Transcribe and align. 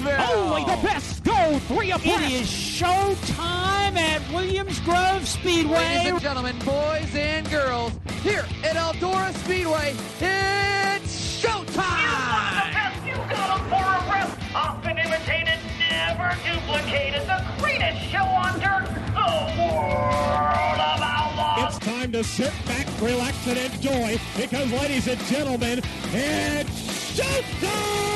Knoxville. 0.00 0.38
Only 0.38 0.64
the 0.64 0.82
best 0.82 1.24
go 1.24 1.58
three 1.60 1.90
abreast. 1.90 2.22
It 2.22 2.32
is 2.32 2.50
show 2.50 3.14
time 3.26 3.96
at 3.96 4.22
Williams 4.32 4.80
Grove 4.80 5.26
Speedway. 5.26 5.76
Ladies 5.76 6.12
and 6.12 6.20
gentlemen, 6.20 6.58
boys 6.60 7.14
and 7.14 7.48
girls, 7.50 7.92
here 8.22 8.44
at 8.64 8.76
Eldora 8.76 9.34
Speedway, 9.44 9.94
it's 10.20 11.42
You 11.42 11.50
want 11.50 11.66
the 11.66 11.72
showtime! 11.80 12.72
best, 12.72 13.06
you 13.06 13.14
got 13.14 13.60
'em 13.60 13.68
for 13.68 13.74
a 13.74 14.12
rest. 14.12 14.38
Often 14.54 14.98
imitated, 14.98 15.58
never 15.78 16.36
duplicated. 16.44 17.26
The 17.26 17.44
greatest 17.58 18.10
show 18.10 18.24
on 18.24 18.58
dirt, 18.60 18.86
the 19.14 19.30
world 19.58 20.80
of 20.80 21.00
outlaws. 21.02 21.76
It's 21.76 21.84
time 21.84 22.12
to 22.12 22.24
sit 22.24 22.52
back, 22.66 22.86
relax, 23.00 23.46
and 23.46 23.58
enjoy 23.58 24.18
because, 24.36 24.70
ladies 24.72 25.06
and 25.08 25.20
gentlemen, 25.26 25.80
it's 26.12 27.18
showtime! 27.18 28.11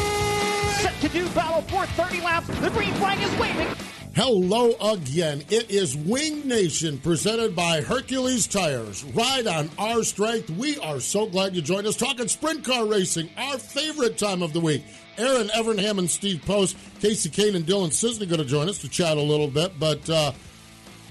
Set 1.00 1.10
to 1.10 1.18
do 1.18 1.28
battle 1.30 1.62
for 1.62 1.84
30 1.86 2.20
laps. 2.22 2.46
The 2.60 2.70
green 2.70 2.92
flag 2.94 3.18
is 3.20 3.38
waving. 3.38 3.68
Hello 4.14 4.72
again. 4.92 5.42
It 5.50 5.70
is 5.70 5.94
Wing 5.94 6.48
Nation 6.48 6.98
presented 6.98 7.54
by 7.54 7.82
Hercules 7.82 8.46
Tires. 8.46 9.04
Ride 9.04 9.46
on 9.46 9.68
our 9.78 10.02
strength. 10.04 10.48
We 10.50 10.78
are 10.78 11.00
so 11.00 11.26
glad 11.26 11.54
you 11.54 11.60
joined 11.60 11.86
us 11.86 11.96
talking 11.96 12.28
sprint 12.28 12.64
car 12.64 12.86
racing, 12.86 13.28
our 13.36 13.58
favorite 13.58 14.16
time 14.16 14.42
of 14.42 14.54
the 14.54 14.60
week. 14.60 14.84
Erin 15.18 15.48
Evernham 15.48 15.98
and 15.98 16.10
Steve 16.10 16.42
Post, 16.46 16.76
Kasey 17.00 17.30
Kahne 17.30 17.56
and 17.56 17.66
Dylan 17.66 17.88
Cisney 17.88 18.26
going 18.28 18.40
to 18.40 18.46
join 18.46 18.68
us 18.68 18.78
to 18.78 18.88
chat 18.88 19.18
a 19.18 19.22
little 19.22 19.48
bit. 19.48 19.78
But 19.78 20.08
uh, 20.08 20.32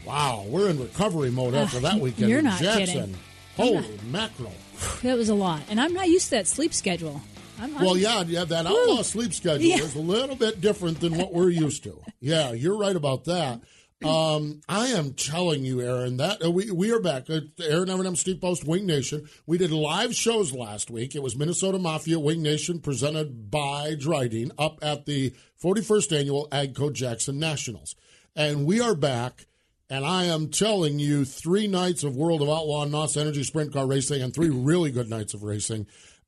wow, 0.03 0.45
we're 0.47 0.69
in 0.69 0.79
recovery 0.79 1.29
mode 1.29 1.53
after 1.53 1.79
that 1.81 1.99
weekend. 1.99 2.29
you're 2.29 2.39
in 2.39 2.45
not 2.45 2.59
Jackson. 2.59 2.85
kidding. 2.85 3.17
Holy 3.55 3.99
mackerel. 4.09 4.53
That 5.03 5.17
was 5.17 5.29
a 5.29 5.35
lot, 5.35 5.61
and 5.69 5.79
I'm 5.79 5.93
not 5.93 6.09
used 6.09 6.25
to 6.25 6.31
that 6.31 6.47
sleep 6.47 6.73
schedule. 6.73 7.21
I'm, 7.59 7.75
I'm, 7.77 7.83
Well, 7.85 7.97
yeah, 7.97 8.23
yeah, 8.27 8.43
that 8.45 8.65
outlaw 8.65 9.01
sleep 9.01 9.33
schedule 9.33 9.65
Yeah. 9.65 9.77
is 9.77 9.95
a 9.95 9.99
little 9.99 10.35
bit 10.35 10.61
different 10.61 10.99
than 10.99 11.17
what 11.17 11.33
we're 11.33 11.49
used 11.49 11.83
to. 11.83 11.99
Yeah, 12.19 12.51
you're 12.51 12.77
right 12.77 12.95
about 12.95 13.25
that. 13.25 13.61
Um, 14.03 14.61
I 14.67 14.87
am 14.87 15.13
telling 15.13 15.63
you, 15.63 15.81
Erin, 15.81 16.17
that 16.17 16.43
uh, 16.43 16.51
we 16.51 16.69
we 16.69 16.91
are 16.91 16.99
back. 16.99 17.29
Uh, 17.29 17.39
Erin 17.63 17.87
Evernham, 17.87 18.17
Steve 18.17 18.41
Post, 18.41 18.65
Wing 18.67 18.85
Nation. 18.85 19.27
We 19.47 19.57
did 19.57 19.71
live 19.71 20.13
shows 20.13 20.53
last 20.53 20.91
week. 20.91 21.15
It 21.15 21.23
was 21.23 21.35
Minnesota 21.37 21.79
Mafia 21.79 22.19
Wing 22.19 22.41
Nation 22.43 22.79
presented 22.81 23.49
by 23.49 23.95
Drydene 23.95 24.51
up 24.59 24.77
at 24.83 25.05
the 25.05 25.33
41st 25.63 26.19
annual 26.19 26.47
Agco 26.51 26.91
Jackson 26.93 27.39
Nationals, 27.39 27.95
and 28.35 28.65
we 28.65 28.79
are 28.81 28.95
back. 28.95 29.47
And 29.89 30.03
I 30.03 30.25
am 30.25 30.49
telling 30.49 30.97
you, 30.99 31.25
three 31.25 31.67
nights 31.67 32.03
of 32.03 32.15
World 32.15 32.41
of 32.41 32.49
Outlaw 32.49 32.83
and 32.83 32.91
NOS 32.91 33.17
Energy 33.17 33.43
Sprint 33.43 33.71
Car 33.71 33.85
Racing, 33.87 34.21
and 34.21 34.33
three 34.33 34.49
really 34.49 34.91
good 34.91 35.09
nights 35.09 35.33
of 35.35 35.43
racing, 35.43 35.85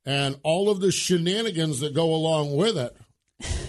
and 0.08 0.40
all 0.42 0.70
of 0.70 0.80
the 0.80 0.90
shenanigans 0.90 1.80
that 1.80 1.92
go 1.92 2.14
along 2.14 2.56
with 2.56 2.78
it. 2.78 2.96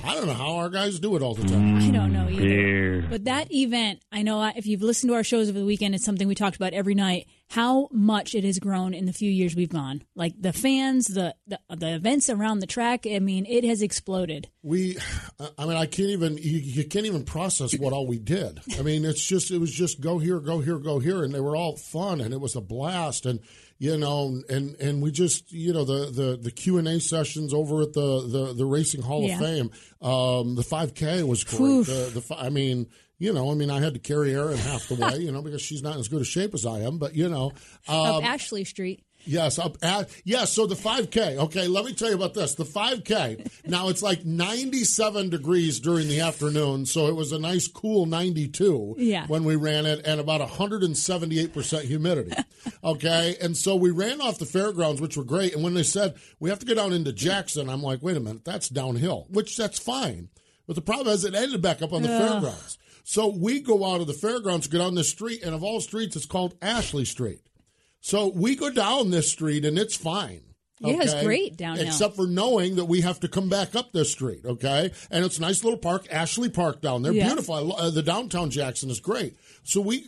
I 0.05 0.15
don't 0.15 0.25
know 0.25 0.33
how 0.33 0.55
our 0.55 0.69
guys 0.69 0.97
do 0.97 1.17
it 1.17 1.21
all 1.21 1.35
the 1.35 1.45
time. 1.45 1.75
I 1.75 1.91
don't 1.91 2.13
know 2.13 2.29
either. 2.29 3.05
But 3.09 3.25
that 3.25 3.51
event, 3.53 4.01
I 4.09 4.23
know 4.23 4.43
if 4.55 4.65
you've 4.65 4.81
listened 4.81 5.09
to 5.09 5.15
our 5.15 5.23
shows 5.23 5.49
over 5.49 5.59
the 5.59 5.65
weekend, 5.65 5.95
it's 5.95 6.05
something 6.05 6.29
we 6.29 6.35
talked 6.35 6.55
about 6.55 6.73
every 6.73 6.95
night. 6.95 7.27
How 7.49 7.89
much 7.91 8.35
it 8.35 8.45
has 8.45 8.57
grown 8.57 8.93
in 8.93 9.05
the 9.05 9.11
few 9.11 9.29
years 9.29 9.55
we've 9.55 9.69
gone. 9.69 10.03
Like 10.15 10.33
the 10.39 10.53
fans, 10.53 11.07
the 11.07 11.35
the, 11.45 11.59
the 11.75 11.95
events 11.95 12.29
around 12.29 12.59
the 12.59 12.67
track. 12.67 13.05
I 13.05 13.19
mean, 13.19 13.45
it 13.45 13.65
has 13.65 13.81
exploded. 13.81 14.47
We, 14.63 14.97
I 15.57 15.65
mean, 15.65 15.75
I 15.75 15.87
can't 15.87 16.09
even 16.09 16.37
you, 16.37 16.57
you 16.57 16.85
can't 16.85 17.05
even 17.05 17.25
process 17.25 17.77
what 17.77 17.91
all 17.91 18.07
we 18.07 18.17
did. 18.17 18.61
I 18.79 18.81
mean, 18.81 19.03
it's 19.03 19.25
just 19.25 19.51
it 19.51 19.57
was 19.57 19.71
just 19.71 19.99
go 19.99 20.19
here, 20.19 20.39
go 20.39 20.59
here, 20.59 20.77
go 20.77 20.99
here, 20.99 21.23
and 21.23 21.33
they 21.33 21.41
were 21.41 21.55
all 21.55 21.75
fun 21.75 22.21
and 22.21 22.33
it 22.33 22.39
was 22.39 22.55
a 22.55 22.61
blast 22.61 23.25
and 23.25 23.41
you 23.79 23.97
know 23.97 24.41
and 24.49 24.75
and 24.75 25.01
we 25.01 25.09
just 25.11 25.51
you 25.51 25.73
know 25.73 25.83
the 25.85 26.11
the 26.11 26.37
the 26.41 26.51
Q 26.51 26.77
and 26.77 26.87
A 26.87 26.99
sessions 26.99 27.53
over 27.53 27.81
at 27.81 27.93
the 27.93 28.27
the 28.27 28.53
the 28.53 28.65
Racing 28.65 29.01
Hall 29.01 29.23
Yeah. 29.23 29.35
of 29.35 29.39
Fame. 29.39 29.71
Um, 30.01 30.55
the 30.55 30.63
5K 30.63 31.23
was 31.27 31.43
great. 31.43 31.85
The, 31.87 32.21
the 32.27 32.35
I 32.37 32.49
mean. 32.49 32.87
You 33.21 33.33
know, 33.33 33.51
I 33.51 33.53
mean, 33.53 33.69
I 33.69 33.81
had 33.81 33.95
to 33.95 33.99
carry 33.99 34.33
Erin 34.33 34.57
half 34.57 34.87
the 34.87 34.95
way, 34.95 35.17
you 35.17 35.29
know, 35.33 35.41
because 35.41 35.61
she's 35.61 35.83
not 35.83 35.95
in 35.95 35.99
as 35.99 36.07
good 36.07 36.21
a 36.21 36.23
shape 36.23 36.53
as 36.53 36.65
I 36.65 36.79
am. 36.79 36.99
But 36.99 37.15
you 37.15 37.27
know, 37.27 37.51
um, 37.89 37.97
Up 37.97 38.23
Ashley 38.23 38.63
Street. 38.63 39.03
Yes, 39.25 39.59
up 39.59 39.77
at 39.83 40.09
yes. 40.23 40.53
So 40.53 40.65
the 40.65 40.75
5K. 40.75 41.37
Okay, 41.37 41.67
let 41.67 41.85
me 41.85 41.93
tell 41.93 42.09
you 42.09 42.15
about 42.15 42.33
this. 42.33 42.55
The 42.55 42.63
5K. 42.63 43.67
now 43.67 43.89
it's 43.89 44.01
like 44.01 44.25
97 44.25 45.29
degrees 45.29 45.79
during 45.79 46.07
the 46.07 46.21
afternoon, 46.21 46.85
so 46.85 47.07
it 47.07 47.15
was 47.15 47.31
a 47.31 47.37
nice 47.39 47.67
cool 47.67 48.05
92 48.05 48.95
Yeah. 48.97 49.27
when 49.27 49.43
we 49.43 49.55
ran 49.55 49.85
it, 49.85 50.05
and 50.05 50.19
about 50.19 50.39
178 50.41 51.53
percent 51.53 51.85
humidity. 51.85 52.31
Okay, 52.83 53.35
and 53.41 53.55
so 53.57 53.75
we 53.75 53.89
ran 53.89 54.19
off 54.21 54.37
the 54.37 54.45
fairgrounds, 54.45 54.99
which 55.01 55.15
were 55.17 55.23
great. 55.23 55.53
And 55.53 55.63
when 55.63 55.73
they 55.73 55.83
said 55.83 56.15
we 56.39 56.49
have 56.49 56.59
to 56.59 56.65
go 56.65 56.73
down 56.75 56.91
into 56.93 57.11
Jackson, 57.13 57.69
I'm 57.69 57.81
like, 57.81 58.01
wait 58.03 58.17
a 58.17 58.19
minute, 58.19 58.43
that's 58.45 58.67
downhill, 58.69 59.27
which 59.29 59.55
that's 59.57 59.79
fine. 59.79 60.29
But 60.67 60.75
the 60.75 60.81
problem 60.81 61.13
is 61.13 61.23
it 61.25 61.33
ended 61.35 61.61
back 61.61 61.81
up 61.81 61.93
on 61.93 62.01
the 62.03 62.07
fairgrounds. 62.09 62.77
So 63.03 63.27
we 63.27 63.59
go 63.61 63.85
out 63.91 64.01
of 64.01 64.07
the 64.07 64.13
fairgrounds, 64.13 64.67
go 64.67 64.77
down 64.79 64.95
this 64.95 65.09
street, 65.09 65.41
and 65.43 65.55
of 65.55 65.63
all 65.63 65.79
streets, 65.81 66.15
it's 66.15 66.25
called 66.25 66.55
Ashley 66.61 67.05
Street. 67.05 67.39
So 68.01 68.27
we 68.33 68.55
go 68.55 68.69
down 68.71 69.11
this 69.11 69.31
street 69.31 69.65
and 69.65 69.77
it's 69.77 69.95
fine. 69.95 70.41
Yeah, 70.81 71.01
it's 71.01 71.23
great 71.25 71.57
downhill. 71.57 71.87
Except 71.87 72.15
for 72.15 72.25
knowing 72.25 72.77
that 72.77 72.85
we 72.85 73.01
have 73.01 73.19
to 73.19 73.27
come 73.27 73.49
back 73.49 73.75
up 73.75 73.91
this 73.91 74.13
street, 74.13 74.45
okay? 74.45 74.91
And 75.11 75.25
it's 75.25 75.37
a 75.37 75.41
nice 75.41 75.61
little 75.65 75.77
park, 75.79 76.07
Ashley 76.09 76.47
Park 76.49 76.81
down 76.81 77.01
there. 77.01 77.11
Yeah. 77.11 77.25
Beautiful. 77.27 77.75
Uh, 77.75 77.89
the 77.89 78.01
downtown 78.01 78.49
Jackson 78.49 78.89
is 78.89 79.01
great. 79.01 79.37
So 79.63 79.81
we, 79.81 80.05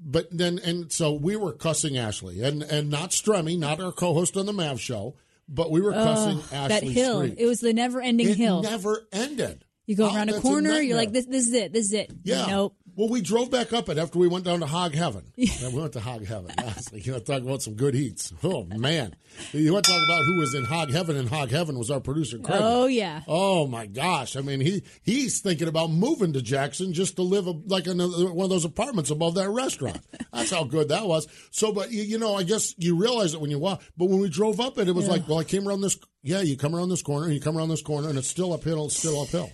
but 0.00 0.28
then, 0.30 0.60
and 0.64 0.92
so 0.92 1.12
we 1.12 1.34
were 1.34 1.52
cussing 1.52 1.96
Ashley 1.98 2.40
and, 2.44 2.62
and 2.62 2.88
not 2.88 3.10
Stremmy, 3.10 3.58
not 3.58 3.80
our 3.80 3.90
co 3.90 4.14
host 4.14 4.36
on 4.36 4.46
the 4.46 4.52
MAV 4.52 4.80
show, 4.80 5.16
but 5.48 5.72
we 5.72 5.80
were 5.80 5.92
cussing 5.92 6.38
Ashley 6.52 6.68
that 6.68 6.82
hill. 6.84 7.16
Street. 7.24 7.34
It 7.38 7.46
was 7.46 7.58
the 7.58 7.72
never 7.72 8.00
ending 8.00 8.32
hill. 8.36 8.62
never 8.62 9.08
ended. 9.12 9.64
you 9.86 9.96
go 9.96 10.08
Oh, 10.08 10.14
around 10.14 10.28
a 10.30 10.40
corner, 10.40 10.80
you're 10.80 10.96
like, 10.96 11.10
this, 11.10 11.26
this 11.26 11.48
is 11.48 11.52
it. 11.52 11.72
This 11.72 11.86
is 11.86 11.92
it. 11.94 12.12
Yeah. 12.22 12.46
Nope. 12.46 12.76
Well, 12.96 13.08
we 13.08 13.20
drove 13.22 13.50
back 13.50 13.72
up 13.72 13.88
it 13.88 13.98
after 13.98 14.18
we 14.18 14.28
went 14.28 14.44
down 14.44 14.60
to 14.60 14.66
Hog 14.66 14.94
Heaven. 14.94 15.24
Yeah, 15.36 15.68
we 15.70 15.80
went 15.80 15.92
to 15.94 16.00
Hog 16.00 16.24
Heaven. 16.24 16.52
Honestly, 16.58 17.00
you 17.00 17.12
want 17.12 17.26
to 17.26 17.32
talk 17.32 17.42
about 17.42 17.62
some 17.62 17.74
good 17.74 17.94
eats? 17.94 18.32
Oh 18.42 18.64
man, 18.64 19.14
you 19.52 19.72
want 19.72 19.84
to 19.84 19.90
talk 19.92 20.02
about 20.04 20.24
who 20.24 20.38
was 20.38 20.54
in 20.54 20.64
Hog 20.64 20.90
Heaven? 20.90 21.16
And 21.16 21.28
Hog 21.28 21.50
Heaven 21.50 21.78
was 21.78 21.90
our 21.90 22.00
producer 22.00 22.38
Craig. 22.38 22.60
Oh 22.62 22.86
yeah. 22.86 23.22
Oh 23.26 23.66
my 23.66 23.86
gosh! 23.86 24.36
I 24.36 24.40
mean, 24.40 24.60
he 24.60 24.82
he's 25.02 25.40
thinking 25.40 25.68
about 25.68 25.90
moving 25.90 26.32
to 26.34 26.42
Jackson 26.42 26.92
just 26.92 27.16
to 27.16 27.22
live 27.22 27.46
a, 27.46 27.50
like 27.66 27.86
in 27.86 27.98
one 27.98 28.44
of 28.44 28.50
those 28.50 28.64
apartments 28.64 29.10
above 29.10 29.34
that 29.34 29.50
restaurant. 29.50 30.00
That's 30.32 30.50
how 30.50 30.64
good 30.64 30.88
that 30.88 31.06
was. 31.06 31.26
So, 31.50 31.72
but 31.72 31.90
you, 31.92 32.02
you 32.02 32.18
know, 32.18 32.34
I 32.34 32.42
guess 32.42 32.74
you 32.78 32.96
realize 32.96 33.34
it 33.34 33.40
when 33.40 33.50
you 33.50 33.58
walk. 33.58 33.82
But 33.96 34.08
when 34.08 34.20
we 34.20 34.28
drove 34.28 34.60
up 34.60 34.78
it, 34.78 34.88
it 34.88 34.94
was 34.94 35.08
like, 35.08 35.28
well, 35.28 35.38
I 35.38 35.44
came 35.44 35.68
around 35.68 35.80
this. 35.82 35.98
Yeah, 36.22 36.40
you 36.40 36.56
come 36.56 36.74
around 36.74 36.88
this 36.88 37.02
corner, 37.02 37.26
and 37.26 37.34
you 37.34 37.40
come 37.40 37.56
around 37.58 37.68
this 37.68 37.82
corner, 37.82 38.08
and 38.08 38.16
it's 38.18 38.28
still 38.28 38.52
uphill. 38.52 38.86
It's 38.86 38.96
still 38.96 39.20
uphill. 39.20 39.50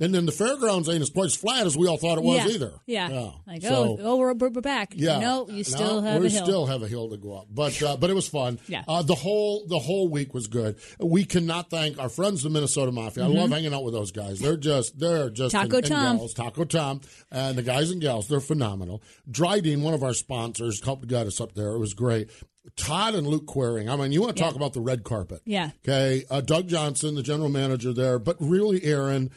And 0.00 0.14
then 0.14 0.26
the 0.26 0.32
fairgrounds 0.32 0.88
ain't 0.88 1.02
as 1.02 1.34
flat 1.34 1.66
as 1.66 1.76
we 1.76 1.88
all 1.88 1.96
thought 1.96 2.18
it 2.18 2.24
was 2.24 2.44
yeah. 2.46 2.52
either. 2.52 2.72
Yeah. 2.86 3.30
Like, 3.48 3.62
So- 3.62 3.98
oh, 3.98 3.98
oh, 4.00 4.16
we're, 4.16 4.32
we're 4.32 4.50
back. 4.50 4.92
yeah. 4.96 5.18
No, 5.18 5.48
you 5.48 5.64
still 5.64 6.00
No, 6.00 6.08
have 6.08 6.20
we 6.20 6.28
a 6.28 6.30
hill. 6.30 6.44
still 6.44 6.66
have 6.66 6.82
a 6.82 6.86
hill 6.88 7.08
to 7.10 7.16
go 7.16 7.34
up, 7.34 7.46
but 7.50 7.82
uh, 7.82 7.96
but 7.96 8.08
it 8.08 8.14
was 8.14 8.28
fun. 8.28 8.60
Yeah. 8.68 8.84
Uh, 8.86 9.02
the 9.02 9.16
whole 9.16 9.66
the 9.66 9.78
whole 9.80 10.08
week 10.08 10.34
was 10.34 10.46
good. 10.46 10.76
We 11.00 11.24
cannot 11.24 11.68
thank 11.70 11.98
our 11.98 12.08
friends 12.08 12.44
the 12.44 12.50
Minnesota 12.50 12.92
Mafia. 12.92 13.24
I 13.24 13.26
love 13.26 13.50
hanging 13.50 13.74
out 13.74 13.82
with 13.82 13.94
those 13.94 14.12
guys. 14.12 14.38
They're 14.38 14.56
just 14.56 14.98
they're 14.98 15.30
just 15.30 15.54
Mm-hmm. 15.54 15.64
Taco 15.68 15.76
and, 15.78 15.84
and 15.86 15.94
Tom. 15.94 16.16
gals, 16.18 16.34
Taco 16.34 16.64
Tom, 16.64 17.00
and 17.32 17.58
the 17.58 17.62
guys 17.62 17.90
and 17.90 18.00
gals. 18.00 18.28
They're 18.28 18.38
phenomenal. 18.40 19.02
Drydene, 19.28 19.82
one 19.82 19.94
of 19.94 20.04
our 20.04 20.14
sponsors, 20.14 20.80
helped 20.84 21.08
get 21.08 21.26
us 21.26 21.40
up 21.40 21.54
there. 21.54 21.72
It 21.72 21.78
was 21.78 21.94
great. 21.94 22.30
Todd 22.76 23.14
and 23.14 23.26
Luke 23.26 23.46
Quiring. 23.46 23.88
I 23.88 23.96
mean, 23.96 24.12
you 24.12 24.20
want 24.20 24.36
to 24.36 24.42
talk 24.42 24.54
about 24.54 24.74
the 24.74 24.80
red 24.80 25.02
carpet? 25.02 25.40
Yeah. 25.46 25.70
Okay, 25.84 26.24
uh, 26.30 26.42
Doug 26.42 26.68
Johnson, 26.68 27.14
the 27.14 27.22
general 27.22 27.48
manager 27.48 27.94
there, 27.94 28.18
but 28.18 28.36
really, 28.40 28.82
Erin, 28.84 29.30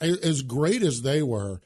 as 0.00 0.42
great 0.42 0.82
as 0.82 1.02
they 1.02 1.22
were, 1.22 1.60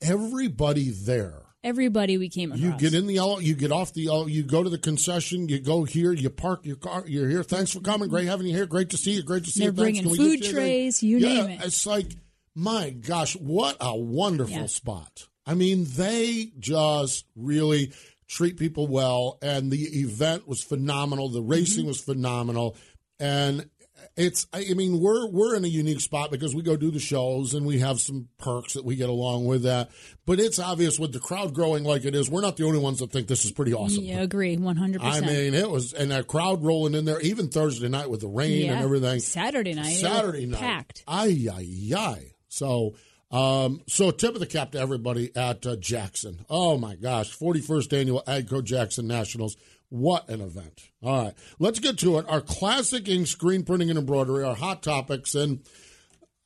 everybody 0.00 0.90
there. 0.90 1.42
Everybody 1.64 2.18
we 2.18 2.28
came 2.28 2.52
across. 2.52 2.62
You 2.64 2.76
get 2.78 2.94
in 2.94 3.06
the 3.08 3.38
you 3.40 3.54
get 3.56 3.72
off 3.72 3.92
the 3.92 4.02
you 4.28 4.44
go 4.44 4.62
to 4.62 4.70
the 4.70 4.78
concession, 4.78 5.48
you 5.48 5.58
go 5.58 5.82
here, 5.82 6.12
you 6.12 6.30
park 6.30 6.64
your 6.64 6.76
car, 6.76 7.02
you're 7.06 7.28
here. 7.28 7.42
Thanks 7.42 7.72
for 7.72 7.80
coming. 7.80 8.08
Great 8.08 8.26
having 8.26 8.46
you 8.46 8.54
here. 8.54 8.64
Great 8.66 8.90
to 8.90 8.96
see 8.96 9.12
you. 9.12 9.22
Great 9.24 9.44
to 9.44 9.50
see 9.50 9.60
They're 9.60 9.70
you. 9.70 9.76
Thanks. 9.76 10.00
bringing 10.00 10.16
food 10.16 10.44
trays, 10.44 11.02
you 11.02 11.18
yeah, 11.18 11.28
name 11.46 11.50
it. 11.60 11.64
It's 11.64 11.84
like, 11.84 12.06
my 12.54 12.90
gosh, 12.90 13.34
what 13.34 13.76
a 13.80 13.96
wonderful 13.96 14.54
Yeah. 14.56 14.66
spot. 14.66 15.26
I 15.44 15.54
mean, 15.54 15.84
they 15.96 16.52
just 16.60 17.24
really 17.34 17.92
treat 18.28 18.56
people 18.56 18.86
well, 18.86 19.38
and 19.42 19.70
the 19.72 19.82
event 20.00 20.46
was 20.46 20.62
phenomenal. 20.62 21.28
The 21.28 21.42
racing 21.42 21.80
Mm-hmm. 21.82 21.88
was 21.88 22.00
phenomenal, 22.00 22.76
and 23.18 23.68
it's. 24.18 24.46
I 24.52 24.74
mean, 24.74 25.00
we're 25.00 25.26
we're 25.28 25.54
in 25.56 25.64
a 25.64 25.68
unique 25.68 26.00
spot 26.00 26.30
because 26.30 26.54
we 26.54 26.62
go 26.62 26.76
do 26.76 26.90
the 26.90 26.98
shows 26.98 27.54
and 27.54 27.64
we 27.64 27.78
have 27.78 28.00
some 28.00 28.28
perks 28.38 28.74
that 28.74 28.84
we 28.84 28.96
get 28.96 29.08
along 29.08 29.46
with 29.46 29.62
that. 29.62 29.90
But 30.26 30.40
it's 30.40 30.58
obvious 30.58 30.98
with 30.98 31.12
the 31.12 31.20
crowd 31.20 31.54
growing 31.54 31.84
like 31.84 32.04
it 32.04 32.14
is, 32.14 32.28
we're 32.28 32.42
not 32.42 32.56
the 32.56 32.64
only 32.64 32.78
ones 32.78 32.98
that 32.98 33.10
think 33.10 33.28
this 33.28 33.44
is 33.44 33.52
pretty 33.52 33.72
awesome. 33.72 34.04
Yeah, 34.04 34.20
agree, 34.20 34.56
one 34.56 34.76
hundred 34.76 35.02
I 35.02 35.20
mean, 35.20 35.54
it 35.54 35.70
was, 35.70 35.94
and 35.94 36.10
that 36.10 36.26
crowd 36.26 36.62
rolling 36.62 36.94
in 36.94 37.04
there, 37.04 37.20
even 37.20 37.48
Thursday 37.48 37.88
night 37.88 38.10
with 38.10 38.20
the 38.20 38.28
rain 38.28 38.66
yeah. 38.66 38.72
and 38.74 38.84
everything. 38.84 39.20
Saturday 39.20 39.74
night, 39.74 39.94
Saturday 39.94 40.46
night, 40.46 40.60
packed. 40.60 41.04
Ay 41.08 41.48
ay 41.50 41.94
ay. 41.96 42.32
So, 42.48 42.94
um, 43.30 43.82
so 43.86 44.10
tip 44.10 44.34
of 44.34 44.40
the 44.40 44.46
cap 44.46 44.72
to 44.72 44.80
everybody 44.80 45.34
at 45.36 45.66
uh, 45.66 45.76
Jackson. 45.76 46.44
Oh 46.48 46.78
my 46.78 46.96
gosh, 46.96 47.30
forty 47.30 47.60
first 47.60 47.92
annual 47.92 48.22
Agco 48.26 48.62
Jackson 48.62 49.06
Nationals. 49.06 49.56
What 49.90 50.28
an 50.28 50.40
event! 50.40 50.82
All 51.02 51.24
right, 51.24 51.34
let's 51.58 51.78
get 51.78 51.98
to 51.98 52.18
it. 52.18 52.26
Our 52.28 52.40
classic 52.40 53.08
ink 53.08 53.26
screen 53.26 53.64
printing 53.64 53.90
and 53.90 53.98
embroidery, 53.98 54.44
our 54.44 54.54
hot 54.54 54.82
topics, 54.82 55.34
and 55.34 55.60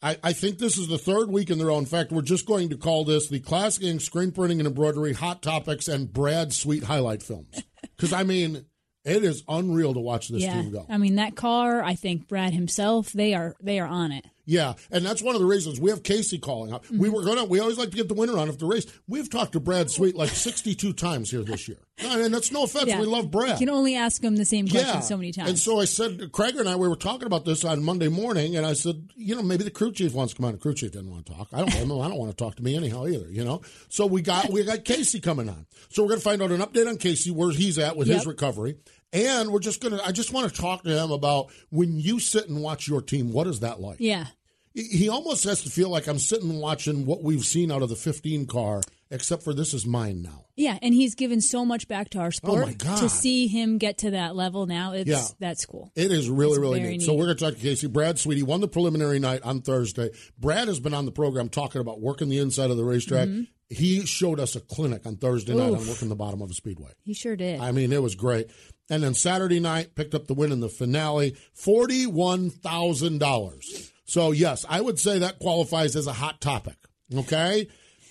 I, 0.03 0.19
I 0.23 0.33
think 0.33 0.59
this 0.59 0.77
is 0.77 0.89
the 0.89 0.99
third 0.99 1.31
week 1.31 1.51
in 1.51 1.61
a 1.61 1.65
row. 1.65 1.79
In 1.79 1.87
fact, 1.87 2.11
we're 2.11 2.23
just 2.23 2.47
going 2.47 2.71
to 2.71 2.77
call 2.77 3.05
this 3.05 3.29
the 3.29 3.39
Classic 3.39 3.85
Ink 3.85 4.01
Screen 4.01 4.33
Printing 4.33 4.59
and 4.59 4.67
Embroidery 4.67 5.13
Hot 5.13 5.43
Topics 5.43 5.87
and 5.87 6.13
Brad 6.13 6.53
Sweet 6.53 6.85
Highlight 6.85 7.23
Films. 7.23 7.63
Because, 7.97 8.13
I 8.13 8.23
mean, 8.23 8.65
it 9.05 9.25
is 9.25 9.43
unreal 9.49 9.95
to 9.95 10.01
watch 10.01 10.29
this 10.29 10.43
yeah, 10.43 10.55
team 10.55 10.73
go. 10.73 10.87
I 10.89 10.99
mean 10.99 11.17
that 11.17 11.35
car. 11.35 11.83
I 11.83 11.95
think 11.95 12.29
Brad 12.29 12.53
himself. 12.53 13.13
They 13.13 13.35
are 13.35 13.55
they 13.61 13.81
are 13.81 13.87
on 13.87 14.13
it. 14.13 14.25
Yeah, 14.45 14.75
and 14.91 15.05
that's 15.05 15.23
one 15.23 15.37
of 15.37 15.41
the 15.41 15.47
reasons 15.47 15.81
we 15.81 15.91
have 15.91 16.03
Kasey 16.03 16.41
calling 16.41 16.73
up. 16.73 16.89
We 16.91 16.97
mm-hmm. 16.97 17.15
were 17.15 17.25
gonna. 17.25 17.45
We 17.45 17.61
always 17.61 17.79
like 17.79 17.91
to 17.91 17.97
get 17.97 18.09
the 18.09 18.15
winner 18.15 18.37
on 18.39 18.49
of 18.49 18.59
the 18.59 18.67
race. 18.67 18.87
We've 19.07 19.31
talked 19.31 19.53
to 19.53 19.61
Brad 19.61 19.91
Sweet 19.91 20.17
like 20.17 20.31
sixty-two 20.31 20.95
times 20.95 21.31
here 21.31 21.43
this 21.43 21.69
year. 21.69 21.79
I 22.01 22.17
mean, 22.17 22.33
that's 22.33 22.51
no 22.51 22.65
offense. 22.65 22.87
Yeah. 22.87 23.01
We 23.01 23.07
love 23.07 23.31
Brad. 23.31 23.61
You 23.61 23.67
can 23.67 23.75
only 23.75 23.95
ask 23.95 24.23
him 24.23 24.37
the 24.37 24.45
same 24.45 24.67
question 24.67 24.95
yeah. 24.95 25.01
so 25.01 25.17
many 25.17 25.31
times. 25.31 25.51
And 25.51 25.59
so 25.59 25.81
I 25.81 25.85
said, 25.85 26.33
Craig 26.33 26.57
and 26.57 26.69
I, 26.69 26.75
we 26.75 26.89
were 26.89 26.97
talking 26.97 27.27
about 27.27 27.45
this 27.45 27.65
on 27.65 27.85
Monday 27.85 28.09
morning, 28.09 28.57
and 28.57 28.67
I 28.67 28.73
said, 28.73 29.11
you 29.15 29.37
know, 29.37 29.43
maybe 29.43 29.63
the 29.63 29.71
crew 29.71 29.93
chief 29.93 30.13
wants 30.13 30.33
to 30.33 30.39
come 30.39 30.47
on. 30.47 30.53
The 30.53 30.59
crew 30.59 30.75
chief 30.75 30.93
didn't 30.93 31.11
want 31.11 31.27
to 31.27 31.35
talk. 31.35 31.49
I 31.53 31.59
don't 31.59 31.71
blame 31.71 31.91
him. 31.91 32.01
I 32.01 32.09
don't 32.09 32.19
want 32.19 32.31
to 32.31 32.37
talk 32.37 32.57
to 32.57 32.63
me 32.63 32.77
anyhow 32.77 33.07
either, 33.07 33.31
you 33.31 33.45
know? 33.45 33.63
So 33.89 34.07
we 34.07 34.23
got 34.23 34.51
we 34.51 34.65
got 34.65 34.79
Kasey 34.79 35.23
coming 35.23 35.49
on. 35.49 35.67
So 35.91 36.03
we're 36.03 36.09
going 36.09 36.21
to 36.21 36.25
find 36.25 36.43
out 36.43 36.51
an 36.51 36.61
update 36.61 36.89
on 36.89 36.97
Kasey, 36.97 37.31
where 37.31 37.51
he's 37.51 37.79
at 37.79 37.97
with 37.97 38.09
his 38.09 38.27
recovery. 38.27 38.77
And 39.13 39.51
we're 39.51 39.61
just 39.61 39.81
going 39.83 39.97
to, 39.97 40.05
I 40.07 40.13
just 40.13 40.33
want 40.33 40.53
to 40.53 40.61
talk 40.61 40.85
to 40.85 40.91
him 41.03 41.11
about 41.11 41.53
when 41.71 41.99
you 41.99 42.19
sit 42.19 42.49
and 42.49 42.63
watch 42.63 42.89
your 42.89 43.03
team, 43.03 43.31
what 43.33 43.47
is 43.47 43.61
that 43.61 43.81
like? 43.81 43.97
yeah, 44.01 44.27
He- 44.75 45.09
almost 45.11 45.45
has 45.45 45.63
to 45.65 45.71
feel 45.71 45.91
like 45.91 46.07
I'm 46.07 46.19
sitting 46.19 46.59
watching 46.59 47.05
what 47.05 47.23
we've 47.23 47.45
seen 47.45 47.71
out 47.71 47.83
of 47.83 47.91
the 47.91 47.97
15 47.97 48.47
car, 48.47 48.81
except 49.11 49.43
for 49.43 49.53
this 49.53 49.75
is 49.75 49.85
mine 49.85 50.23
now. 50.23 50.47
yeah, 50.57 50.79
and 50.81 50.95
he's 50.95 51.15
given 51.15 51.43
so 51.43 51.65
much 51.67 51.89
back 51.89 52.09
to 52.11 52.19
our 52.21 52.29
oh 52.29 52.31
sport. 52.31 52.63
Oh, 52.63 52.67
my 52.67 52.73
God. 52.73 52.99
To 53.01 53.09
see 53.11 53.49
him 53.49 53.77
get 53.77 53.99
to 53.99 54.13
that 54.13 54.35
level 54.35 54.65
now, 54.65 54.93
it's 54.95 55.11
Yeah. 55.11 55.25
that's 55.39 55.67
cool. 55.67 55.91
It 55.95 56.11
is 56.11 56.31
really, 56.31 56.53
It's 56.53 56.61
really 56.61 56.81
very 56.81 56.93
neat. 56.97 57.03
So 57.03 57.13
we're 57.13 57.27
going 57.27 57.37
to 57.37 57.45
talk 57.45 57.59
to 57.59 57.61
Kasey. 57.67 57.93
Brad 57.93 58.19
Sweetie 58.19 58.43
won 58.43 58.61
the 58.63 58.69
preliminary 58.69 59.19
night 59.19 59.43
on 59.43 59.61
Thursday. 59.61 60.11
Brad 60.39 60.69
has 60.69 60.81
been 60.81 60.95
on 60.95 61.05
the 61.05 61.13
program 61.13 61.51
talking 61.51 61.83
about 61.83 62.01
working 62.01 62.31
the 62.31 62.39
inside 62.39 62.71
of 62.71 62.79
the 62.79 62.85
racetrack. 62.85 63.29
Mm-hmm. 63.29 63.43
He 63.73 64.07
showed 64.07 64.39
us 64.39 64.55
a 64.55 64.61
clinic 64.61 65.05
on 65.07 65.17
Thursday 65.17 65.55
night 65.55 65.73
on 65.73 65.81
Oof. 65.81 65.89
working 65.89 66.09
the 66.09 66.15
bottom 66.15 66.41
of 66.43 66.51
a 66.51 66.55
speedway. 66.55 66.93
He 67.03 67.15
sure 67.15 67.35
did. 67.37 67.61
I 67.61 67.73
mean, 67.73 67.93
it 67.93 68.03
was 68.03 68.15
great. 68.15 68.51
And 68.91 69.03
then 69.03 69.15
Saturday 69.15 69.61
night, 69.61 69.95
picked 69.95 70.15
up 70.15 70.27
the 70.27 70.35
win 70.35 70.53
in 70.53 70.61
the 70.61 70.69
finale, 70.69 71.37
$41,000. 71.57 73.91
So, 74.05 74.33
yes, 74.33 74.67
I 74.69 74.81
would 74.81 74.99
say 74.99 75.21
that 75.21 75.39
qualifies 75.39 75.95
as 75.97 76.07
a 76.07 76.13
hot 76.13 76.41
topic. 76.41 76.77
Okay? 77.15 77.69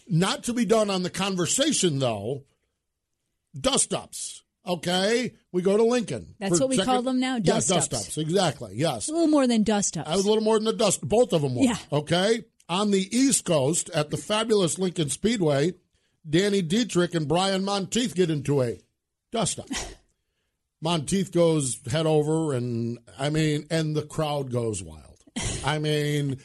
Not 0.10 0.44
to 0.46 0.54
be 0.54 0.66
done 0.66 0.90
on 0.90 1.04
the 1.04 1.12
conversation, 1.12 2.00
though, 2.00 2.46
dust 3.60 3.94
ups. 3.94 4.44
Okay? 4.66 5.34
We 5.52 5.62
go 5.62 5.78
to 5.78 5.84
Lincoln. 5.84 6.36
That's 6.40 6.60
what 6.60 6.70
we 6.70 6.78
call 6.78 7.02
them 7.02 7.20
now, 7.20 7.40
dust 7.40 7.70
dust 7.70 7.94
ups. 7.94 8.08
ups. 8.08 8.18
Exactly. 8.18 8.74
Yes. 8.76 9.10
a 9.10 9.14
little 9.14 9.28
more 9.28 9.48
than 9.48 9.64
dust 9.64 9.98
ups. 9.98 10.10
I 10.10 10.16
was 10.16 10.26
a 10.26 10.28
little 10.28 10.44
more 10.44 10.58
than 10.58 10.66
the 10.66 10.74
dust. 10.74 11.08
Both 11.08 11.34
of 11.34 11.42
them 11.42 11.56
were. 11.56 11.66
Yeah. 11.66 11.78
Okay. 11.92 12.44
On 12.72 12.92
the 12.92 13.14
East 13.14 13.44
Coast 13.44 13.90
at 13.90 14.12
the 14.12 14.18
fabulous 14.18 14.80
Lincoln 14.80 15.10
Speedway, 15.10 15.74
Danny 16.28 16.62
Dietrich 16.62 17.14
and 17.14 17.28
Brian 17.28 17.66
Montieth 17.66 18.16
get 18.16 18.30
into 18.30 18.62
a 18.62 18.80
dust 19.34 19.60
up. 19.60 19.68
Montieth 20.82 21.34
goes 21.34 21.82
head 21.92 22.06
over, 22.06 22.54
and 22.54 22.98
I 23.20 23.30
mean, 23.30 23.68
and 23.70 23.94
the 23.94 24.04
crowd 24.04 24.54
goes 24.54 24.82
wild. 24.82 25.18
I 25.66 25.80
mean, 25.80 26.38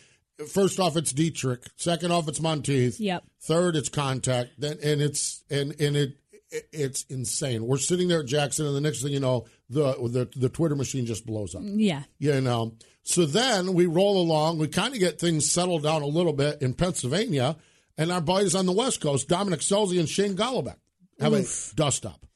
first 0.49 0.81
off, 0.81 0.97
it's 0.97 1.13
Dietrich. 1.13 1.63
Second 1.77 2.11
off, 2.11 2.27
it's 2.27 2.41
Montieth. 2.41 2.99
Yep. 2.99 3.23
Third, 3.43 3.77
it's 3.77 3.89
contact. 3.89 4.51
Then, 4.59 4.79
and 4.83 5.01
it's 5.01 5.45
and 5.49 5.81
and 5.81 5.97
it 5.97 6.17
it's 6.51 7.05
insane. 7.05 7.65
We're 7.65 7.79
sitting 7.79 8.09
there 8.09 8.21
at 8.21 8.27
Jackson, 8.27 8.67
and 8.67 8.75
the 8.75 8.81
next 8.81 9.01
thing 9.01 9.13
you 9.13 9.21
know, 9.21 9.47
the 9.71 9.93
the 9.93 10.29
the 10.37 10.49
Twitter 10.49 10.75
machine 10.75 11.07
just 11.07 11.25
blows 11.25 11.55
up 11.55 11.63
yeah, 11.65 12.03
you 12.19 12.41
know. 12.41 12.75
So 13.09 13.25
then 13.25 13.73
we 13.75 13.87
roll 13.87 14.21
along. 14.21 14.59
We 14.59 14.67
kind 14.67 14.93
of 14.93 14.99
get 14.99 15.21
things 15.21 15.49
settled 15.49 15.85
down 15.85 16.03
a 16.03 16.07
little 16.07 16.33
bit 16.33 16.61
in 16.61 16.75
Pennsylvania, 16.75 17.57
and 17.97 18.11
our 18.11 18.21
buddies 18.21 18.57
on 18.57 18.67
the 18.67 18.73
West 18.73 19.01
Coast, 19.01 19.29
Dominic 19.29 19.61
Scelzi 19.61 20.01
and 20.01 20.09
Shane 20.09 20.35
Golobic, 20.37 20.75
have 21.21 21.33
Oof. 21.33 21.73
a 21.73 21.77
dust 21.77 22.05
up. 22.05 22.27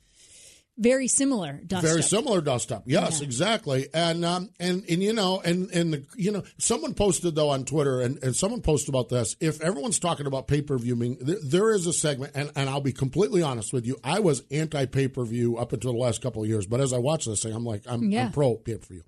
very 0.79 1.09
similar 1.09 1.61
dust 1.67 1.85
Very 1.85 1.99
up. 2.01 2.07
similar 2.07 2.41
dust 2.41 2.71
up. 2.73 2.85
Yes, 2.87 3.19
Yeah. 3.21 3.25
exactly. 3.27 3.89
And 3.93 4.25
um 4.25 4.49
and 4.61 4.85
and 4.89 5.03
you 5.03 5.13
know 5.13 5.43
and 5.45 5.71
and 5.73 5.93
the, 5.93 6.07
you 6.17 6.31
know 6.31 6.45
someone 6.59 6.95
posted 6.95 7.35
though 7.35 7.51
on 7.51 7.65
Twitter 7.65 8.01
and, 8.01 8.23
and 8.23 8.35
someone 8.37 8.63
posted 8.63 8.89
about 8.91 9.09
this. 9.09 9.35
If 9.41 9.61
everyone's 9.61 9.99
talking 9.99 10.27
about 10.27 10.47
pay 10.47 10.63
per 10.63 10.79
view, 10.79 10.95
there, 11.21 11.37
there 11.45 11.71
is 11.73 11.87
a 11.89 11.93
segment, 11.93 12.33
and, 12.37 12.51
and 12.57 12.71
I'll 12.71 12.81
be 12.81 12.93
completely 12.93 13.43
honest 13.43 13.73
with 13.73 13.87
you. 13.87 13.99
I 14.05 14.21
was 14.21 14.45
anti 14.53 14.87
pay 14.87 15.09
per 15.09 15.25
view 15.25 15.57
up 15.59 15.73
until 15.73 15.93
the 15.93 15.99
last 15.99 16.23
couple 16.23 16.43
of 16.45 16.49
years, 16.49 16.65
but 16.67 16.81
as 16.81 16.93
I 16.93 16.99
watch 16.99 17.27
this 17.27 17.43
thing, 17.43 17.53
I'm 17.53 17.65
like 17.65 17.83
I'm, 17.89 18.05
Yeah. 18.11 18.27
I'm 18.27 18.33
pro 18.33 18.55
pay 18.55 18.77
per 18.77 18.87
view. 18.87 19.03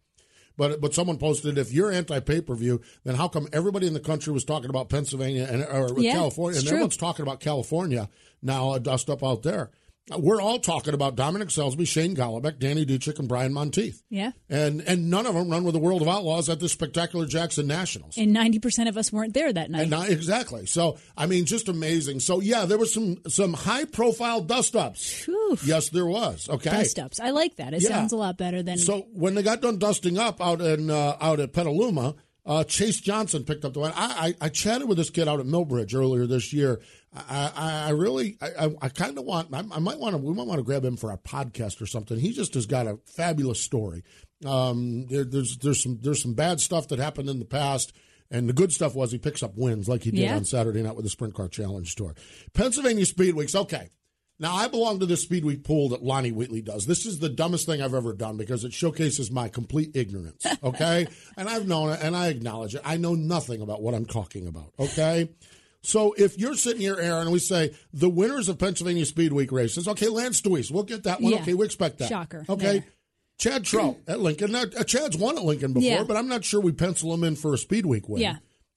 But 0.63 0.81
but 0.81 0.95
someone 0.95 1.19
posted 1.19 1.59
if 1.59 1.73
you're 1.73 1.91
anti 1.91 2.21
pay 2.21 2.41
per 2.41 2.55
view, 2.55 2.81
then 3.03 3.17
how 3.17 3.27
come 3.27 3.49
everybody 3.53 3.89
in 3.89 3.95
the 3.95 3.99
country 4.01 4.33
was 4.33 4.45
talking 4.45 4.71
about 4.71 4.89
Pennsylvania 4.89 5.49
and 5.51 5.65
or 5.65 5.93
Yeah, 6.01 6.13
California, 6.13 6.59
and 6.59 6.65
true. 6.65 6.77
everyone's 6.77 6.97
talking 6.97 7.25
about 7.25 7.41
California 7.41 8.09
now? 8.43 8.73
A 8.75 8.79
dust 8.79 9.11
up 9.11 9.25
out 9.25 9.43
there. 9.43 9.73
We're 10.19 10.41
all 10.43 10.59
talking 10.59 10.95
about 10.95 11.15
Dominic 11.15 11.49
Scelzi, 11.49 11.87
Shane 11.87 12.17
Golobic, 12.17 12.59
Danny 12.59 12.85
Dietrich, 12.85 13.21
and 13.21 13.29
Brian 13.29 13.53
Montieth. 13.53 14.03
Yeah, 14.11 14.33
And 14.51 14.81
and 14.81 15.09
none 15.09 15.27
of 15.27 15.35
them 15.35 15.49
run 15.49 15.63
with 15.63 15.75
the 15.75 15.79
World 15.81 16.03
of 16.03 16.09
Outlaws 16.09 16.49
at 16.49 16.59
the 16.59 16.69
spectacular 16.69 17.25
Jackson 17.25 17.69
Nationals. 17.69 18.19
and 18.19 18.33
ninety 18.33 18.59
percent 18.59 18.89
of 18.89 18.97
us 18.97 19.13
weren't 19.13 19.33
there 19.33 19.53
that 19.53 19.71
night. 19.71 19.89
Not 19.89 20.11
exactly. 20.11 20.67
So 20.67 20.99
I 21.17 21.27
mean, 21.27 21.45
just 21.47 21.69
amazing. 21.69 22.19
So 22.19 22.41
yeah, 22.41 22.65
there 22.65 22.79
was 22.79 22.93
some 22.93 23.19
some 23.29 23.53
high 23.53 23.85
profile 23.85 24.41
dust 24.41 24.75
ups. 24.75 25.25
Whew. 25.25 25.57
Yes, 25.65 25.89
there 25.91 26.07
was. 26.07 26.49
Okay. 26.49 26.71
Dust 26.71 26.99
ups. 26.99 27.21
I 27.21 27.31
like 27.31 27.57
that. 27.57 27.73
It 27.73 27.83
Yeah. 27.83 27.91
sounds 27.91 28.13
a 28.13 28.17
lot 28.17 28.37
better 28.37 28.61
than 28.61 28.79
So 28.79 29.07
when 29.13 29.35
they 29.37 29.43
got 29.43 29.61
done 29.63 29.79
dusting 29.79 30.19
up 30.19 30.41
out 30.41 30.61
in 30.61 30.91
uh, 30.91 31.17
out 31.21 31.39
at 31.39 31.53
Petaluma, 31.53 32.17
uh, 32.45 32.65
Chase 32.65 33.01
Johnson 33.01 33.45
picked 33.45 33.65
up 33.65 33.73
the 33.73 33.79
win. 33.81 33.93
I, 33.95 34.35
I 34.41 34.47
I 34.47 34.49
chatted 34.49 34.89
with 34.89 34.99
this 34.99 35.11
kid 35.11 35.29
out 35.29 35.39
at 35.39 35.47
Millbridge 35.47 35.95
earlier 35.95 36.27
this 36.27 36.53
year. 36.53 36.81
I 37.15 37.53
I, 37.87 37.91
really 37.91 38.39
I, 38.41 38.67
I, 38.67 38.75
I 38.83 38.89
kind 38.89 39.19
of 39.19 39.25
want 39.25 39.53
I, 39.53 39.59
I 39.59 39.79
might 39.79 39.99
want 39.99 40.15
to 40.15 40.19
we 40.19 40.33
might 40.33 40.47
want 40.47 40.59
to 40.59 40.65
grab 40.65 40.85
him 40.85 40.97
for 40.97 41.11
our 41.11 41.19
podcast 41.19 41.81
or 41.83 41.87
something. 41.87 42.19
He 42.19 42.33
just 42.33 42.55
has 42.55 42.67
got 42.67 42.87
a 42.87 42.99
fabulous 43.17 43.61
story. 43.61 44.03
Um, 44.47 45.07
there, 45.09 45.25
there's 45.25 45.59
there's 45.59 45.83
some 45.83 45.99
there's 46.01 46.23
some 46.23 46.35
bad 46.35 46.61
stuff 46.61 46.89
that 46.89 46.99
happened 46.99 47.29
in 47.29 47.39
the 47.39 47.45
past. 47.45 47.93
And 48.31 48.49
the 48.49 48.55
good 48.55 48.73
stuff 48.73 48.95
was 48.95 49.13
he 49.13 49.19
picks 49.19 49.43
up 49.43 49.59
wins 49.59 49.91
like 49.91 50.05
he 50.05 50.11
did 50.11 50.21
Yeah. 50.21 50.37
on 50.37 50.47
Saturday 50.47 50.81
night 50.83 50.97
with 50.97 51.05
the 51.05 51.11
Sprint 51.11 51.35
Car 51.35 51.49
Challenge 51.49 51.95
Tour. 51.95 52.15
Pennsylvania 52.55 53.05
Speed 53.05 53.35
Weeks. 53.35 53.55
Okay. 53.55 53.91
Now, 54.41 54.55
I 54.55 54.69
belong 54.69 55.01
to 55.01 55.07
the 55.07 55.19
Speed 55.19 55.45
Week 55.45 55.63
pool 55.65 55.91
that 55.91 56.03
Lonnie 56.03 56.33
Wheatley 56.33 56.63
does. 56.63 56.87
This 56.87 57.05
is 57.05 57.19
the 57.19 57.29
dumbest 57.29 57.67
thing 57.67 57.83
I've 57.83 57.93
ever 57.93 58.15
done 58.15 58.39
because 58.39 58.65
it 58.65 58.73
showcases 58.73 59.31
my 59.31 59.49
complete 59.49 59.95
ignorance, 59.95 60.47
okay? 60.65 61.07
and 61.37 61.47
I've 61.47 61.69
known 61.69 61.91
it 61.93 62.01
and 62.03 62.17
I 62.17 62.29
acknowledge 62.29 62.75
it. 62.75 62.81
I 62.87 62.97
know 62.97 63.15
nothing 63.15 63.61
about 63.61 63.83
what 63.83 63.93
I'm 63.95 64.07
talking 64.07 64.47
about, 64.49 64.73
okay? 64.81 65.29
So 65.83 66.15
if 66.17 66.39
you're 66.39 66.55
sitting 66.55 66.81
here, 66.81 66.97
Erin, 66.99 67.23
and 67.23 67.33
we 67.33 67.39
say 67.41 67.75
the 67.93 68.09
winners 68.09 68.49
of 68.49 68.59
Pennsylvania 68.59 69.05
Speed 69.05 69.33
Week 69.33 69.51
races, 69.51 69.89
okay, 69.89 70.09
Lance 70.09 70.41
Dewease, 70.41 70.71
we'll 70.71 70.85
get 70.85 71.03
that 71.05 71.21
one. 71.21 71.33
Yeah. 71.33 71.41
Okay, 71.41 71.55
we 71.55 71.65
expect 71.67 71.99
that. 71.99 72.09
Shocker. 72.09 72.45
Okay. 72.49 72.75
Yeah. 72.77 72.81
Chad 73.39 73.65
Trout 73.65 73.97
at 74.07 74.21
Lincoln. 74.21 74.53
Now, 74.53 74.63
uh, 74.63 74.85
Chad's 74.85 75.17
won 75.17 75.37
at 75.37 75.45
Lincoln 75.45 75.73
before, 75.73 75.89
Yeah. 75.91 76.05
but 76.05 76.17
I'm 76.17 76.29
not 76.29 76.45
sure 76.45 76.61
we 76.61 76.71
pencil 76.73 77.13
him 77.13 77.25
in 77.25 77.35
for 77.35 77.53
a 77.53 77.59
Speed 77.59 77.87
Week 77.87 78.09
win. 78.09 78.23
Yeah. 78.23 78.37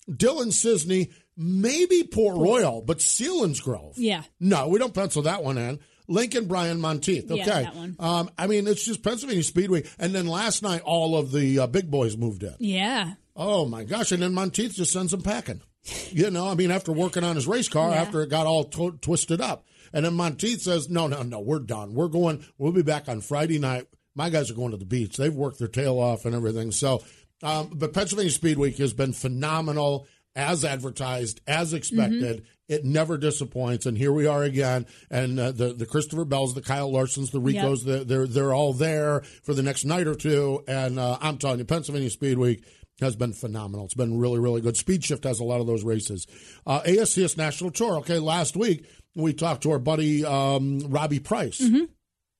Dylan 0.10 0.48
Cisney, 0.48 1.12
maybe 1.38 2.04
Port 2.04 2.38
Royal, 2.38 2.82
but 2.82 3.00
Selinsgrove. 3.00 3.94
Yeah. 3.98 4.24
No, 4.40 4.68
we 4.68 4.80
don't 4.80 4.94
pencil 4.94 5.24
that 5.24 5.44
one 5.44 5.58
in. 5.58 5.80
Lincoln, 6.08 6.46
Brian 6.46 6.80
Montieth. 6.80 7.26
Okay. 7.32 7.36
Yeah, 7.38 7.62
that 7.64 7.76
one. 7.76 7.96
Um, 8.00 8.30
I 8.38 8.46
mean, 8.48 8.68
it's 8.68 8.86
just 8.86 9.02
Pennsylvania 9.04 9.42
Speedway. 9.44 9.84
And 9.98 10.14
then 10.14 10.28
last 10.28 10.62
night, 10.62 10.82
all 10.82 11.18
of 11.18 11.32
the 11.32 11.60
uh, 11.60 11.68
big 11.68 11.90
boys 11.90 12.16
moved 12.18 12.44
in. 12.44 12.56
Yeah. 12.60 13.14
Oh, 13.36 13.66
my 13.66 13.84
gosh. 13.84 14.12
And 14.12 14.22
then 14.22 14.34
Montieth 14.34 14.76
just 14.76 14.92
sends 14.94 15.12
them 15.12 15.24
packing. 15.24 15.62
You 16.12 16.32
know, 16.32 16.48
I 16.48 16.56
mean, 16.56 16.72
after 16.72 16.92
working 16.92 17.24
on 17.24 17.36
his 17.36 17.48
race 17.48 17.70
car, 17.70 17.92
Yeah. 17.92 18.02
after 18.02 18.22
it 18.24 18.30
got 18.30 18.48
all 18.48 18.64
twisted 18.66 19.40
up. 19.42 19.66
And 19.94 20.04
then 20.06 20.14
Montieth 20.16 20.62
says, 20.62 20.90
no, 20.90 21.08
no, 21.08 21.22
no, 21.22 21.40
we're 21.40 21.60
done. 21.60 21.94
We're 21.94 22.08
going, 22.08 22.44
we'll 22.58 22.72
be 22.72 22.82
back 22.82 23.08
on 23.08 23.22
Friday 23.22 23.60
night. 23.60 23.86
My 24.16 24.30
guys 24.30 24.50
are 24.50 24.56
going 24.56 24.72
to 24.72 24.78
the 24.78 24.86
beach. 24.86 25.18
They've 25.18 25.34
worked 25.34 25.60
their 25.60 25.68
tail 25.68 26.00
off 26.00 26.26
and 26.26 26.34
everything. 26.34 26.72
So, 26.72 27.04
um, 27.44 27.70
but 27.74 27.94
Pennsylvania 27.94 28.32
Speed 28.32 28.58
Week 28.58 28.78
has 28.78 28.94
been 28.94 29.14
phenomenal, 29.14 30.08
as 30.36 30.66
advertised, 30.66 31.42
as 31.48 31.74
expected. 31.74 32.46
It 32.68 32.84
never 32.84 33.18
disappoints, 33.18 33.86
and 33.86 33.98
here 33.98 34.12
we 34.12 34.26
are 34.26 34.42
again. 34.42 34.88
And 35.12 35.40
uh, 35.40 35.52
the 35.52 35.74
the 35.74 35.86
Christopher 35.86 36.26
Bells, 36.26 36.56
the 36.56 36.62
Kyle 36.62 36.92
Larsons, 36.92 37.32
the 37.32 37.40
Ricos, 37.40 37.84
they're, 37.86 38.04
they're 38.04 38.26
they're 38.28 38.54
all 38.54 38.74
there 38.74 39.22
for 39.44 39.54
the 39.54 39.62
next 39.62 39.86
night 39.86 40.08
or 40.08 40.16
two. 40.16 40.64
And 40.68 40.98
uh, 40.98 41.18
I'm 41.22 41.38
telling 41.38 41.60
you, 41.60 41.66
Pennsylvania 41.66 42.10
Speed 42.10 42.38
Week 42.40 42.66
has 43.02 43.16
been 43.16 43.34
phenomenal. 43.34 43.86
It's 43.86 43.94
been 43.94 44.20
really, 44.20 44.40
really 44.40 44.62
good. 44.62 44.78
Speed 44.78 45.04
Shift 45.04 45.24
has 45.26 45.40
a 45.40 45.44
lot 45.44 45.62
of 45.62 45.68
those 45.68 45.84
races. 45.84 46.26
Uh, 46.66 46.82
ASCS 46.82 47.38
National 47.38 47.72
Tour. 47.72 47.98
Okay, 47.98 48.20
last 48.20 48.56
week 48.56 48.86
we 49.16 49.34
talked 49.34 49.64
to 49.64 49.72
our 49.72 49.80
buddy 49.80 50.24
um, 50.26 50.80
Robbie 50.90 51.20
Price. 51.20 51.62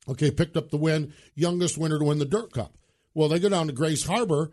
Okay, 0.08 0.32
picked 0.32 0.56
up 0.56 0.70
the 0.70 0.78
win, 0.78 1.14
youngest 1.36 1.78
winner 1.78 1.98
to 2.00 2.06
win 2.06 2.20
the 2.20 2.26
Dirt 2.26 2.54
Cup. 2.54 2.78
Well, 3.14 3.28
they 3.30 3.40
go 3.40 3.50
down 3.50 3.68
to 3.68 3.74
Grays 3.74 4.06
Harbor. 4.06 4.52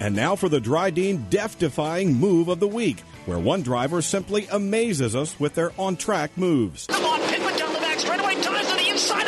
And 0.00 0.16
now 0.16 0.34
for 0.34 0.48
the 0.48 0.60
Drydene 0.60 1.30
death 1.30 1.60
defying 1.60 2.12
move 2.12 2.48
of 2.48 2.58
the 2.58 2.66
week, 2.66 2.98
where 3.26 3.38
one 3.38 3.62
driver 3.62 4.02
simply 4.02 4.48
amazes 4.50 5.14
us 5.14 5.38
with 5.38 5.54
their 5.54 5.70
on 5.78 5.96
track 5.96 6.36
moves. 6.36 6.88
Come 6.88 7.04
on, 7.04 7.20
Pittman 7.28 7.56
down 7.56 7.72
the 7.72 7.78
back 7.78 8.00
straightaway, 8.00 8.34
ties 8.42 8.66
to 8.68 8.76
the 8.76 8.88
inside 8.88 9.27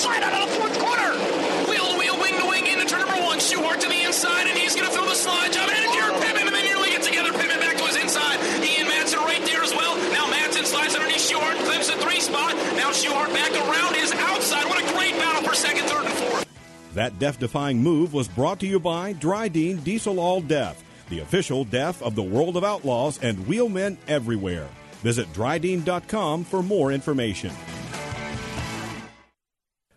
side 0.00 0.22
out 0.24 0.32
of 0.32 0.48
the 0.48 0.52
fourth 0.56 0.76
corner. 0.80 1.12
Wheel 1.68 1.92
to 1.92 1.96
wheel, 2.00 2.16
wing 2.16 2.32
to 2.40 2.46
wing, 2.48 2.64
into 2.72 2.86
turn 2.88 3.04
number 3.04 3.20
one. 3.20 3.36
Schuchart 3.36 3.80
to 3.84 3.88
the 3.88 4.00
inside, 4.00 4.48
and 4.48 4.56
he's 4.56 4.74
going 4.74 4.88
to 4.88 4.94
throw 4.96 5.04
the 5.04 5.14
slide 5.14 5.52
job. 5.52 5.68
And 5.68 5.92
Jared 5.92 6.16
Pittman, 6.24 6.48
and 6.48 6.56
they 6.56 6.64
nearly 6.64 6.88
get 6.88 7.02
together. 7.02 7.32
Pittman 7.36 7.60
back 7.60 7.76
to 7.76 7.84
his 7.84 8.00
inside. 8.00 8.40
Ian 8.64 8.88
Madsen 8.88 9.20
right 9.28 9.44
there 9.44 9.60
as 9.62 9.76
well. 9.76 9.96
Now 10.16 10.24
Madsen 10.32 10.64
slides 10.64 10.94
underneath 10.96 11.20
Schuchart, 11.20 11.60
clips 11.68 11.92
the 11.92 12.00
three 12.00 12.20
spot. 12.20 12.56
Now 12.80 12.96
Schuchart 12.96 13.28
back 13.36 13.52
around 13.52 13.94
his 13.94 14.10
outside. 14.12 14.64
What 14.72 14.80
a 14.80 14.86
great 14.96 15.12
battle 15.20 15.46
for 15.46 15.54
second, 15.54 15.84
third, 15.84 16.06
and 16.06 16.14
fourth. 16.14 16.46
That 16.94 17.18
death 17.18 17.38
defying 17.38 17.82
move 17.82 18.14
was 18.14 18.26
brought 18.26 18.58
to 18.60 18.66
you 18.66 18.80
by 18.80 19.12
Drydene 19.12 19.84
Diesel 19.84 20.18
All 20.18 20.40
Death, 20.40 20.82
the 21.10 21.20
official 21.20 21.64
death 21.64 22.00
of 22.00 22.14
the 22.14 22.22
world 22.22 22.56
of 22.56 22.64
outlaws 22.64 23.20
and 23.20 23.46
wheelmen 23.46 23.98
everywhere. 24.08 24.68
Visit 25.02 25.30
drydene.com 25.34 26.44
for 26.44 26.62
more 26.62 26.90
information. 26.90 27.52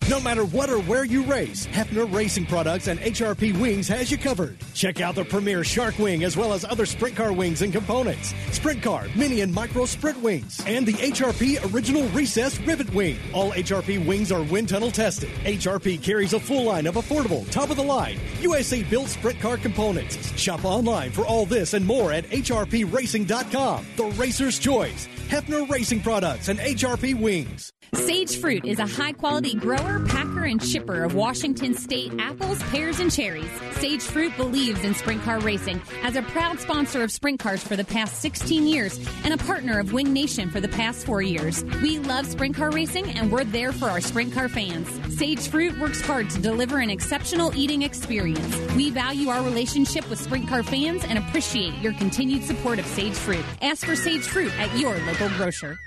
No 0.09 0.19
matter 0.19 0.43
what 0.43 0.69
or 0.69 0.79
where 0.79 1.05
you 1.05 1.23
race, 1.23 1.65
Hepfner 1.67 2.13
Racing 2.13 2.45
Products 2.45 2.87
and 2.87 2.99
HRP 2.99 3.57
Wings 3.57 3.87
has 3.87 4.11
you 4.11 4.17
covered. 4.17 4.57
Check 4.73 4.99
out 4.99 5.15
the 5.15 5.23
premier 5.23 5.63
Shark 5.63 5.97
Wing 5.97 6.25
as 6.25 6.35
well 6.35 6.51
as 6.51 6.65
other 6.65 6.85
sprint 6.85 7.15
car 7.15 7.31
wings 7.31 7.61
and 7.61 7.71
components. 7.71 8.33
Sprint 8.51 8.83
car, 8.83 9.07
mini 9.15 9.39
and 9.39 9.53
micro 9.53 9.85
sprint 9.85 10.21
wings, 10.21 10.61
and 10.67 10.85
the 10.85 10.91
HRP 10.93 11.73
Original 11.73 12.05
Recessed 12.09 12.59
Rivet 12.65 12.93
Wing. 12.93 13.17
All 13.33 13.53
HRP 13.53 14.05
wings 14.05 14.29
are 14.29 14.43
wind 14.43 14.67
tunnel 14.67 14.91
tested. 14.91 15.29
HRP 15.45 16.03
carries 16.03 16.33
a 16.33 16.39
full 16.39 16.65
line 16.65 16.85
of 16.85 16.95
affordable, 16.95 17.49
top 17.49 17.69
of 17.69 17.77
the 17.77 17.83
line, 17.83 18.19
USA 18.41 18.83
built 18.83 19.07
sprint 19.07 19.39
car 19.39 19.55
components. 19.55 20.17
Shop 20.37 20.65
online 20.65 21.11
for 21.11 21.25
all 21.25 21.45
this 21.45 21.75
and 21.75 21.85
more 21.85 22.11
at 22.11 22.25
HRPRacing.com. 22.25 23.85
The 23.95 24.05
Racer's 24.17 24.59
Choice. 24.59 25.07
Hepfner 25.29 25.67
Racing 25.69 26.01
Products 26.01 26.49
and 26.49 26.59
HRP 26.59 27.17
Wings. 27.17 27.71
Sage 27.93 28.39
Fruit 28.39 28.65
is 28.65 28.79
a 28.79 28.87
high 28.87 29.13
quality 29.13 29.53
grower, 29.53 30.03
packer, 30.07 30.43
and 30.45 30.61
shipper 30.61 31.03
of 31.03 31.13
Washington 31.13 31.75
State 31.75 32.11
apples, 32.19 32.61
pears, 32.63 32.99
and 32.99 33.11
cherries. 33.11 33.49
Sage 33.73 34.01
Fruit 34.01 34.35
believes 34.35 34.83
in 34.83 34.95
sprint 34.95 35.21
car 35.21 35.39
racing 35.39 35.81
as 36.01 36.15
a 36.15 36.23
proud 36.23 36.59
sponsor 36.59 37.03
of 37.03 37.11
sprint 37.11 37.39
cars 37.39 37.63
for 37.63 37.75
the 37.75 37.83
past 37.83 38.19
16 38.21 38.65
years 38.65 38.99
and 39.23 39.33
a 39.33 39.37
partner 39.37 39.79
of 39.79 39.93
Wing 39.93 40.11
Nation 40.11 40.49
for 40.49 40.59
the 40.59 40.67
past 40.67 41.05
four 41.05 41.21
years. 41.21 41.63
We 41.81 41.99
love 41.99 42.25
sprint 42.25 42.55
car 42.55 42.71
racing 42.71 43.05
and 43.11 43.31
we're 43.31 43.43
there 43.43 43.71
for 43.71 43.89
our 43.89 44.01
sprint 44.01 44.33
car 44.33 44.49
fans. 44.49 44.87
Sage 45.15 45.47
Fruit 45.47 45.77
works 45.79 46.01
hard 46.01 46.29
to 46.31 46.41
deliver 46.41 46.79
an 46.79 46.89
exceptional 46.89 47.55
eating 47.55 47.83
experience. 47.83 48.57
We 48.75 48.89
value 48.89 49.29
our 49.29 49.43
relationship 49.43 50.09
with 50.09 50.19
sprint 50.19 50.47
car 50.47 50.63
fans 50.63 51.03
and 51.03 51.19
appreciate 51.19 51.75
your 51.79 51.93
continued 51.93 52.43
support 52.43 52.79
of 52.79 52.85
Sage 52.87 53.13
Fruit. 53.13 53.45
Ask 53.61 53.85
for 53.85 53.95
Sage 53.95 54.23
Fruit 54.23 54.51
at 54.59 54.75
your 54.77 54.97
local 55.05 55.29
grocer. 55.29 55.77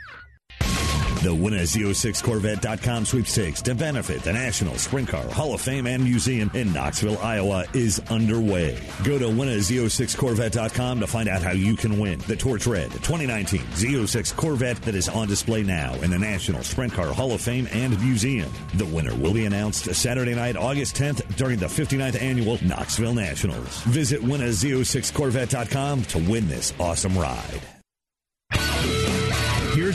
The 1.23 1.35
Win 1.35 1.55
a 1.55 1.63
Z06Corvette.com 1.63 3.07
sweepstakes 3.07 3.63
to 3.63 3.75
benefit 3.75 4.23
the 4.23 4.33
National 4.33 4.77
Sprint 4.77 5.09
Car 5.09 5.27
Hall 5.29 5.55
of 5.55 5.61
Fame 5.61 5.87
and 5.87 6.05
Museum 6.05 6.51
in 6.55 6.73
Knoxville, 6.73 7.19
Iowa 7.19 7.65
is 7.73 8.01
underway. 8.11 8.79
Go 9.03 9.19
to 9.19 9.25
winaz06corvette.com 9.25 11.01
to 11.01 11.07
find 11.07 11.29
out 11.29 11.43
how 11.43 11.53
you 11.53 11.75
can 11.75 11.99
win 11.99 12.19
the 12.21 12.37
Torch 12.37 12.67
Red 12.67 12.91
2019 12.93 13.61
Z06 13.61 14.37
Corvette 14.37 14.81
that 14.83 14.95
is 14.95 15.09
on 15.09 15.27
display 15.27 15.63
now 15.63 15.95
in 15.95 16.11
the 16.11 16.19
National 16.19 16.63
Sprint 16.63 16.93
Car 16.93 17.13
Hall 17.13 17.33
of 17.33 17.41
Fame 17.41 17.67
and 17.73 17.99
Museum. 18.01 18.53
The 18.75 18.87
winner 18.87 19.15
will 19.15 19.33
be 19.35 19.47
announced 19.47 19.93
Saturday 19.95 20.35
night, 20.35 20.57
August 20.57 20.97
10th 20.97 21.37
during 21.37 21.59
the 21.59 21.67
59th 21.67 22.21
annual 22.21 22.59
Knoxville 22.63 23.15
Nationals. 23.15 23.81
Visit 23.83 24.21
winaz06corvette.com 24.21 26.05
to 26.05 26.19
win 26.31 26.47
this 26.49 26.73
awesome 26.79 27.17
ride. 27.17 27.76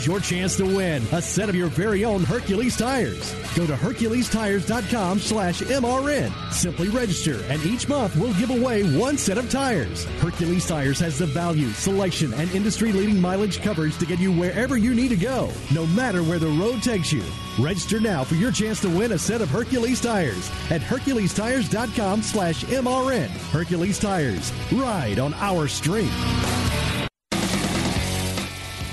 Here's 0.02 0.14
your 0.14 0.20
chance 0.20 0.56
to 0.56 0.64
win 0.64 1.04
a 1.12 1.22
set 1.22 1.48
of 1.48 1.54
your 1.54 1.68
very 1.68 2.04
own 2.04 2.24
Hercules 2.24 2.76
tires. 2.76 3.32
Go 3.54 3.68
to 3.68 3.74
HerculesTires.com 3.74 5.20
slash 5.20 5.60
MRN. 5.60 6.52
Simply 6.52 6.88
register, 6.88 7.40
and 7.44 7.64
each 7.64 7.88
month 7.88 8.16
we'll 8.16 8.34
give 8.34 8.50
away 8.50 8.82
one 8.98 9.16
set 9.16 9.38
of 9.38 9.48
tires. 9.48 10.04
Hercules 10.18 10.66
Tires 10.66 10.98
has 10.98 11.18
the 11.18 11.26
value, 11.26 11.68
selection, 11.68 12.34
and 12.34 12.50
industry-leading 12.50 13.20
mileage 13.20 13.62
coverage 13.62 13.96
to 13.98 14.06
get 14.06 14.18
you 14.18 14.32
wherever 14.32 14.76
you 14.76 14.92
need 14.92 15.10
to 15.10 15.16
go, 15.16 15.52
no 15.72 15.86
matter 15.86 16.24
where 16.24 16.40
the 16.40 16.48
road 16.48 16.82
takes 16.82 17.12
you. 17.12 17.22
Register 17.60 18.00
now 18.00 18.24
for 18.24 18.34
your 18.34 18.50
chance 18.50 18.80
to 18.80 18.88
win 18.88 19.12
a 19.12 19.18
set 19.18 19.40
of 19.40 19.50
Hercules 19.50 20.00
tires 20.00 20.50
at 20.70 20.80
HerculesTires.com 20.80 22.22
slash 22.22 22.64
MRN. 22.64 23.28
Hercules 23.52 24.00
Tires. 24.00 24.52
Ride 24.72 25.20
on 25.20 25.32
our 25.34 25.68
street. 25.68 26.10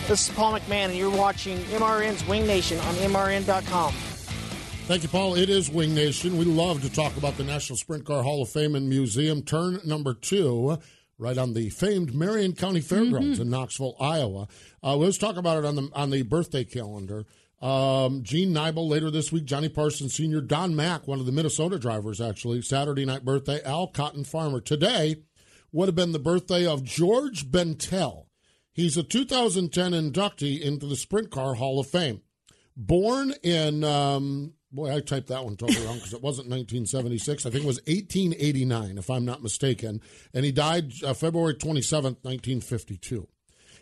This 0.09 0.27
is 0.27 0.35
Paul 0.35 0.53
McMahon, 0.59 0.85
and 0.85 0.95
you're 0.95 1.15
watching 1.15 1.59
MRN's 1.65 2.27
Wing 2.27 2.47
Nation 2.47 2.79
on 2.79 2.95
MRN.com. 2.95 3.93
Thank 4.87 5.03
you, 5.03 5.09
Paul. 5.09 5.35
It 5.35 5.49
is 5.49 5.69
Wing 5.69 5.93
Nation. 5.93 6.35
We 6.37 6.45
love 6.45 6.81
to 6.81 6.91
talk 6.91 7.15
about 7.15 7.37
the 7.37 7.43
National 7.43 7.77
Sprint 7.77 8.05
Car 8.05 8.23
Hall 8.23 8.41
of 8.41 8.49
Fame 8.49 8.73
and 8.73 8.89
Museum, 8.89 9.43
turn 9.43 9.79
number 9.85 10.15
two, 10.15 10.79
right 11.19 11.37
on 11.37 11.53
the 11.53 11.69
famed 11.69 12.15
Marion 12.15 12.53
County 12.53 12.81
Fairgrounds 12.81 13.33
Mm-hmm. 13.37 13.41
in 13.43 13.49
Knoxville, 13.51 13.95
Iowa. 13.99 14.47
Uh, 14.83 14.95
let's 14.95 15.19
talk 15.19 15.37
about 15.37 15.59
it 15.59 15.65
on 15.65 15.75
the 15.75 15.89
on 15.93 16.09
the 16.09 16.23
birthday 16.23 16.63
calendar. 16.63 17.25
Um, 17.61 18.23
Gene 18.23 18.51
Nibel 18.51 18.89
later 18.89 19.11
this 19.11 19.31
week, 19.31 19.45
Johnny 19.45 19.69
Parsons 19.69 20.15
Sr., 20.15 20.41
Don 20.41 20.75
Mack, 20.75 21.07
one 21.07 21.19
of 21.19 21.27
the 21.27 21.31
Minnesota 21.31 21.77
drivers, 21.77 22.19
actually, 22.19 22.63
Saturday 22.63 23.05
night 23.05 23.23
birthday, 23.23 23.61
Al 23.63 23.85
Cotton 23.85 24.23
Farmer. 24.23 24.59
Today 24.59 25.17
would 25.71 25.87
have 25.87 25.95
been 25.95 26.13
the 26.13 26.19
birthday 26.19 26.65
of 26.65 26.83
George 26.83 27.51
Bentel. 27.51 28.25
He's 28.73 28.97
a 28.97 29.03
2010 29.03 29.91
inductee 29.91 30.61
into 30.61 30.85
the 30.85 30.95
Sprint 30.95 31.31
Car 31.31 31.55
Hall 31.55 31.79
of 31.79 31.87
Fame. 31.87 32.21
Born 32.77 33.33
in, 33.43 33.83
um, 33.83 34.53
boy, 34.71 34.95
I 34.95 35.01
typed 35.01 35.27
that 35.27 35.43
one 35.43 35.57
totally 35.57 35.85
wrong 35.85 35.95
because 35.95 36.13
it 36.13 36.21
wasn't 36.21 36.49
1976. 36.49 37.45
I 37.45 37.49
think 37.49 37.63
it 37.63 37.67
was 37.67 37.81
1889, 37.87 38.97
if 38.97 39.09
I'm 39.09 39.25
not 39.25 39.43
mistaken. 39.43 40.01
And 40.33 40.45
he 40.45 40.51
died 40.51 40.93
uh, 41.03 41.13
February 41.13 41.55
27th, 41.55 42.23
1952. 42.23 43.27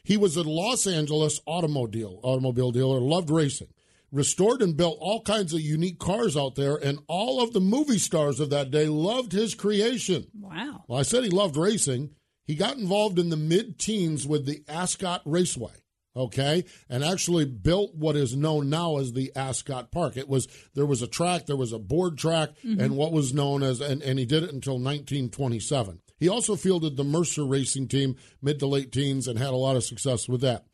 He 0.03 0.17
was 0.17 0.38
a 0.38 0.44
Los 0.44 0.88
Angeles 0.88 1.41
automobile 1.46 2.22
automobile 2.24 2.72
dealer, 2.72 3.01
loved 3.01 3.29
racing, 3.29 3.67
restored 4.10 4.62
and 4.62 4.77
built 4.77 4.98
all 5.01 5.22
kinds 5.22 5.53
of 5.53 5.60
unique 5.60 6.00
cars 6.00 6.38
out 6.38 6.56
there, 6.56 6.77
and 6.77 7.00
all 7.08 7.44
of 7.44 7.51
the 7.51 7.60
movie 7.60 7.98
stars 7.98 8.39
of 8.39 8.50
that 8.50 8.72
day 8.72 8.88
loved 8.88 9.34
his 9.34 9.53
creation. 9.53 10.27
Wow. 10.34 10.86
Well, 10.88 11.00
I 11.00 11.03
said 11.03 11.25
he 11.25 11.29
loved 11.29 11.58
racing. 11.58 12.12
He 12.48 12.56
got 12.56 12.77
involved 12.77 13.20
in 13.20 13.30
the 13.30 13.38
mid 13.38 13.77
teens 13.77 14.25
with 14.25 14.46
the 14.46 14.63
Ascot 14.70 15.22
Raceway, 15.25 15.74
okay, 16.16 16.63
and 16.89 17.04
actually 17.04 17.44
built 17.46 17.94
what 17.94 18.16
is 18.16 18.36
known 18.38 18.70
now 18.70 18.98
as 18.98 19.12
the 19.13 19.32
Ascot 19.36 19.92
Park. 19.92 20.16
It 20.16 20.30
was 20.30 20.48
there 20.74 20.86
was 20.86 21.01
a 21.01 21.08
track, 21.08 21.46
there 21.46 21.58
was 21.58 21.74
a 21.74 21.77
board 21.80 22.18
track, 22.18 22.51
Mhm. 22.66 22.82
and 22.82 22.96
what 22.98 23.12
was 23.12 23.34
known 23.34 23.63
as, 23.63 23.82
and, 23.82 24.01
and 24.01 24.18
he 24.18 24.25
did 24.25 24.44
it 24.44 24.54
until 24.54 24.80
1927. 24.80 26.00
He 26.20 26.30
also 26.30 26.56
fielded 26.56 26.96
the 26.96 27.04
Mercer 27.04 27.46
racing 27.46 27.89
team 27.89 28.16
mid 28.42 28.60
to 28.60 28.66
late 28.68 28.92
teens 28.94 29.27
and 29.27 29.38
had 29.38 29.50
a 29.51 29.58
lot 29.58 29.75
of 29.75 29.84
success 29.84 30.27
with 30.30 30.42
that. 30.42 30.66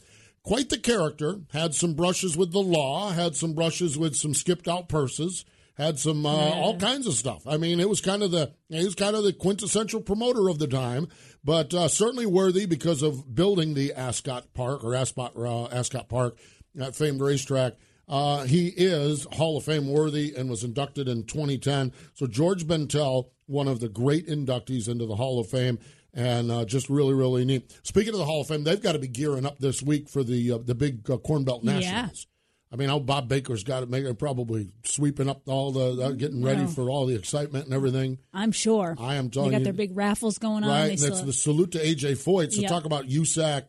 Quite 0.44 0.70
the 0.70 0.78
character, 0.78 1.42
had 1.52 1.74
some 1.74 1.94
brushes 1.96 2.38
with 2.38 2.52
the 2.52 2.62
law, 2.62 3.12
had 3.12 3.36
some 3.36 3.54
brushes 3.54 3.98
with 3.98 4.16
some 4.16 4.34
skipped 4.34 4.68
out 4.68 4.88
purses, 4.90 5.44
had 5.76 5.98
some 5.98 6.26
uh, 6.26 6.30
all 6.30 6.78
kinds 6.78 7.08
of 7.08 7.14
stuff. 7.14 7.48
I 7.48 7.58
mean, 7.58 7.80
it 7.80 7.90
was 7.90 8.02
kind 8.02 8.24
of 8.24 8.32
the 8.32 8.54
he 8.70 8.84
was 8.84 8.96
kind 8.96 9.16
of 9.16 9.24
the 9.24 9.34
quintessential 9.34 10.02
promoter 10.02 10.50
of 10.50 10.60
the 10.60 10.68
time, 10.68 11.08
but 11.44 11.74
uh, 11.74 11.88
certainly 11.88 12.26
worthy 12.26 12.66
because 12.66 13.02
of 13.02 13.34
building 13.34 13.74
the 13.74 13.94
Ascot 13.94 14.54
Park 14.54 14.84
or 14.84 14.94
Ascot 14.96 15.34
uh, 15.36 15.66
Ascot 15.66 16.10
Park, 16.10 16.38
that 16.76 16.96
famed 16.96 17.22
racetrack. 17.22 17.74
Uh, 18.08 18.44
he 18.44 18.68
is 18.68 19.26
Hall 19.34 19.58
of 19.58 19.64
Fame 19.64 19.88
worthy 19.88 20.34
and 20.36 20.50
was 20.50 20.64
inducted 20.64 21.08
in 21.08 21.24
2010. 21.24 21.94
So 22.14 22.28
George 22.28 22.68
Bentel, 22.68 23.30
one 23.46 23.68
of 23.68 23.80
the 23.80 23.88
great 23.88 24.28
inductees 24.28 24.90
into 24.90 25.06
the 25.06 25.16
Hall 25.16 25.40
of 25.40 25.48
Fame, 25.48 25.80
and 26.14 26.52
uh, 26.52 26.66
just 26.66 26.90
really, 26.90 27.14
really 27.14 27.46
neat. 27.46 27.80
Speaking 27.84 28.14
of 28.14 28.20
the 28.20 28.26
Hall 28.26 28.42
of 28.42 28.48
Fame, 28.48 28.66
they've 28.66 28.82
got 28.82 28.92
to 28.92 29.00
be 29.00 29.08
gearing 29.08 29.46
up 29.46 29.60
this 29.60 29.82
week 29.82 30.10
for 30.10 30.24
the 30.24 30.52
uh, 30.52 30.58
the 30.60 30.76
big 30.76 31.10
uh, 31.10 31.18
Corn 31.18 31.44
Belt 31.44 31.64
Yeah. 31.86 32.10
I 32.74 32.76
mean, 32.76 32.90
how 32.90 32.98
Bob 32.98 33.28
Baker's 33.30 33.64
got 33.64 33.84
it, 33.84 33.90
making 33.90 34.16
probably 34.16 34.72
sweeping 34.84 35.30
up 35.30 35.44
all 35.48 35.72
the, 35.72 36.04
uh, 36.06 36.12
getting 36.14 36.42
ready 36.44 36.66
for 36.66 36.90
all 36.90 37.06
the 37.06 37.14
excitement 37.14 37.66
and 37.66 37.74
everything. 37.76 38.18
I'm 38.34 38.52
sure. 38.52 38.96
I 39.00 39.14
am 39.16 39.26
They 39.26 39.30
telling 39.36 39.52
got 39.52 39.58
you, 39.60 39.64
their 39.66 39.74
big 39.74 39.96
raffles 39.96 40.40
going 40.40 40.64
on. 40.64 40.70
right? 40.72 40.98
They 40.98 41.06
And 41.06 41.16
have- 41.16 41.26
the 41.28 41.34
salute 41.34 41.74
to 41.74 41.80
AJ 41.86 42.14
Foyt. 42.14 42.52
So 42.52 42.62
Yep. 42.62 42.70
talk 42.72 42.86
about 42.86 43.08
USAC. 43.08 43.66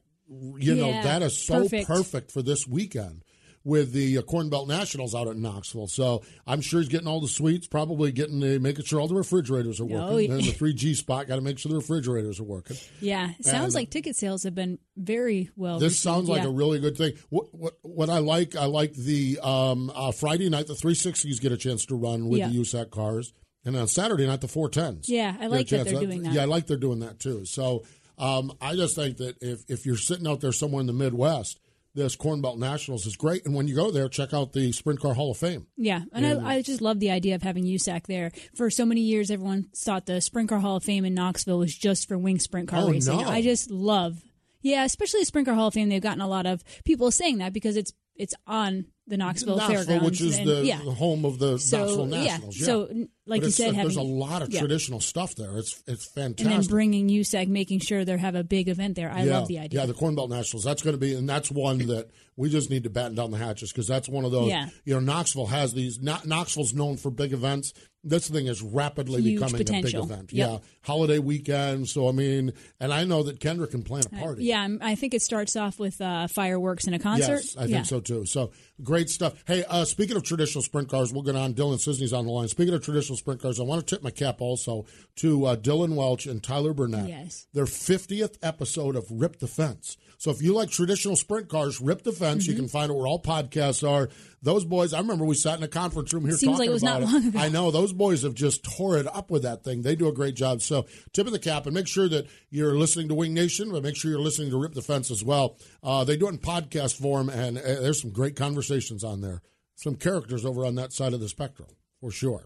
You 0.59 0.75
know 0.75 0.91
that 0.91 1.23
is 1.23 1.37
so 1.37 1.65
perfect. 1.65 1.87
perfect. 1.87 2.31
for 2.33 2.41
this 2.41 2.67
weekend 2.67 3.24
with 3.65 3.93
the 3.93 4.19
uh, 4.19 4.23
Corn 4.23 4.51
Belt 4.51 4.69
Nationals 4.69 5.15
out 5.15 5.27
at 5.27 5.37
Knoxville. 5.39 5.87
So 5.89 6.23
I'm 6.47 6.61
sure 6.61 6.81
he's 6.81 6.89
getting 6.91 7.09
all 7.09 7.21
the 7.21 7.29
sweets, 7.29 7.67
probably 7.67 8.13
getting 8.13 8.41
the 8.41 8.59
making 8.61 8.85
sure 8.85 9.01
all 9.01 9.09
the 9.09 9.15
refrigerators 9.15 9.81
are 9.81 9.87
working. 9.87 10.09
Oh, 10.09 10.17
yeah. 10.19 10.33
And 10.35 10.45
the 10.45 10.53
three 10.53 10.75
G 10.75 10.93
spot 10.95 11.27
got 11.29 11.37
to 11.37 11.41
make 11.41 11.59
sure 11.59 11.71
the 11.71 11.77
refrigerators 11.79 12.39
are 12.41 12.45
working. 12.45 12.77
yeah, 13.01 13.31
sounds 13.41 13.67
And- 13.67 13.75
like 13.75 13.91
ticket 13.91 14.17
sales 14.17 14.43
have 14.43 14.55
been 14.55 14.79
very 14.97 15.51
well. 15.57 15.79
This 15.79 15.93
received. 15.93 16.03
sounds 16.03 16.29
like 16.29 16.43
Yeah. 16.43 16.49
a 16.49 16.53
really 16.53 16.79
good 16.79 16.97
thing. 16.97 17.15
What 17.31 17.55
what 17.55 17.75
what 17.83 18.11
I 18.11 18.19
like, 18.19 18.55
I 18.55 18.67
like 18.67 18.93
the 18.95 19.39
um, 19.43 19.91
uh, 19.95 20.13
Friday 20.13 20.49
night 20.51 20.67
the 20.67 20.75
360s 20.75 21.41
get 21.41 21.51
a 21.53 21.57
chance 21.57 21.87
to 21.87 21.95
run 21.95 22.29
with 22.29 22.41
Yeah. 22.41 22.49
the 22.49 22.55
USAC 22.61 22.91
cars, 22.91 23.33
and 23.65 23.75
on 23.77 23.89
Saturday 23.89 24.27
night 24.27 24.43
the 24.43 24.47
410s. 24.47 25.05
Yeah, 25.09 25.37
I 25.41 25.47
like 25.47 25.69
that 25.69 25.85
they're 25.87 26.01
doing 26.01 26.23
that. 26.25 26.35
Yeah, 26.35 26.43
I 26.43 26.45
like 26.45 26.67
they're 26.67 26.77
doing 26.77 26.99
that 27.01 27.19
too. 27.19 27.45
So 27.47 27.85
um, 28.19 28.53
I 28.61 28.77
just 28.77 28.95
think 28.95 29.17
that 29.17 29.37
if 29.41 29.65
if 29.69 29.87
you're 29.87 29.97
sitting 29.97 30.27
out 30.27 30.41
there 30.41 30.53
somewhere 30.53 30.81
in 30.83 30.87
the 30.87 30.93
Midwest, 30.93 31.59
this 31.95 32.17
Corn 32.17 32.41
Belt 32.41 32.59
Nationals 32.59 33.07
is 33.07 33.17
great, 33.17 33.45
and 33.47 33.55
when 33.55 33.69
you 33.69 33.75
go 33.75 33.91
there, 33.91 34.09
check 34.09 34.35
out 34.35 34.53
the 34.53 34.73
Sprint 34.73 35.01
Car 35.01 35.15
Hall 35.15 35.31
of 35.31 35.37
Fame. 35.37 35.67
Yeah, 35.77 36.03
and 36.13 36.25
And- 36.27 36.47
I, 36.47 36.55
I 36.57 36.63
just 36.63 36.81
love 36.81 36.99
the 37.01 37.11
idea 37.11 37.35
of 37.37 37.43
having 37.43 37.65
USAC 37.65 38.07
there. 38.07 38.33
For 38.55 38.69
so 38.71 38.85
many 38.85 39.01
years, 39.03 39.31
everyone 39.31 39.69
thought 39.77 40.07
the 40.07 40.21
Sprint 40.21 40.49
Car 40.49 40.59
Hall 40.59 40.77
of 40.77 40.85
Fame 40.85 41.05
in 41.05 41.15
Knoxville 41.15 41.59
was 41.59 41.75
just 41.75 42.09
for 42.09 42.19
wing 42.19 42.39
sprint 42.39 42.69
car 42.69 42.81
Oh, 42.83 42.91
racing. 42.91 43.17
no. 43.19 43.29
I 43.29 43.43
just 43.43 43.71
love, 43.71 44.23
yeah, 44.61 44.85
especially 44.85 45.21
the 45.21 45.27
Sprint 45.27 45.47
Car 45.47 45.55
Hall 45.55 45.69
of 45.69 45.75
Fame. 45.75 45.89
They've 45.89 46.03
gotten 46.03 46.21
a 46.21 46.29
lot 46.29 46.47
of 46.47 46.65
people 46.85 47.11
saying 47.11 47.39
that 47.39 47.53
because 47.53 47.77
it's 47.77 47.93
it's 48.17 48.35
on 48.47 48.87
the 49.09 49.17
Knoxville, 49.17 49.57
Knoxville, 49.57 49.85
Fairgrounds, 49.85 50.05
which 50.05 50.21
is 50.21 50.39
and- 50.39 50.49
the, 50.49 50.65
yeah. 50.65 50.79
the 50.85 50.93
home 50.93 51.25
of 51.25 51.39
the 51.41 51.59
So, 51.59 51.79
Knoxville 51.79 52.09
yeah. 52.11 52.25
Nationals. 52.25 52.57
Yeah. 52.61 52.65
So, 52.67 52.85
n- 52.87 53.09
like 53.27 53.41
But 53.41 53.47
you 53.47 53.53
said, 53.53 53.75
there's 53.75 53.97
a 53.97 54.03
lot 54.03 54.43
of 54.43 54.51
yeah. 54.51 54.61
traditional 54.61 55.01
stuff 55.01 55.35
there. 55.35 55.57
It's 55.57 55.83
it's 55.87 56.05
fantastic. 56.07 56.47
and 56.53 56.63
then 56.63 56.69
bringing 56.69 57.09
USAC, 57.09 57.49
making 57.49 57.81
sure 57.81 58.05
they 58.05 58.17
have 58.19 58.35
a 58.35 58.45
big 58.45 58.69
event 58.69 58.97
there. 58.97 59.11
I 59.11 59.23
yeah, 59.25 59.39
love 59.39 59.49
the 59.49 59.59
idea. 59.59 59.81
Yeah, 59.81 59.87
the 59.87 59.95
Corn 59.95 60.15
Belt 60.15 60.31
Nationals. 60.31 60.65
That's 60.65 60.83
going 60.83 60.95
to 60.95 61.01
be, 61.01 61.15
and 61.15 61.29
that's 61.29 61.51
one 61.51 61.79
that 61.87 62.11
we 62.37 62.51
just 62.51 62.69
need 62.69 62.85
to 62.85 62.91
batten 62.91 63.15
down 63.15 63.31
the 63.31 63.39
hatches 63.39 63.73
because 63.73 63.87
that's 63.89 64.09
one 64.09 64.25
of 64.25 64.33
those. 64.33 64.49
Yeah. 64.51 64.69
You 64.85 64.95
know, 64.95 65.01
Knoxville 65.01 65.47
has 65.47 65.73
these. 65.73 66.01
Kno- 66.01 66.19
Knoxville's 66.25 66.75
known 66.75 66.97
for 66.97 67.11
big 67.11 67.33
events. 67.33 67.73
This 68.07 68.29
thing 68.29 68.49
is 68.49 68.61
rapidly 68.61 69.23
Huge 69.23 69.37
becoming 69.41 69.57
potential. 69.65 70.03
a 70.03 70.07
big 70.07 70.13
event. 70.13 70.33
Yep. 70.35 70.51
Yeah, 70.51 70.59
holiday 70.83 71.19
weekend. 71.19 71.89
So 71.89 72.07
I 72.07 72.13
mean, 72.13 72.53
and 72.79 72.93
I 72.93 73.05
know 73.05 73.23
that 73.23 73.41
Kendra 73.41 73.71
can 73.71 73.83
plan 73.83 74.03
a 74.13 74.17
party. 74.17 74.45
yeah, 74.45 74.61
I'm- 74.61 74.79
I 74.83 74.95
think 74.95 75.15
it 75.15 75.23
starts 75.23 75.57
off 75.57 75.79
with 75.79 75.99
uh, 76.03 76.27
fireworks 76.27 76.85
and 76.85 76.95
a 76.95 76.99
concert. 76.99 77.41
Yes, 77.45 77.57
I 77.57 77.61
think 77.61 77.71
yeah. 77.71 77.83
so 77.85 78.01
too. 78.01 78.27
So 78.27 78.51
great 78.83 79.09
stuff. 79.09 79.43
Hey, 79.47 79.65
uh, 79.65 79.87
speaking 79.87 80.17
of 80.17 80.23
traditional 80.23 80.61
sprint 80.61 80.91
cars, 80.91 81.15
we'll 81.15 81.23
get 81.23 81.35
on. 81.37 81.55
Dylan 81.55 81.77
Cisney's 81.77 82.13
on 82.13 82.27
the 82.27 82.33
line. 82.33 82.49
Speaking 82.49 82.75
of 82.75 82.85
traditional 82.85 83.14
sprint 83.17 83.41
cars, 83.41 83.61
I 83.61 83.65
want 83.65 83.87
to 83.87 83.95
tip 83.95 84.03
my 84.03 84.11
cap 84.11 84.41
also 84.41 84.87
to 85.17 85.47
uh, 85.47 85.57
Dylan 85.57 85.95
Welch 85.95 86.27
and 86.27 86.43
Tyler 86.43 86.73
Burnett. 86.73 87.09
Yes. 87.09 87.47
Their 87.53 87.65
50th 87.65 88.39
episode 88.43 88.97
of 88.97 89.07
Rip 89.11 89.39
the 89.39 89.49
Fence. 89.49 89.97
So 90.25 90.31
if 90.31 90.41
you 90.41 90.55
like 90.55 90.71
traditional 90.71 91.17
sprint 91.17 91.51
cars, 91.51 91.83
Rip 91.83 92.03
the 92.03 92.13
Fence. 92.13 92.45
Mm-hmm. 92.45 92.53
You 92.53 92.57
can 92.57 92.69
find 92.69 92.91
it 92.91 92.95
where 92.95 93.07
all 93.07 93.21
podcasts 93.21 93.87
are. 93.87 94.09
Those 94.43 94.65
boys, 94.65 94.95
I 94.95 95.01
remember 95.01 95.25
we 95.25 95.35
sat 95.35 95.59
in 95.59 95.65
a 95.65 95.69
conference 95.69 96.15
room 96.15 96.25
here 96.25 96.37
Seems 96.37 96.57
talking 96.57 96.73
like 96.73 96.83
about 96.83 97.25
it. 97.25 97.37
I 97.37 97.51
know 97.51 97.71
those 97.71 97.93
boys 97.93 98.23
have 98.23 98.35
just 98.35 98.65
tore 98.65 98.97
it 98.97 99.07
up 99.07 99.31
with 99.31 99.43
that 99.43 99.65
thing. 99.65 99.83
They 99.83 99.97
do 99.97 100.09
a 100.09 100.15
great 100.15 100.35
job. 100.35 100.63
So 100.63 100.87
tip 101.13 101.27
of 101.27 101.33
the 101.33 101.39
cap, 101.39 101.67
and 101.67 101.75
make 101.75 101.87
sure 101.87 102.09
that 102.09 102.27
you're 102.49 102.75
listening 102.75 103.09
to 103.09 103.15
Wing 103.15 103.35
Nation, 103.35 103.71
but 103.71 103.83
make 103.83 103.97
sure 103.97 104.11
you're 104.11 104.21
listening 104.21 104.51
to 104.51 104.59
Rip 104.59 104.73
the 104.73 104.81
Fence 104.83 105.11
as 105.11 105.23
well. 105.23 105.59
Uh, 105.83 106.05
they 106.05 106.17
do 106.17 106.27
it 106.27 106.31
in 106.31 106.39
podcast 106.39 106.99
form, 106.99 107.29
and 107.29 107.59
uh, 107.59 107.61
there's 107.61 108.01
some 108.01 108.11
great 108.11 108.35
conversations 108.35 109.05
on 109.05 109.21
there. 109.21 109.43
Some 109.77 109.97
characters 109.97 110.45
over 110.45 110.65
on 110.65 110.77
that 110.77 110.93
side 110.93 111.13
of 111.13 111.21
the 111.21 111.29
spectrum, 111.29 111.69
for 112.05 112.11
sure. 112.11 112.45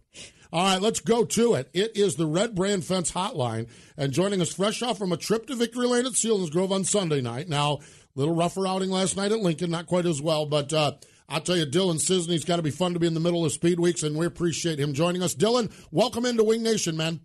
All 0.53 0.63
right, 0.63 0.81
let's 0.81 1.01
go 1.01 1.25
to 1.25 1.55
it. 1.55 1.69
It 1.75 1.97
is 1.97 2.15
the 2.15 2.27
Red 2.27 2.55
Brand 2.55 2.85
Fence 2.85 3.11
Hotline, 3.11 3.69
and 3.97 4.13
joining 4.13 4.41
us 4.41 4.55
fresh 4.55 4.83
off 4.83 4.99
from 4.99 5.11
a 5.11 5.17
trip 5.17 5.47
to 5.47 5.57
Victory 5.57 5.87
Lane 5.87 6.07
at 6.07 6.13
Selinsgrove 6.13 6.71
on 6.71 6.85
Sunday 6.85 7.21
night. 7.21 7.49
Now, 7.49 7.73
a 7.75 7.81
little 8.15 8.37
rougher 8.37 8.69
outing 8.69 8.91
last 8.91 9.17
night 9.17 9.33
at 9.33 9.41
Lincoln, 9.41 9.71
not 9.73 9.87
quite 9.87 10.07
as 10.07 10.23
well, 10.23 10.47
but 10.47 10.73
uh, 10.73 10.93
I'll 11.29 11.41
tell 11.41 11.57
you, 11.57 11.67
Dylan 11.67 11.97
Cisney's 11.97 12.45
got 12.45 12.57
to 12.57 12.63
be 12.63 12.71
fun 12.71 12.95
to 12.95 13.01
be 13.01 13.09
in 13.09 13.15
the 13.15 13.21
middle 13.21 13.45
of 13.45 13.51
Speed 13.51 13.81
Weeks, 13.81 14.05
and 14.05 14.17
we 14.17 14.27
appreciate 14.27 14.79
him 14.79 14.95
joining 14.95 15.25
us. 15.25 15.35
Dylan, 15.35 15.73
welcome 15.91 16.25
into 16.25 16.45
Wing 16.45 16.63
Nation, 16.63 16.97
man. 16.97 17.21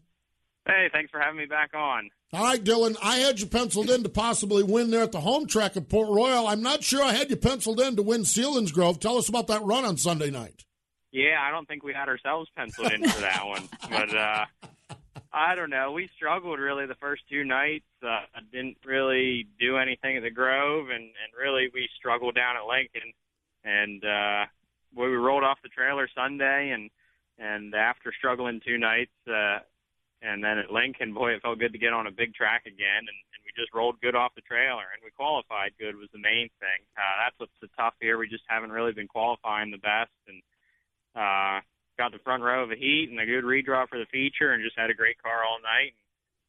Hey, 0.65 0.89
thanks 0.91 1.11
for 1.11 1.19
having 1.19 1.37
me 1.37 1.45
back 1.45 1.69
on. 1.75 2.09
All 2.33 2.43
right, 2.43 2.63
Dylan, 2.63 2.97
I 3.01 3.17
had 3.17 3.39
you 3.39 3.45
penciled 3.45 3.91
in 3.91 4.01
to 4.01 4.09
possibly 4.09 4.63
win 4.63 4.89
there 4.89 5.03
at 5.03 5.11
the 5.11 5.21
home 5.21 5.45
track 5.45 5.77
at 5.77 5.87
Port 5.87 6.09
Royal. 6.09 6.47
I'm 6.47 6.63
not 6.63 6.83
sure 6.83 7.03
I 7.03 7.13
had 7.13 7.29
you 7.29 7.35
penciled 7.35 7.79
in 7.79 7.95
to 7.95 8.01
win 8.01 8.21
Selinsgrove. 8.21 8.99
Tell 8.99 9.17
us 9.17 9.29
about 9.29 9.47
that 9.47 9.63
run 9.63 9.85
on 9.85 9.97
Sunday 9.97 10.31
night. 10.31 10.65
Yeah, 11.13 11.37
I 11.39 11.51
don't 11.51 11.67
think 11.67 11.83
we 11.83 11.93
had 11.93 12.09
ourselves 12.09 12.49
penciled 12.57 12.91
in 12.91 13.07
for 13.07 13.21
that 13.21 13.45
one, 13.45 13.69
but 13.87 14.15
uh, 14.15 14.45
I 15.31 15.53
don't 15.53 15.69
know. 15.69 15.91
We 15.91 16.09
struggled 16.15 16.59
really 16.59 16.87
the 16.87 16.95
first 16.95 17.21
two 17.29 17.45
nights. 17.45 17.85
Uh, 18.01 18.25
I 18.33 18.41
didn't 18.51 18.77
really 18.83 19.45
do 19.59 19.77
anything 19.77 20.17
at 20.17 20.23
the 20.23 20.31
Grove, 20.31 20.89
and 20.89 21.03
and 21.03 21.29
really 21.39 21.69
we 21.71 21.87
struggled 21.99 22.33
down 22.33 22.55
at 22.57 22.65
Lincoln. 22.65 23.13
And 23.63 24.03
uh, 24.03 24.45
we 24.95 25.05
rolled 25.13 25.43
off 25.43 25.61
the 25.61 25.69
trailer 25.69 26.09
Sunday, 26.15 26.71
and 26.71 26.89
and 27.37 27.75
after 27.75 28.11
struggling 28.17 28.59
two 28.65 28.79
nights, 28.79 29.13
uh, 29.29 29.59
and 30.23 30.43
then 30.43 30.57
at 30.57 30.71
Lincoln, 30.71 31.13
boy, 31.13 31.33
it 31.33 31.43
felt 31.43 31.59
good 31.59 31.73
to 31.73 31.77
get 31.77 31.93
on 31.93 32.07
a 32.07 32.11
big 32.11 32.33
track 32.33 32.65
again, 32.65 33.05
and, 33.05 33.19
and 33.33 33.39
we 33.45 33.53
just 33.55 33.73
rolled 33.73 34.01
good 34.01 34.15
off 34.15 34.33
the 34.33 34.41
trailer, 34.41 34.89
and 34.89 35.05
we 35.05 35.11
qualified 35.11 35.73
good 35.77 35.95
was 35.95 36.09
the 36.11 36.17
main 36.17 36.49
thing. 36.57 36.81
Uh, 36.97 37.21
that's 37.21 37.37
what's 37.37 37.53
so 37.61 37.67
tough 37.77 37.93
here. 38.01 38.17
We 38.17 38.27
just 38.27 38.45
haven't 38.47 38.71
really 38.71 38.93
been 38.93 39.07
qualifying 39.07 39.69
the 39.69 39.77
best, 39.77 40.13
and 40.27 40.41
uh, 41.15 41.59
got 41.97 42.11
the 42.11 42.19
front 42.23 42.43
row 42.43 42.63
of 42.63 42.71
a 42.71 42.75
heat 42.75 43.09
and 43.09 43.19
a 43.19 43.25
good 43.25 43.43
redraw 43.43 43.87
for 43.87 43.99
the 43.99 44.05
feature, 44.11 44.51
and 44.51 44.63
just 44.63 44.77
had 44.77 44.89
a 44.89 44.95
great 44.95 45.21
car 45.21 45.43
all 45.47 45.59
night. 45.61 45.93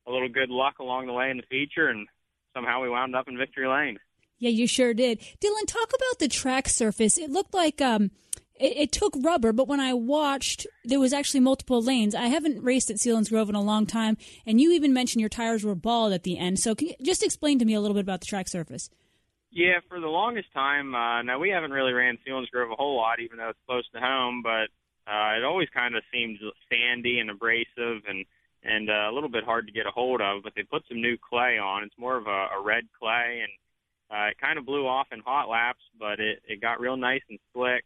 A 0.07 0.13
little 0.13 0.29
good 0.29 0.51
luck 0.51 0.79
along 0.81 1.07
the 1.07 1.13
way 1.13 1.31
in 1.31 1.37
the 1.37 1.45
feature, 1.45 1.89
and 1.89 2.07
somehow 2.55 2.83
we 2.83 2.89
wound 2.89 3.17
up 3.17 3.29
in 3.29 3.39
victory 3.39 3.67
lane. 3.67 3.99
Yeah, 4.39 4.51
you 4.51 4.67
sure 4.67 4.95
did. 4.95 5.21
Dylan, 5.21 5.67
talk 5.67 5.89
about 5.89 6.19
the 6.19 6.29
track 6.29 6.69
surface. 6.69 7.17
It 7.17 7.31
looked 7.31 7.55
like 7.55 7.81
um, 7.81 8.11
it, 8.57 8.77
it, 8.77 8.93
took 8.93 9.15
rubber, 9.21 9.53
but 9.53 9.69
when 9.69 9.81
I 9.81 9.95
watched, 9.95 10.67
there 10.85 11.01
was 11.01 11.13
actually 11.13 11.41
multiple 11.41 11.83
lanes. 11.83 12.15
I 12.15 12.27
haven't 12.27 12.63
raced 12.63 12.91
at 12.91 12.97
Selinsgrove 12.97 13.49
in 13.49 13.55
a 13.55 13.63
long 13.63 13.87
time, 13.87 14.17
and 14.47 14.61
you 14.61 14.73
even 14.73 14.93
mentioned 14.93 15.21
your 15.21 15.29
tires 15.29 15.65
were 15.65 15.75
bald 15.75 16.13
at 16.13 16.25
the 16.25 16.39
end. 16.39 16.59
So, 16.59 16.75
can 16.75 16.89
you 16.89 16.95
just 17.03 17.23
explain 17.23 17.59
to 17.59 17.65
me 17.65 17.75
a 17.75 17.81
little 17.81 17.95
bit 17.95 18.03
about 18.03 18.21
the 18.21 18.27
track 18.27 18.49
surface? 18.49 18.91
Yeah, 19.55 19.79
for 19.89 20.01
the 20.01 20.09
longest 20.09 20.53
time, 20.53 20.97
uh, 20.97 21.23
now 21.23 21.39
we 21.39 21.49
haven't 21.49 21.71
really 21.71 21.93
ran 21.93 22.19
Selinsgrove 22.27 22.73
a 22.73 22.75
whole 22.75 22.97
lot, 22.97 23.21
even 23.21 23.39
though 23.39 23.51
it's 23.51 23.67
close 23.69 23.85
to 23.95 24.01
home, 24.01 24.43
but 24.43 24.67
uh, 25.07 25.39
it 25.39 25.45
always 25.45 25.69
kind 25.73 25.95
of 25.95 26.03
seemed 26.13 26.39
sandy 26.69 27.21
and 27.21 27.31
abrasive 27.31 28.03
and 28.09 28.27
and 28.65 28.91
uh, 28.91 29.11
a 29.11 29.13
little 29.13 29.29
bit 29.29 29.45
hard 29.45 29.67
to 29.67 29.73
get 29.73 29.87
a 29.87 29.93
hold 29.93 30.21
of. 30.21 30.43
But 30.43 30.55
they 30.57 30.65
put 30.65 30.83
some 30.89 31.01
new 31.01 31.17
clay 31.17 31.57
on. 31.59 31.85
It's 31.85 31.99
more 31.99 32.17
of 32.17 32.27
a, 32.27 32.49
a 32.59 32.63
red 32.65 32.85
clay, 32.99 33.45
and 33.45 33.53
uh, 34.11 34.31
it 34.31 34.41
kind 34.41 34.59
of 34.59 34.67
blew 34.67 34.89
off 34.89 35.07
in 35.13 35.21
hot 35.21 35.49
laps, 35.49 35.85
but 36.01 36.19
it, 36.19 36.43
it 36.49 36.61
got 36.61 36.81
real 36.81 36.97
nice 36.97 37.23
and 37.31 37.39
slick. 37.53 37.85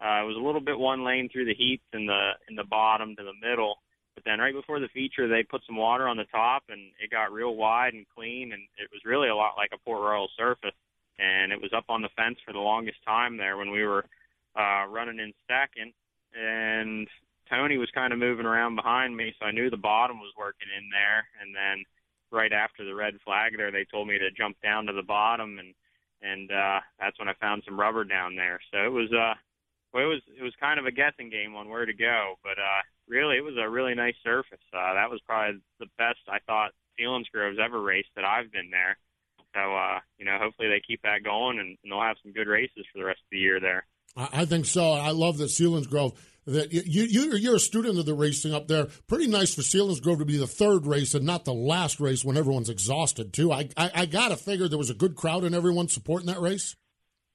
Uh, 0.00 0.22
it 0.22 0.28
was 0.30 0.36
a 0.38 0.46
little 0.46 0.60
bit 0.60 0.78
one 0.78 1.02
lane 1.04 1.28
through 1.28 1.46
the 1.46 1.54
heats 1.54 1.82
in 1.92 2.06
the 2.06 2.30
in 2.48 2.54
the 2.54 2.70
bottom 2.70 3.16
to 3.16 3.24
the 3.24 3.48
middle, 3.48 3.78
but 4.14 4.22
then 4.24 4.38
right 4.38 4.54
before 4.54 4.78
the 4.78 4.94
feature, 4.94 5.26
they 5.26 5.42
put 5.42 5.62
some 5.66 5.76
water 5.76 6.06
on 6.06 6.18
the 6.18 6.30
top, 6.30 6.62
and 6.68 6.92
it 7.02 7.10
got 7.10 7.32
real 7.32 7.56
wide 7.56 7.94
and 7.94 8.06
clean, 8.14 8.52
and 8.52 8.62
it 8.78 8.88
was 8.92 9.02
really 9.04 9.28
a 9.28 9.34
lot 9.34 9.54
like 9.56 9.70
a 9.74 9.78
Port 9.78 10.02
Royal 10.02 10.28
surface. 10.38 10.76
And 11.20 11.52
it 11.52 11.60
was 11.60 11.72
up 11.76 11.84
on 11.88 12.02
the 12.02 12.08
fence 12.16 12.38
for 12.46 12.52
the 12.52 12.58
longest 12.58 12.98
time 13.06 13.36
there 13.36 13.56
when 13.56 13.70
we 13.70 13.84
were 13.84 14.06
uh, 14.56 14.86
running 14.88 15.18
in 15.18 15.32
second, 15.46 15.92
and 16.34 17.06
Tony 17.48 17.76
was 17.76 17.90
kind 17.94 18.12
of 18.12 18.18
moving 18.18 18.46
around 18.46 18.76
behind 18.76 19.16
me, 19.16 19.34
so 19.38 19.46
I 19.46 19.52
knew 19.52 19.68
the 19.68 19.76
bottom 19.76 20.18
was 20.18 20.32
working 20.38 20.68
in 20.76 20.88
there. 20.90 21.26
And 21.42 21.54
then 21.54 21.84
right 22.30 22.52
after 22.52 22.84
the 22.84 22.94
red 22.94 23.14
flag 23.24 23.56
there, 23.56 23.72
they 23.72 23.84
told 23.84 24.08
me 24.08 24.18
to 24.18 24.30
jump 24.30 24.56
down 24.62 24.86
to 24.86 24.92
the 24.92 25.02
bottom, 25.02 25.58
and 25.58 25.74
and 26.22 26.50
uh, 26.52 26.80
that's 26.98 27.18
when 27.18 27.28
I 27.28 27.34
found 27.40 27.62
some 27.64 27.80
rubber 27.80 28.04
down 28.04 28.36
there. 28.36 28.60
So 28.70 28.84
it 28.84 28.92
was 28.92 29.10
uh, 29.12 29.34
well, 29.92 30.04
it 30.04 30.06
was 30.06 30.22
it 30.38 30.42
was 30.42 30.54
kind 30.60 30.78
of 30.78 30.86
a 30.86 30.92
guessing 30.92 31.30
game 31.30 31.54
on 31.56 31.68
where 31.68 31.86
to 31.86 31.94
go, 31.94 32.36
but 32.42 32.58
uh, 32.58 32.82
really 33.08 33.36
it 33.36 33.44
was 33.44 33.56
a 33.58 33.68
really 33.68 33.94
nice 33.94 34.16
surface. 34.22 34.62
Uh, 34.72 34.94
that 34.94 35.10
was 35.10 35.20
probably 35.26 35.60
the 35.80 35.90
best 35.98 36.20
I 36.28 36.38
thought 36.46 36.72
Selinsgrove's 36.98 37.58
ever 37.62 37.80
raced 37.80 38.14
that 38.16 38.24
I've 38.24 38.52
been 38.52 38.70
there. 38.70 38.96
So 39.54 39.60
uh, 39.60 40.00
you 40.18 40.24
know, 40.24 40.38
hopefully 40.40 40.68
they 40.68 40.80
keep 40.86 41.02
that 41.02 41.24
going 41.24 41.58
and, 41.58 41.76
and 41.82 41.92
they'll 41.92 42.00
have 42.00 42.16
some 42.22 42.32
good 42.32 42.48
races 42.48 42.84
for 42.92 42.98
the 42.98 43.04
rest 43.04 43.20
of 43.20 43.30
the 43.30 43.38
year 43.38 43.60
there. 43.60 43.86
I 44.16 44.44
think 44.44 44.66
so. 44.66 44.92
I 44.92 45.10
love 45.10 45.38
the 45.38 45.44
that 45.44 45.50
Selinsgrove. 45.50 46.16
That 46.46 46.72
you 46.72 47.02
you 47.02 47.36
you're 47.36 47.56
a 47.56 47.60
student 47.60 47.98
of 47.98 48.06
the 48.06 48.14
racing 48.14 48.54
up 48.54 48.66
there. 48.66 48.88
Pretty 49.06 49.26
nice 49.26 49.54
for 49.54 49.60
Selinsgrove 49.60 50.18
to 50.18 50.24
be 50.24 50.38
the 50.38 50.46
third 50.46 50.86
race 50.86 51.14
and 51.14 51.24
not 51.24 51.44
the 51.44 51.54
last 51.54 52.00
race 52.00 52.24
when 52.24 52.36
everyone's 52.36 52.70
exhausted 52.70 53.32
too. 53.32 53.52
I 53.52 53.68
I, 53.76 53.90
I 53.94 54.06
gotta 54.06 54.36
figure 54.36 54.66
there 54.66 54.78
was 54.78 54.90
a 54.90 54.94
good 54.94 55.16
crowd 55.16 55.44
and 55.44 55.54
everyone 55.54 55.88
supporting 55.88 56.26
that 56.26 56.40
race. 56.40 56.76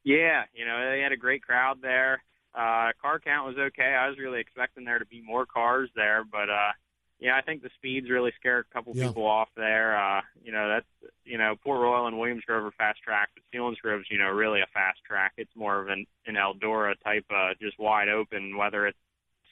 Yeah, 0.04 0.44
you 0.54 0.66
know 0.66 0.92
they 0.92 1.02
had 1.02 1.12
a 1.12 1.18
great 1.18 1.44
crowd 1.44 1.78
there. 1.82 2.24
Uh, 2.54 2.92
car 3.02 3.20
count 3.24 3.48
was 3.48 3.58
okay. 3.58 3.96
I 3.98 4.10
was 4.10 4.18
really 4.18 4.40
expecting 4.40 4.86
there 4.86 5.00
to 5.00 5.06
be 5.06 5.22
more 5.22 5.46
cars 5.46 5.90
there, 5.96 6.24
but 6.30 6.50
uh, 6.50 6.72
yeah, 7.20 7.38
I 7.38 7.42
think 7.42 7.62
the 7.62 7.70
speeds 7.76 8.10
really 8.10 8.34
scared 8.40 8.66
a 8.70 8.74
couple 8.74 8.94
yeah. 8.96 9.08
people 9.08 9.26
off 9.26 9.48
there. 9.56 9.98
Uh, 9.98 10.22
you 10.44 10.52
know, 10.52 10.68
that's 10.68 11.12
you 11.24 11.38
know, 11.38 11.56
Port 11.64 11.82
Royal 11.82 12.08
and 12.08 12.20
Williams 12.20 12.44
Grove 12.46 12.66
are 12.66 12.72
fast 12.72 13.02
track, 13.02 13.30
but 13.34 13.44
Selinsgrove's, 13.54 14.08
you 14.12 14.18
know, 14.18 14.30
really 14.30 14.62
a 14.62 14.68
fast 14.74 15.00
track. 15.08 15.34
It's 15.38 15.56
more 15.56 15.82
of 15.82 15.88
an 15.88 16.06
an 16.28 16.36
Eldora 16.36 16.96
type, 17.04 17.26
uh, 17.34 17.52
just 17.62 17.80
wide 17.80 18.10
open, 18.10 18.58
whether 18.58 18.86
it's 18.86 18.98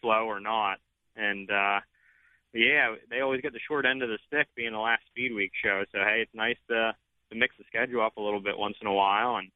slow 0.02 0.26
or 0.26 0.40
not. 0.40 0.80
And 1.16 1.50
uh, 1.50 1.80
yeah, 2.54 2.96
they 3.10 3.22
always 3.22 3.42
get 3.42 3.54
the 3.54 3.60
short 3.66 3.86
end 3.86 4.04
of 4.04 4.10
the 4.10 4.20
stick 4.28 4.48
being 4.56 4.74
the 4.74 4.80
last 4.80 5.04
speed 5.08 5.34
week 5.34 5.52
show. 5.64 5.84
So 5.92 6.00
hey, 6.00 6.22
it's 6.22 6.36
nice 6.36 6.58
to 6.70 6.94
to 7.32 7.36
mix 7.36 7.56
the 7.58 7.64
schedule 7.68 8.02
up 8.02 8.18
a 8.18 8.22
little 8.22 8.42
bit 8.42 8.58
once 8.58 8.76
in 8.82 8.88
a 8.88 8.94
while 8.94 9.38
and 9.38 9.50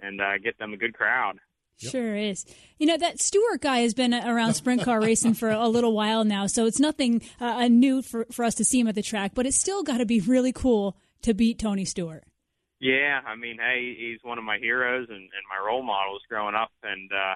and 0.00 0.20
uh, 0.20 0.38
get 0.38 0.58
them 0.58 0.74
a 0.74 0.76
good 0.76 0.94
crowd. 0.94 1.38
Yep. 1.78 1.92
Sure 1.92 2.16
is. 2.16 2.46
You 2.78 2.86
know, 2.86 2.96
that 2.96 3.20
Stewart 3.20 3.60
guy 3.60 3.80
has 3.80 3.92
been 3.92 4.14
around 4.14 4.54
sprint 4.54 4.82
car 4.82 5.00
racing 5.00 5.34
for 5.34 5.50
a 5.50 5.68
little 5.68 5.92
while 5.92 6.24
now, 6.24 6.46
so 6.46 6.64
it's 6.64 6.80
nothing 6.80 7.22
uh, 7.38 7.68
new 7.68 8.00
for, 8.02 8.26
for 8.32 8.44
us 8.44 8.54
to 8.56 8.64
see 8.64 8.80
him 8.80 8.88
at 8.88 8.94
the 8.94 9.02
track, 9.02 9.32
but 9.34 9.46
it's 9.46 9.58
still 9.58 9.82
got 9.82 9.98
to 9.98 10.06
be 10.06 10.20
really 10.20 10.52
cool 10.52 10.96
to 11.22 11.34
beat 11.34 11.58
Tony 11.58 11.84
Stewart. 11.84 12.24
Yeah, 12.80 13.20
I 13.26 13.36
mean, 13.36 13.58
hey, 13.58 13.94
he's 13.98 14.20
one 14.22 14.38
of 14.38 14.44
my 14.44 14.58
heroes 14.58 15.06
and, 15.08 15.16
and 15.16 15.44
my 15.48 15.64
role 15.66 15.82
models 15.82 16.22
growing 16.28 16.54
up, 16.54 16.70
and, 16.82 17.10
uh, 17.12 17.34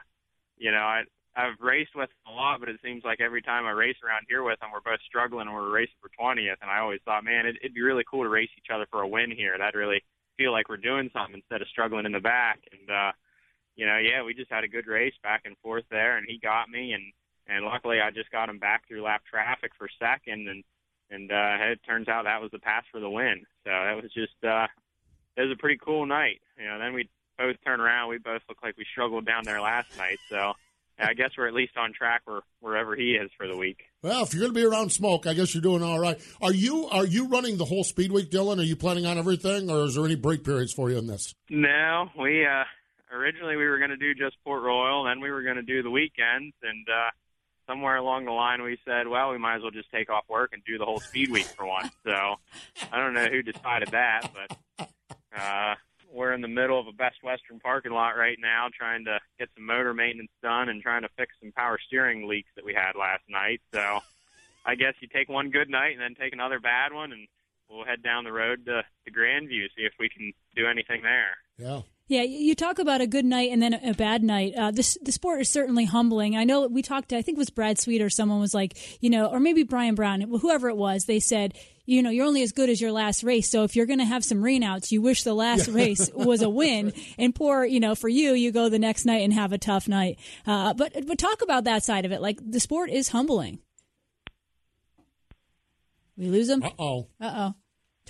you 0.56 0.70
know, 0.70 0.78
I, 0.78 1.02
I've 1.36 1.60
raced 1.60 1.94
with 1.94 2.10
him 2.10 2.32
a 2.32 2.36
lot, 2.36 2.60
but 2.60 2.68
it 2.68 2.80
seems 2.82 3.04
like 3.04 3.20
every 3.20 3.40
time 3.40 3.64
I 3.64 3.70
race 3.70 3.96
around 4.04 4.26
here 4.28 4.42
with 4.42 4.62
him, 4.62 4.70
we're 4.72 4.80
both 4.80 5.00
struggling 5.06 5.48
and 5.48 5.56
we're 5.56 5.70
racing 5.70 5.96
for 6.00 6.10
20th, 6.20 6.60
and 6.60 6.70
I 6.70 6.80
always 6.80 7.00
thought, 7.04 7.24
man, 7.24 7.46
it, 7.46 7.56
it'd 7.62 7.74
be 7.74 7.82
really 7.82 8.04
cool 8.10 8.22
to 8.22 8.28
race 8.28 8.50
each 8.56 8.70
other 8.72 8.86
for 8.90 9.00
a 9.00 9.08
win 9.08 9.30
here. 9.30 9.56
That'd 9.56 9.74
really 9.74 10.02
feel 10.36 10.52
like 10.52 10.68
we're 10.68 10.76
doing 10.76 11.10
something 11.12 11.36
instead 11.36 11.62
of 11.62 11.68
struggling 11.68 12.06
in 12.06 12.12
the 12.12 12.20
back, 12.20 12.60
and, 12.72 12.90
uh, 12.90 13.12
you 13.76 13.86
know, 13.86 13.98
yeah, 13.98 14.22
we 14.24 14.34
just 14.34 14.50
had 14.50 14.64
a 14.64 14.68
good 14.68 14.86
race 14.86 15.14
back 15.22 15.42
and 15.44 15.56
forth 15.58 15.84
there, 15.90 16.16
and 16.16 16.26
he 16.28 16.38
got 16.38 16.68
me, 16.68 16.92
and 16.92 17.12
and 17.46 17.64
luckily 17.64 18.00
I 18.00 18.10
just 18.10 18.30
got 18.30 18.48
him 18.48 18.58
back 18.58 18.86
through 18.86 19.02
lap 19.02 19.22
traffic 19.30 19.72
for 19.78 19.88
second, 19.98 20.48
and 20.48 20.64
and 21.10 21.30
uh, 21.30 21.72
it 21.72 21.80
turns 21.86 22.08
out 22.08 22.24
that 22.24 22.40
was 22.40 22.50
the 22.50 22.58
pass 22.58 22.84
for 22.90 23.00
the 23.00 23.10
win. 23.10 23.44
So 23.64 23.70
that 23.70 23.96
was 23.96 24.12
just 24.12 24.44
uh, 24.44 24.66
it 25.36 25.42
was 25.42 25.52
a 25.52 25.60
pretty 25.60 25.78
cool 25.82 26.06
night. 26.06 26.40
You 26.58 26.66
know, 26.66 26.78
then 26.78 26.94
we 26.94 27.08
both 27.38 27.56
turned 27.64 27.80
around. 27.80 28.10
We 28.10 28.18
both 28.18 28.42
looked 28.48 28.62
like 28.62 28.76
we 28.76 28.84
struggled 28.92 29.26
down 29.26 29.44
there 29.44 29.60
last 29.60 29.96
night. 29.96 30.18
So 30.28 30.52
I 30.98 31.14
guess 31.14 31.30
we're 31.36 31.48
at 31.48 31.54
least 31.54 31.76
on 31.76 31.92
track 31.92 32.22
where, 32.24 32.40
wherever 32.60 32.94
he 32.94 33.12
is 33.12 33.30
for 33.36 33.46
the 33.46 33.56
week. 33.56 33.84
Well, 34.02 34.22
if 34.22 34.34
you're 34.34 34.42
going 34.42 34.54
to 34.54 34.60
be 34.60 34.64
around 34.64 34.92
smoke, 34.92 35.26
I 35.26 35.34
guess 35.34 35.54
you're 35.54 35.62
doing 35.62 35.82
all 35.82 35.98
right. 35.98 36.20
Are 36.40 36.52
you 36.52 36.86
are 36.88 37.06
you 37.06 37.28
running 37.28 37.56
the 37.56 37.64
whole 37.64 37.84
speed 37.84 38.12
week, 38.12 38.30
Dylan? 38.30 38.58
Are 38.58 38.64
you 38.64 38.76
planning 38.76 39.06
on 39.06 39.18
everything, 39.18 39.70
or 39.70 39.84
is 39.84 39.94
there 39.94 40.04
any 40.04 40.14
break 40.14 40.44
periods 40.44 40.72
for 40.72 40.90
you 40.90 40.98
in 40.98 41.06
this? 41.06 41.34
No, 41.48 42.08
we 42.18 42.44
uh, 42.44 42.64
originally 43.12 43.56
we 43.56 43.66
were 43.66 43.78
going 43.78 43.90
to 43.90 43.96
do 43.96 44.14
just 44.14 44.36
Port 44.44 44.62
Royal, 44.62 45.04
then 45.04 45.20
we 45.20 45.30
were 45.30 45.42
going 45.42 45.56
to 45.56 45.62
do 45.62 45.82
the 45.82 45.90
weekends, 45.90 46.54
and 46.62 46.86
uh, 46.88 47.10
somewhere 47.66 47.96
along 47.96 48.24
the 48.24 48.32
line 48.32 48.62
we 48.62 48.78
said, 48.84 49.06
well, 49.06 49.30
we 49.30 49.38
might 49.38 49.56
as 49.56 49.62
well 49.62 49.70
just 49.70 49.90
take 49.90 50.10
off 50.10 50.24
work 50.28 50.50
and 50.52 50.62
do 50.64 50.78
the 50.78 50.84
whole 50.84 51.00
speed 51.00 51.30
week 51.30 51.46
for 51.46 51.66
once. 51.66 51.92
So 52.04 52.36
I 52.92 52.98
don't 52.98 53.14
know 53.14 53.26
who 53.26 53.42
decided 53.42 53.90
that, 53.92 54.30
but 54.34 54.88
uh, 55.36 55.74
we're 56.12 56.32
in 56.32 56.40
the 56.40 56.48
middle 56.48 56.80
of 56.80 56.86
a 56.86 56.92
Best 56.92 57.22
Western 57.22 57.60
parking 57.60 57.92
lot 57.92 58.16
right 58.16 58.38
now, 58.40 58.68
trying 58.76 59.04
to 59.04 59.18
get 59.38 59.48
some 59.54 59.66
motor 59.66 59.94
maintenance 59.94 60.32
done 60.42 60.68
and 60.68 60.82
trying 60.82 61.02
to 61.02 61.08
fix 61.16 61.34
some 61.40 61.52
power 61.52 61.78
steering 61.86 62.26
leaks 62.26 62.50
that 62.56 62.64
we 62.64 62.74
had 62.74 62.96
last 62.98 63.22
night. 63.28 63.60
So 63.72 64.00
I 64.64 64.74
guess 64.74 64.94
you 65.00 65.08
take 65.08 65.28
one 65.28 65.50
good 65.50 65.70
night 65.70 65.92
and 65.92 66.00
then 66.00 66.14
take 66.14 66.32
another 66.32 66.58
bad 66.58 66.92
one, 66.92 67.12
and 67.12 67.28
we'll 67.68 67.84
head 67.84 68.02
down 68.02 68.24
the 68.24 68.32
road 68.32 68.66
to, 68.66 68.82
to 69.04 69.12
Grandview 69.12 69.68
see 69.76 69.82
if 69.82 69.92
we 69.98 70.08
can 70.08 70.32
do 70.56 70.66
anything 70.66 71.02
there. 71.02 71.36
Yeah. 71.60 71.80
Yeah, 72.08 72.22
you 72.22 72.56
talk 72.56 72.80
about 72.80 73.00
a 73.00 73.06
good 73.06 73.24
night 73.24 73.52
and 73.52 73.62
then 73.62 73.72
a 73.72 73.94
bad 73.94 74.24
night. 74.24 74.54
Uh, 74.56 74.72
this 74.72 74.98
the 75.00 75.12
sport 75.12 75.42
is 75.42 75.48
certainly 75.48 75.84
humbling. 75.84 76.36
I 76.36 76.42
know 76.42 76.66
we 76.66 76.82
talked. 76.82 77.12
I 77.12 77.22
think 77.22 77.36
it 77.36 77.38
was 77.38 77.50
Brad 77.50 77.78
Sweet 77.78 78.02
or 78.02 78.10
someone 78.10 78.40
was 78.40 78.52
like, 78.52 78.76
you 79.00 79.10
know, 79.10 79.26
or 79.26 79.38
maybe 79.38 79.62
Brian 79.62 79.94
Brown, 79.94 80.20
whoever 80.22 80.68
it 80.68 80.76
was. 80.76 81.04
They 81.04 81.20
said, 81.20 81.54
you 81.86 82.02
know, 82.02 82.10
you're 82.10 82.26
only 82.26 82.42
as 82.42 82.50
good 82.50 82.68
as 82.68 82.80
your 82.80 82.90
last 82.90 83.22
race. 83.22 83.48
So 83.48 83.62
if 83.62 83.76
you're 83.76 83.86
going 83.86 84.00
to 84.00 84.04
have 84.04 84.24
some 84.24 84.38
rainouts, 84.38 84.90
you 84.90 85.00
wish 85.00 85.22
the 85.22 85.34
last 85.34 85.68
race 85.68 86.10
was 86.14 86.42
a 86.42 86.50
win. 86.50 86.92
And 87.16 87.32
poor, 87.32 87.64
you 87.64 87.78
know, 87.78 87.94
for 87.94 88.08
you, 88.08 88.32
you 88.32 88.50
go 88.50 88.68
the 88.68 88.80
next 88.80 89.04
night 89.04 89.22
and 89.22 89.32
have 89.32 89.52
a 89.52 89.58
tough 89.58 89.86
night. 89.86 90.18
Uh, 90.44 90.74
but 90.74 91.06
but 91.06 91.16
talk 91.16 91.42
about 91.42 91.62
that 91.64 91.84
side 91.84 92.04
of 92.04 92.10
it. 92.10 92.20
Like 92.20 92.40
the 92.44 92.58
sport 92.58 92.90
is 92.90 93.10
humbling. 93.10 93.60
We 96.16 96.28
lose 96.28 96.48
them. 96.48 96.64
Uh 96.64 96.70
oh. 96.76 97.06
Uh 97.20 97.32
oh. 97.36 97.54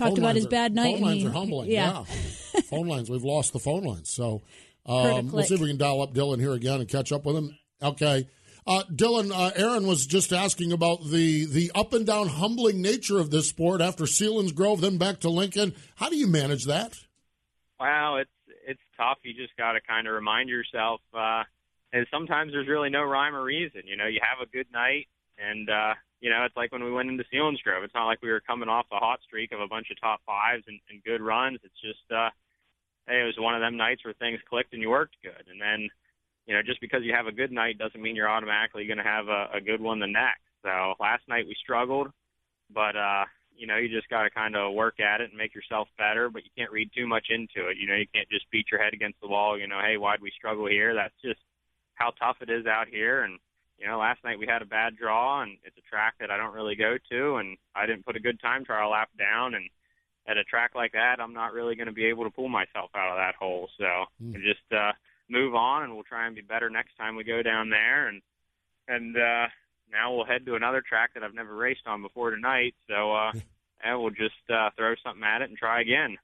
Talked 0.00 0.16
phone 0.16 0.24
about 0.24 0.34
his 0.34 0.46
are, 0.46 0.48
bad 0.48 0.74
night. 0.74 0.94
Phone 0.94 1.02
lines 1.02 1.20
he, 1.20 1.28
are 1.28 1.30
humbling. 1.30 1.70
Yeah. 1.70 2.04
yeah. 2.54 2.60
phone 2.62 2.86
lines. 2.86 3.10
We've 3.10 3.22
lost 3.22 3.52
the 3.52 3.58
phone 3.58 3.84
lines. 3.84 4.10
So 4.10 4.40
um, 4.86 5.30
we'll 5.30 5.44
see 5.44 5.54
if 5.54 5.60
we 5.60 5.68
can 5.68 5.76
dial 5.76 6.00
up 6.00 6.14
Dylan 6.14 6.40
here 6.40 6.52
again 6.52 6.80
and 6.80 6.88
catch 6.88 7.12
up 7.12 7.26
with 7.26 7.36
him. 7.36 7.58
Okay. 7.82 8.26
Uh, 8.66 8.82
Dylan, 8.90 9.30
uh, 9.30 9.50
Erin 9.54 9.86
was 9.86 10.06
just 10.06 10.32
asking 10.32 10.72
about 10.72 11.04
the 11.04 11.44
the 11.46 11.70
up 11.74 11.92
and 11.92 12.06
down, 12.06 12.28
humbling 12.28 12.80
nature 12.80 13.18
of 13.18 13.30
this 13.30 13.48
sport 13.48 13.80
after 13.80 14.04
Sealands 14.04 14.52
Selinsgrove, 14.52 14.80
then 14.80 14.96
back 14.96 15.20
to 15.20 15.28
Lincoln. 15.28 15.74
How 15.96 16.08
do 16.08 16.16
you 16.16 16.26
manage 16.26 16.64
that? 16.64 16.94
Wow, 17.78 18.16
it's 18.16 18.30
it's 18.66 18.80
tough. 18.96 19.18
You 19.22 19.34
just 19.34 19.56
got 19.56 19.72
to 19.72 19.80
kind 19.80 20.06
of 20.06 20.14
remind 20.14 20.48
yourself, 20.48 21.00
uh, 21.12 21.44
and 21.92 22.06
sometimes 22.10 22.52
there's 22.52 22.68
really 22.68 22.90
no 22.90 23.02
rhyme 23.02 23.34
or 23.34 23.42
reason. 23.42 23.82
You 23.86 23.96
know, 23.96 24.06
you 24.06 24.20
have 24.22 24.46
a 24.46 24.50
good 24.50 24.66
night, 24.72 25.08
and 25.38 25.68
uh, 25.68 25.94
you 26.20 26.28
know, 26.28 26.44
it's 26.44 26.56
like 26.56 26.70
when 26.70 26.84
we 26.84 26.92
went 26.92 27.08
into 27.08 27.24
Selinsgrove. 27.32 27.82
It's 27.82 27.94
not 27.94 28.06
like 28.06 28.22
we 28.22 28.30
were 28.30 28.40
coming 28.40 28.68
off 28.68 28.86
a 28.92 28.98
hot 28.98 29.20
streak 29.26 29.52
of 29.52 29.60
a 29.60 29.66
bunch 29.66 29.88
of 29.90 30.00
top 30.00 30.20
fives 30.26 30.64
and, 30.68 30.78
and 30.90 31.02
good 31.02 31.22
runs. 31.22 31.58
It's 31.64 31.80
just, 31.80 32.04
uh, 32.12 32.28
hey, 33.08 33.22
it 33.22 33.24
was 33.24 33.38
one 33.38 33.54
of 33.54 33.62
them 33.62 33.76
nights 33.76 34.04
where 34.04 34.14
things 34.14 34.38
clicked 34.48 34.74
and 34.74 34.82
you 34.82 34.90
worked 34.90 35.16
good. 35.22 35.48
And 35.50 35.60
then, 35.60 35.88
you 36.46 36.54
know, 36.54 36.62
just 36.62 36.80
because 36.80 37.00
you 37.04 37.14
have 37.14 37.26
a 37.26 37.32
good 37.32 37.52
night 37.52 37.78
doesn't 37.78 38.00
mean 38.00 38.16
you're 38.16 38.28
automatically 38.28 38.86
going 38.86 38.98
to 38.98 39.04
have 39.04 39.28
a, 39.28 39.48
a 39.54 39.60
good 39.60 39.80
one 39.80 39.98
the 39.98 40.06
next. 40.06 40.44
So 40.62 40.94
last 41.00 41.22
night 41.26 41.46
we 41.46 41.56
struggled, 41.62 42.08
but, 42.72 42.96
uh, 42.96 43.24
you 43.56 43.66
know, 43.66 43.76
you 43.76 43.88
just 43.88 44.08
got 44.08 44.24
to 44.24 44.30
kind 44.30 44.56
of 44.56 44.74
work 44.74 45.00
at 45.00 45.20
it 45.20 45.30
and 45.30 45.38
make 45.38 45.54
yourself 45.54 45.88
better, 45.96 46.28
but 46.28 46.44
you 46.44 46.50
can't 46.56 46.70
read 46.70 46.90
too 46.94 47.06
much 47.06 47.28
into 47.30 47.68
it. 47.68 47.78
You 47.78 47.88
know, 47.88 47.96
you 47.96 48.06
can't 48.14 48.28
just 48.28 48.50
beat 48.50 48.66
your 48.70 48.82
head 48.82 48.92
against 48.92 49.20
the 49.20 49.28
wall, 49.28 49.58
you 49.58 49.66
know, 49.66 49.80
hey, 49.80 49.96
why'd 49.96 50.20
we 50.20 50.32
struggle 50.36 50.66
here? 50.66 50.94
That's 50.94 51.14
just 51.24 51.40
how 51.94 52.12
tough 52.18 52.36
it 52.42 52.50
is 52.50 52.66
out 52.66 52.88
here. 52.88 53.22
And, 53.22 53.38
you 53.80 53.86
know, 53.86 53.98
last 53.98 54.22
night 54.22 54.38
we 54.38 54.46
had 54.46 54.62
a 54.62 54.66
bad 54.66 54.96
draw, 54.96 55.42
and 55.42 55.56
it's 55.64 55.78
a 55.78 55.90
track 55.90 56.14
that 56.20 56.30
I 56.30 56.36
don't 56.36 56.54
really 56.54 56.76
go 56.76 56.98
to, 57.10 57.36
and 57.36 57.56
I 57.74 57.86
didn't 57.86 58.04
put 58.04 58.16
a 58.16 58.20
good 58.20 58.40
time 58.40 58.64
trial 58.64 58.90
lap 58.90 59.08
down, 59.18 59.54
and 59.54 59.70
at 60.28 60.36
a 60.36 60.44
track 60.44 60.72
like 60.74 60.92
that, 60.92 61.16
I'm 61.18 61.32
not 61.32 61.54
really 61.54 61.76
going 61.76 61.86
to 61.86 61.92
be 61.92 62.06
able 62.06 62.24
to 62.24 62.30
pull 62.30 62.48
myself 62.48 62.90
out 62.94 63.10
of 63.10 63.16
that 63.16 63.36
hole. 63.36 63.68
So 63.78 64.04
mm. 64.22 64.34
just 64.34 64.60
uh, 64.70 64.92
move 65.30 65.54
on, 65.54 65.82
and 65.82 65.94
we'll 65.94 66.04
try 66.04 66.26
and 66.26 66.36
be 66.36 66.42
better 66.42 66.68
next 66.68 66.96
time 66.98 67.16
we 67.16 67.24
go 67.24 67.42
down 67.42 67.70
there. 67.70 68.08
And 68.08 68.20
and 68.86 69.16
uh, 69.16 69.46
now 69.90 70.14
we'll 70.14 70.26
head 70.26 70.44
to 70.46 70.56
another 70.56 70.82
track 70.86 71.14
that 71.14 71.22
I've 71.22 71.34
never 71.34 71.54
raced 71.54 71.86
on 71.86 72.02
before 72.02 72.30
tonight. 72.30 72.74
So 72.86 73.14
uh, 73.14 73.32
and 73.82 74.00
we'll 74.00 74.10
just 74.10 74.34
uh, 74.52 74.70
throw 74.76 74.94
something 75.02 75.24
at 75.24 75.42
it 75.42 75.48
and 75.48 75.58
try 75.58 75.80
again. 75.80 76.18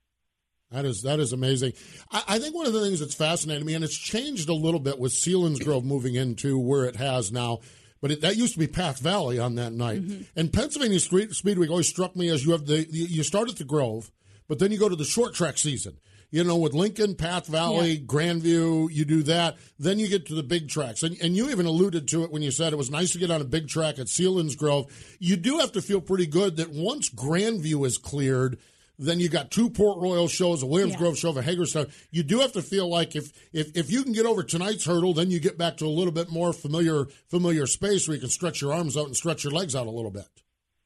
That 0.71 0.85
is 0.85 1.03
that 1.03 1.19
is 1.19 1.31
amazing. 1.31 1.73
I, 2.11 2.23
I, 2.27 2.39
think 2.39 2.53
one 2.53 2.67
of 2.67 2.73
the 2.73 2.81
things 2.81 2.99
that's 2.99 3.15
fascinating 3.15 3.65
me, 3.65 3.73
and 3.73 3.83
it's 3.83 3.97
changed 3.97 4.49
a 4.49 4.53
little 4.53 4.81
bit 4.81 4.99
with 4.99 5.13
Selinsgrove 5.13 5.83
moving 5.83 6.15
into 6.15 6.59
where 6.59 6.85
it 6.85 6.97
has 6.97 7.31
now. 7.31 7.59
But 8.01 8.11
it, 8.11 8.21
that 8.21 8.35
used 8.35 8.53
to 8.53 8.59
be 8.59 8.67
Path 8.67 8.99
Valley 8.99 9.39
on 9.39 9.55
that 9.55 9.71
night. 9.71 10.03
Mm-hmm. 10.03 10.23
And 10.35 10.53
Pennsylvania 10.53 10.99
Street, 10.99 11.33
Speedway 11.33 11.67
always 11.67 11.87
struck 11.87 12.15
me 12.15 12.29
as 12.29 12.45
you 12.45 12.51
have 12.51 12.65
the 12.65 12.85
you 12.89 13.23
start 13.23 13.49
at 13.49 13.55
the 13.55 13.63
Grove, 13.63 14.11
but 14.49 14.59
then 14.59 14.71
you 14.71 14.77
go 14.77 14.89
to 14.89 14.95
the 14.95 15.05
short 15.05 15.33
track 15.33 15.57
season. 15.57 15.97
You 16.29 16.43
know, 16.43 16.57
with 16.57 16.73
Lincoln, 16.73 17.15
Path 17.15 17.47
Valley, 17.47 17.91
yeah. 17.91 18.05
Grandview, 18.05 18.89
you 18.91 19.05
do 19.05 19.23
that. 19.23 19.55
Then 19.79 19.97
you 19.97 20.09
get 20.09 20.25
to 20.25 20.35
the 20.35 20.43
big 20.43 20.67
tracks. 20.67 21.01
And, 21.01 21.15
and 21.21 21.37
you 21.37 21.49
even 21.49 21.65
alluded 21.65 22.09
to 22.09 22.25
it 22.25 22.31
when 22.33 22.41
you 22.41 22.51
said 22.51 22.73
it 22.73 22.75
was 22.75 22.91
nice 22.91 23.13
to 23.13 23.17
get 23.17 23.31
on 23.31 23.39
a 23.39 23.45
big 23.45 23.69
track 23.69 23.97
at 23.97 24.07
Selinsgrove. 24.07 24.91
You 25.19 25.37
do 25.37 25.59
have 25.59 25.71
to 25.71 25.81
feel 25.81 26.01
pretty 26.01 26.27
good 26.27 26.57
that 26.57 26.69
once 26.69 27.09
Grandview 27.09 27.87
is 27.87 27.97
cleared– 27.97 28.59
then 28.99 29.19
you 29.19 29.29
got 29.29 29.51
two 29.51 29.69
Port 29.69 29.99
Royal 29.99 30.27
shows, 30.27 30.63
a 30.63 30.65
Williams 30.65 30.93
yeah. 30.93 30.99
Grove 30.99 31.17
show, 31.17 31.37
a 31.37 31.41
Hagerstown. 31.41 31.87
You 32.11 32.23
do 32.23 32.39
have 32.39 32.53
to 32.53 32.61
feel 32.61 32.89
like 32.89 33.15
if, 33.15 33.31
if 33.53 33.75
if 33.77 33.91
you 33.91 34.03
can 34.03 34.13
get 34.13 34.25
over 34.25 34.43
tonight's 34.43 34.85
hurdle, 34.85 35.13
then 35.13 35.29
you 35.29 35.39
get 35.39 35.57
back 35.57 35.77
to 35.77 35.85
a 35.85 35.87
little 35.87 36.11
bit 36.11 36.31
more 36.31 36.53
familiar 36.53 37.05
familiar 37.29 37.67
space 37.67 38.07
where 38.07 38.15
you 38.15 38.21
can 38.21 38.29
stretch 38.29 38.61
your 38.61 38.73
arms 38.73 38.97
out 38.97 39.05
and 39.05 39.15
stretch 39.15 39.43
your 39.43 39.53
legs 39.53 39.75
out 39.75 39.87
a 39.87 39.91
little 39.91 40.11
bit. 40.11 40.27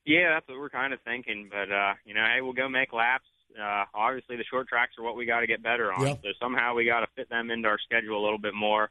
Yeah, 0.06 0.34
that's 0.34 0.48
what 0.50 0.60
we're 0.60 0.70
kind 0.70 0.94
of 0.94 1.00
thinking. 1.02 1.50
But 1.50 1.72
uh, 1.72 1.94
you 2.06 2.14
know, 2.14 2.26
hey, 2.26 2.42
we'll 2.42 2.54
go 2.54 2.68
make 2.68 2.92
laps. 2.92 3.28
Uh, 3.58 3.86
obviously, 3.94 4.38
the 4.38 4.46
short 4.50 4.68
tracks 4.68 4.94
are 4.98 5.04
what 5.04 5.16
we 5.16 5.26
got 5.26 5.42
to 5.42 5.48
get 5.48 5.64
better 5.64 5.92
on. 5.92 6.06
Yeah. 6.06 6.14
So 6.16 6.30
somehow 6.40 6.74
we 6.76 6.86
got 6.86 7.02
to 7.02 7.08
fit 7.16 7.30
them 7.30 7.52
into 7.52 7.68
our 7.68 7.80
schedule 7.80 8.22
a 8.22 8.24
little 8.24 8.40
bit 8.40 8.54
more. 8.54 8.90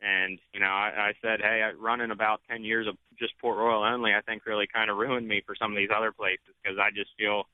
And 0.00 0.38
you 0.52 0.60
know, 0.60 0.66
I, 0.66 1.10
I 1.10 1.12
said, 1.22 1.40
hey, 1.40 1.62
running 1.78 2.10
about 2.10 2.42
ten 2.50 2.64
years 2.64 2.86
of 2.86 2.96
just 3.18 3.38
Port 3.38 3.56
Royal 3.56 3.82
only, 3.82 4.12
I 4.12 4.20
think 4.20 4.46
really 4.46 4.66
kind 4.72 4.90
of 4.90 4.96
ruined 4.96 5.26
me 5.26 5.42
for 5.44 5.56
some 5.56 5.72
of 5.72 5.76
these 5.76 5.90
other 5.94 6.12
places 6.12 6.54
because 6.62 6.78
I 6.78 6.90
just 6.94 7.10
feel 7.18 7.44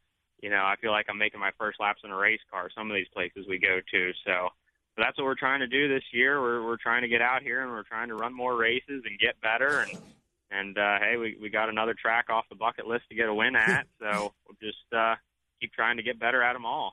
you 0.44 0.50
know, 0.50 0.62
I 0.62 0.74
feel 0.78 0.90
like 0.90 1.07
I'm 1.09 1.16
making 1.16 1.40
my 1.40 1.52
first 1.59 1.80
laps 1.80 2.02
in 2.04 2.11
a 2.11 2.16
race 2.16 2.40
car. 2.50 2.68
Some 2.76 2.90
of 2.90 2.94
these 2.94 3.09
places 3.14 3.46
we 3.48 3.59
go 3.59 3.80
to, 3.90 4.12
so. 4.26 4.50
So 4.94 5.02
that's 5.02 5.16
what 5.18 5.24
we're 5.24 5.35
trying 5.35 5.61
to 5.61 5.66
do 5.66 5.88
this 5.88 6.04
year. 6.12 6.40
We're 6.40 6.62
we're 6.62 6.76
trying 6.76 7.00
to 7.00 7.09
get 7.09 7.22
out 7.22 7.42
here 7.42 7.62
and 7.62 7.70
we're 7.72 7.83
trying 7.83 8.09
to 8.09 8.14
run 8.14 8.33
more 8.33 8.54
races 8.54 9.02
and 9.07 9.18
get 9.18 9.40
better 9.40 9.80
and 9.80 9.98
and 10.50 10.78
uh, 10.78 10.98
hey, 11.00 11.16
we 11.16 11.37
we 11.40 11.48
got 11.48 11.70
another 11.70 11.94
track 11.94 12.26
off 12.28 12.44
the 12.50 12.57
bucket 12.57 12.87
list 12.87 13.09
to 13.09 13.14
get 13.14 13.28
a 13.28 13.35
win 13.35 13.57
at. 13.57 13.87
So 14.00 14.35
we'll 14.46 14.59
just 14.61 14.85
uh, 14.94 15.14
keep 15.61 15.72
trying 15.72 15.96
to 15.96 16.02
get 16.02 16.20
better 16.20 16.42
at 16.42 16.52
them 16.52 16.66
all. 16.66 16.92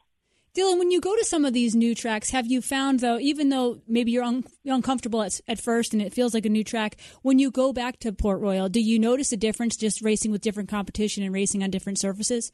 Dylan, 0.55 0.79
when 0.79 0.91
you 0.91 1.01
go 1.01 1.15
to 1.15 1.25
some 1.25 1.43
of 1.43 1.53
these 1.53 1.75
new 1.75 1.93
tracks, 1.93 2.29
have 2.31 2.47
you 2.47 2.61
found 2.61 3.01
though, 3.01 3.19
even 3.19 3.49
though 3.49 3.81
maybe 3.85 4.11
you're, 4.11 4.23
un- 4.23 4.45
you're 4.63 4.75
uncomfortable 4.75 5.21
at, 5.21 5.39
at 5.47 5.59
first 5.59 5.93
and 5.93 6.01
it 6.01 6.13
feels 6.13 6.33
like 6.33 6.45
a 6.45 6.49
new 6.49 6.63
track, 6.63 6.97
when 7.21 7.37
you 7.37 7.51
go 7.51 7.73
back 7.73 7.99
to 7.99 8.13
Port 8.13 8.39
Royal, 8.39 8.69
do 8.69 8.79
you 8.79 8.97
notice 8.97 9.31
a 9.33 9.37
difference 9.37 9.75
just 9.75 10.01
racing 10.01 10.31
with 10.31 10.41
different 10.41 10.69
competition 10.69 11.23
and 11.23 11.33
racing 11.33 11.63
on 11.63 11.69
different 11.69 11.99
surfaces? 11.99 12.51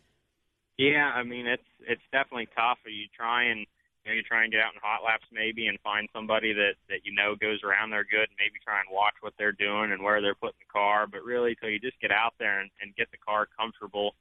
Yeah, 0.77 1.09
I 1.13 1.23
mean 1.23 1.47
it's 1.47 1.65
it's 1.81 2.05
definitely 2.11 2.47
tough. 2.55 2.77
You 2.85 3.09
try 3.15 3.45
and 3.49 3.65
you 4.05 4.05
know 4.05 4.13
you 4.13 4.21
try 4.23 4.43
and 4.43 4.51
get 4.51 4.61
out 4.61 4.73
in 4.73 4.81
hot 4.81 5.03
laps 5.03 5.25
maybe 5.33 5.67
and 5.67 5.79
find 5.81 6.07
somebody 6.13 6.53
that 6.53 6.77
that 6.89 7.01
you 7.03 7.13
know 7.13 7.35
goes 7.35 7.63
around 7.63 7.89
there 7.89 8.05
good. 8.05 8.29
And 8.29 8.37
maybe 8.37 8.61
try 8.63 8.79
and 8.79 8.89
watch 8.93 9.17
what 9.21 9.33
they're 9.37 9.57
doing 9.57 9.91
and 9.91 10.03
where 10.03 10.21
they're 10.21 10.37
putting 10.37 10.61
the 10.61 10.69
car. 10.71 11.07
But 11.07 11.25
really, 11.25 11.55
till 11.57 11.69
you 11.69 11.79
just 11.79 11.99
get 11.99 12.11
out 12.11 12.33
there 12.37 12.61
and, 12.61 12.69
and 12.81 12.95
get 12.95 13.09
the 13.11 13.17
car 13.17 13.47
comfortable, 13.57 14.13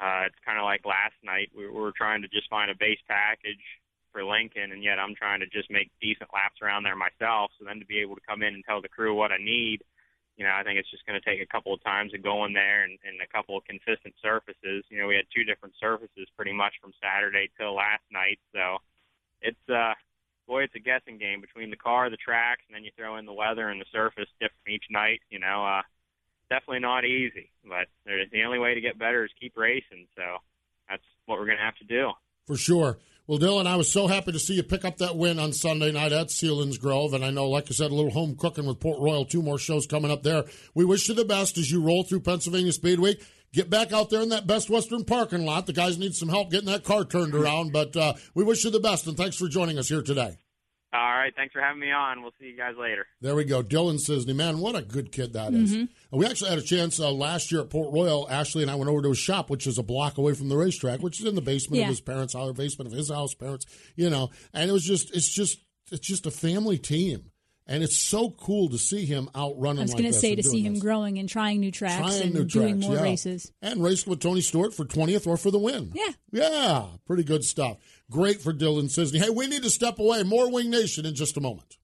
uh, 0.00 0.30
it's 0.30 0.38
kind 0.46 0.58
of 0.58 0.64
like 0.64 0.86
last 0.86 1.18
night. 1.24 1.50
We 1.56 1.66
were 1.68 1.92
trying 1.96 2.22
to 2.22 2.28
just 2.28 2.48
find 2.48 2.70
a 2.70 2.78
base 2.78 3.02
package 3.10 3.62
for 4.12 4.22
Lincoln, 4.24 4.70
and 4.70 4.82
yet 4.82 5.02
I'm 5.02 5.14
trying 5.18 5.40
to 5.40 5.50
just 5.50 5.70
make 5.74 5.90
decent 6.00 6.30
laps 6.32 6.62
around 6.62 6.84
there 6.84 6.96
myself. 6.96 7.50
So 7.58 7.66
then 7.66 7.80
to 7.82 7.86
be 7.86 7.98
able 7.98 8.14
to 8.14 8.28
come 8.28 8.42
in 8.42 8.54
and 8.54 8.64
tell 8.64 8.80
the 8.80 8.88
crew 8.88 9.14
what 9.14 9.32
I 9.32 9.38
need 9.42 9.82
you 10.36 10.44
know, 10.44 10.52
I 10.52 10.62
think 10.62 10.78
it's 10.78 10.90
just 10.90 11.06
going 11.06 11.18
to 11.18 11.24
take 11.24 11.40
a 11.40 11.48
couple 11.48 11.72
of 11.72 11.82
times 11.82 12.12
of 12.12 12.22
going 12.22 12.52
there 12.52 12.84
and, 12.84 12.98
and 13.04 13.20
a 13.24 13.26
couple 13.26 13.56
of 13.56 13.64
consistent 13.64 14.14
surfaces. 14.20 14.84
You 14.90 15.00
know, 15.00 15.06
we 15.06 15.16
had 15.16 15.24
two 15.34 15.44
different 15.44 15.74
surfaces 15.80 16.28
pretty 16.36 16.52
much 16.52 16.74
from 16.80 16.92
Saturday 17.00 17.50
till 17.58 17.74
last 17.74 18.04
night, 18.12 18.38
so 18.52 18.78
it's 19.40 19.68
uh, 19.68 19.94
boy, 20.46 20.64
it's 20.64 20.74
a 20.74 20.80
guessing 20.80 21.18
game 21.18 21.40
between 21.40 21.70
the 21.70 21.76
car, 21.76 22.10
the 22.10 22.16
tracks, 22.16 22.62
and 22.68 22.76
then 22.76 22.84
you 22.84 22.90
throw 22.96 23.16
in 23.16 23.26
the 23.26 23.32
weather 23.32 23.68
and 23.68 23.80
the 23.80 23.86
surface 23.92 24.28
different 24.40 24.68
each 24.68 24.84
night. 24.90 25.20
You 25.30 25.38
know, 25.38 25.64
uh, 25.64 25.82
definitely 26.50 26.80
not 26.80 27.04
easy, 27.04 27.50
but 27.64 27.86
the 28.04 28.44
only 28.44 28.58
way 28.58 28.74
to 28.74 28.80
get 28.80 28.98
better 28.98 29.24
is 29.24 29.30
keep 29.40 29.56
racing. 29.56 30.06
So 30.16 30.22
that's 30.88 31.02
what 31.26 31.38
we're 31.38 31.46
going 31.46 31.58
to 31.58 31.64
have 31.64 31.76
to 31.76 31.84
do. 31.84 32.12
For 32.46 32.56
sure. 32.56 32.98
Well, 33.28 33.40
Dylan, 33.40 33.66
I 33.66 33.74
was 33.74 33.90
so 33.90 34.06
happy 34.06 34.30
to 34.30 34.38
see 34.38 34.54
you 34.54 34.62
pick 34.62 34.84
up 34.84 34.98
that 34.98 35.16
win 35.16 35.40
on 35.40 35.52
Sunday 35.52 35.90
night 35.90 36.12
at 36.12 36.28
Selinsgrove. 36.28 37.12
And 37.12 37.24
I 37.24 37.30
know, 37.30 37.48
like 37.48 37.64
I 37.68 37.74
said, 37.74 37.90
a 37.90 37.94
little 37.94 38.12
home 38.12 38.36
cooking 38.36 38.66
with 38.66 38.78
Port 38.78 39.00
Royal, 39.00 39.24
two 39.24 39.42
more 39.42 39.58
shows 39.58 39.84
coming 39.84 40.12
up 40.12 40.22
there. 40.22 40.44
We 40.74 40.84
wish 40.84 41.08
you 41.08 41.14
the 41.14 41.24
best 41.24 41.58
as 41.58 41.68
you 41.68 41.82
roll 41.82 42.04
through 42.04 42.20
Pennsylvania 42.20 42.70
Speed 42.70 43.00
Week. 43.00 43.20
Get 43.52 43.68
back 43.68 43.92
out 43.92 44.10
there 44.10 44.22
in 44.22 44.28
that 44.28 44.46
Best 44.46 44.70
Western 44.70 45.04
parking 45.04 45.44
lot. 45.44 45.66
The 45.66 45.72
guys 45.72 45.98
need 45.98 46.14
some 46.14 46.28
help 46.28 46.52
getting 46.52 46.68
that 46.68 46.84
car 46.84 47.04
turned 47.04 47.34
around, 47.34 47.72
but 47.72 47.96
uh, 47.96 48.14
we 48.34 48.44
wish 48.44 48.64
you 48.64 48.70
the 48.70 48.80
best, 48.80 49.08
and 49.08 49.16
thanks 49.16 49.36
for 49.36 49.48
joining 49.48 49.78
us 49.78 49.88
here 49.88 50.02
today. 50.02 50.36
All 50.96 51.12
right. 51.12 51.34
Thanks 51.36 51.52
for 51.52 51.60
having 51.60 51.80
me 51.80 51.90
on. 51.90 52.22
We'll 52.22 52.32
see 52.40 52.46
you 52.46 52.56
guys 52.56 52.74
later. 52.78 53.06
There 53.20 53.34
we 53.34 53.44
go. 53.44 53.62
Dylan 53.62 53.98
Cisney. 53.98 54.34
Man, 54.34 54.60
what 54.60 54.74
a 54.74 54.82
good 54.82 55.12
kid 55.12 55.34
that 55.34 55.52
is. 55.52 55.74
Mm-hmm. 55.74 56.18
We 56.18 56.24
actually 56.24 56.50
had 56.50 56.58
a 56.58 56.62
chance 56.62 56.98
uh, 56.98 57.12
last 57.12 57.52
year 57.52 57.60
at 57.60 57.70
Port 57.70 57.92
Royal. 57.92 58.26
Ashley 58.30 58.62
and 58.62 58.70
I 58.70 58.76
went 58.76 58.88
over 58.88 59.02
to 59.02 59.10
his 59.10 59.18
shop, 59.18 59.50
which 59.50 59.66
is 59.66 59.76
a 59.76 59.82
block 59.82 60.16
away 60.16 60.32
from 60.32 60.48
the 60.48 60.56
racetrack, 60.56 61.00
which 61.00 61.20
is 61.20 61.26
in 61.26 61.34
the 61.34 61.42
basement 61.42 61.80
yeah. 61.80 61.84
of 61.84 61.90
his 61.90 62.00
parents' 62.00 62.32
house, 62.32 62.52
basement 62.52 62.90
of 62.90 62.96
his 62.96 63.10
house, 63.10 63.34
parents, 63.34 63.66
you 63.94 64.08
know. 64.08 64.30
And 64.54 64.70
it 64.70 64.72
was 64.72 64.84
just, 64.84 65.14
it's 65.14 65.28
just, 65.28 65.58
it's 65.92 66.06
just 66.06 66.24
a 66.24 66.30
family 66.30 66.78
team. 66.78 67.30
And 67.68 67.82
it's 67.82 67.96
so 67.96 68.30
cool 68.30 68.68
to 68.68 68.78
see 68.78 69.04
him 69.06 69.28
out 69.34 69.54
running. 69.58 69.80
I 69.80 69.82
was 69.82 69.92
going 69.92 70.04
to 70.04 70.12
say 70.12 70.36
to 70.36 70.42
see 70.42 70.62
him 70.62 70.74
this. 70.74 70.82
growing 70.82 71.18
and 71.18 71.28
trying 71.28 71.58
new 71.58 71.72
tracks 71.72 71.96
trying 71.96 72.22
and 72.22 72.34
new 72.34 72.44
doing 72.44 72.80
tracks, 72.80 72.86
more 72.86 72.96
yeah. 72.96 73.02
races. 73.02 73.52
And 73.60 73.82
racing 73.82 74.08
with 74.08 74.20
Tony 74.20 74.40
Stewart 74.40 74.72
for 74.72 74.84
20th 74.84 75.26
or 75.26 75.36
for 75.36 75.50
the 75.50 75.58
win. 75.58 75.90
Yeah. 75.92 76.12
Yeah. 76.30 76.84
Pretty 77.06 77.24
good 77.24 77.42
stuff. 77.42 77.78
Great 78.10 78.40
for 78.40 78.52
Dylan 78.52 78.84
Cisney. 78.84 79.18
Hey, 79.18 79.30
we 79.30 79.48
need 79.48 79.64
to 79.64 79.70
step 79.70 79.98
away. 79.98 80.22
More 80.22 80.50
Wing 80.50 80.70
Nation 80.70 81.04
in 81.04 81.16
just 81.16 81.36
a 81.36 81.40
moment. 81.40 81.76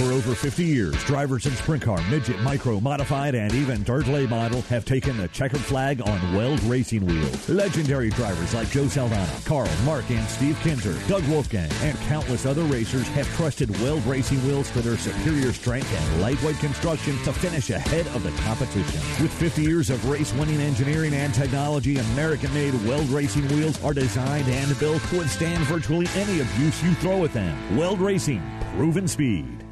For 0.00 0.12
over 0.12 0.34
50 0.34 0.64
years, 0.64 0.96
drivers 1.04 1.44
in 1.44 1.52
sprint 1.52 1.82
car, 1.82 2.00
midget, 2.08 2.40
micro, 2.40 2.80
modified, 2.80 3.34
and 3.34 3.52
even 3.52 3.82
dirt 3.82 4.06
lay 4.06 4.26
model 4.26 4.62
have 4.62 4.86
taken 4.86 5.18
the 5.18 5.28
checkered 5.28 5.60
flag 5.60 6.00
on 6.00 6.34
Weld 6.34 6.62
racing 6.62 7.04
wheels. 7.04 7.48
Legendary 7.50 8.08
drivers 8.08 8.54
like 8.54 8.70
Joe 8.70 8.88
Saldana, 8.88 9.30
Karl, 9.44 9.68
Mark, 9.84 10.08
and 10.10 10.26
Steve 10.26 10.56
Kinser, 10.62 10.96
Doug 11.06 11.22
Wolfgang, 11.28 11.70
and 11.82 11.98
countless 12.08 12.46
other 12.46 12.62
racers 12.62 13.08
have 13.08 13.28
trusted 13.36 13.70
Weld 13.82 14.02
racing 14.06 14.42
wheels 14.46 14.70
for 14.70 14.78
their 14.78 14.96
superior 14.96 15.52
strength 15.52 15.92
and 15.94 16.22
lightweight 16.22 16.58
construction 16.60 17.18
to 17.24 17.32
finish 17.34 17.68
ahead 17.68 18.06
of 18.08 18.22
the 18.22 18.30
competition. 18.42 19.00
With 19.22 19.32
50 19.34 19.60
years 19.60 19.90
of 19.90 20.08
race-winning 20.08 20.60
engineering 20.60 21.12
and 21.12 21.34
technology, 21.34 21.98
American-made 21.98 22.72
Weld 22.86 23.08
racing 23.10 23.46
wheels 23.48 23.82
are 23.84 23.92
designed 23.92 24.48
and 24.48 24.78
built 24.78 25.02
to 25.10 25.18
withstand 25.18 25.62
virtually 25.64 26.06
any 26.14 26.40
abuse 26.40 26.82
you 26.82 26.94
throw 26.94 27.24
at 27.24 27.34
them. 27.34 27.76
Weld 27.76 28.00
Racing, 28.00 28.42
proven 28.76 29.08
speed. 29.08 29.64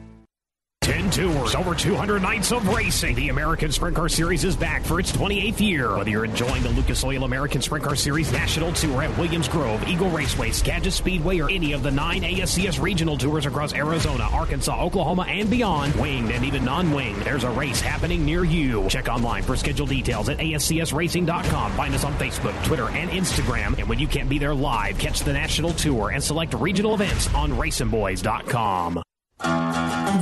10 0.88 1.10
tours, 1.10 1.54
over 1.54 1.74
200 1.74 2.22
nights 2.22 2.50
of 2.50 2.66
racing. 2.68 3.14
The 3.14 3.28
American 3.28 3.70
Sprint 3.70 3.94
Car 3.94 4.08
Series 4.08 4.42
is 4.42 4.56
back 4.56 4.82
for 4.82 4.98
its 4.98 5.12
28th 5.12 5.60
year. 5.60 5.94
Whether 5.94 6.08
you're 6.08 6.24
enjoying 6.24 6.62
the 6.62 6.70
Lucas 6.70 7.04
Oil 7.04 7.24
American 7.24 7.60
Sprint 7.60 7.84
Car 7.84 7.94
Series 7.94 8.32
National 8.32 8.72
Tour 8.72 9.02
at 9.02 9.18
Williams 9.18 9.48
Grove, 9.48 9.86
Eagle 9.86 10.08
Raceway, 10.08 10.50
Skagit 10.50 10.94
Speedway, 10.94 11.40
or 11.40 11.50
any 11.50 11.74
of 11.74 11.82
the 11.82 11.90
nine 11.90 12.22
ASCS 12.22 12.80
regional 12.80 13.18
tours 13.18 13.44
across 13.44 13.74
Arizona, 13.74 14.30
Arkansas, 14.32 14.82
Oklahoma, 14.82 15.26
and 15.28 15.50
beyond, 15.50 15.94
winged 15.96 16.30
and 16.30 16.42
even 16.42 16.64
non-winged, 16.64 17.20
there's 17.20 17.44
a 17.44 17.50
race 17.50 17.82
happening 17.82 18.24
near 18.24 18.42
you. 18.44 18.88
Check 18.88 19.08
online 19.08 19.42
for 19.42 19.56
schedule 19.56 19.86
details 19.86 20.30
at 20.30 20.38
ASCSRacing.com. 20.38 21.72
Find 21.72 21.94
us 21.94 22.04
on 22.04 22.14
Facebook, 22.14 22.64
Twitter, 22.64 22.88
and 22.88 23.10
Instagram. 23.10 23.78
And 23.78 23.90
when 23.90 23.98
you 23.98 24.06
can't 24.06 24.30
be 24.30 24.38
there 24.38 24.54
live, 24.54 24.98
catch 24.98 25.20
the 25.20 25.34
National 25.34 25.74
Tour 25.74 26.12
and 26.12 26.24
select 26.24 26.54
regional 26.54 26.94
events 26.94 27.28
on 27.34 27.52
RacinBoys.com. 27.52 29.02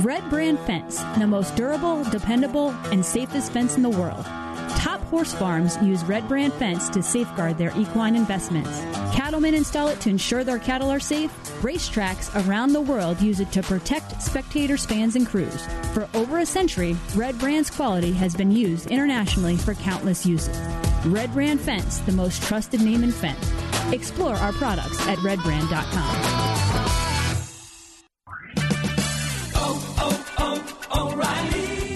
Red 0.03 0.29
Brand 0.29 0.59
Fence, 0.59 1.01
the 1.17 1.25
most 1.25 1.55
durable, 1.55 2.03
dependable, 2.05 2.69
and 2.91 3.03
safest 3.03 3.51
fence 3.51 3.77
in 3.77 3.81
the 3.81 3.89
world. 3.89 4.23
Top 4.77 5.01
horse 5.05 5.33
farms 5.33 5.75
use 5.81 6.03
Red 6.05 6.27
Brand 6.27 6.53
Fence 6.53 6.87
to 6.89 7.01
safeguard 7.01 7.57
their 7.57 7.73
equine 7.75 8.15
investments. 8.15 8.81
Cattlemen 9.15 9.55
install 9.55 9.87
it 9.87 9.99
to 10.01 10.09
ensure 10.09 10.43
their 10.43 10.59
cattle 10.59 10.91
are 10.91 10.99
safe. 10.99 11.31
Racetracks 11.61 12.29
around 12.47 12.73
the 12.73 12.81
world 12.81 13.19
use 13.19 13.39
it 13.39 13.51
to 13.53 13.63
protect 13.63 14.21
spectators, 14.21 14.85
fans, 14.85 15.15
and 15.15 15.25
crews. 15.25 15.65
For 15.93 16.07
over 16.13 16.39
a 16.39 16.45
century, 16.45 16.95
Red 17.15 17.39
Brand's 17.39 17.71
quality 17.71 18.13
has 18.13 18.35
been 18.35 18.51
used 18.51 18.91
internationally 18.91 19.57
for 19.57 19.73
countless 19.73 20.27
uses. 20.27 20.57
Red 21.05 21.33
Brand 21.33 21.59
Fence, 21.59 21.99
the 21.99 22.11
most 22.11 22.43
trusted 22.43 22.81
name 22.81 23.03
in 23.03 23.11
fence. 23.11 23.51
Explore 23.91 24.35
our 24.35 24.53
products 24.53 24.99
at 25.07 25.17
redbrand.com. 25.19 26.36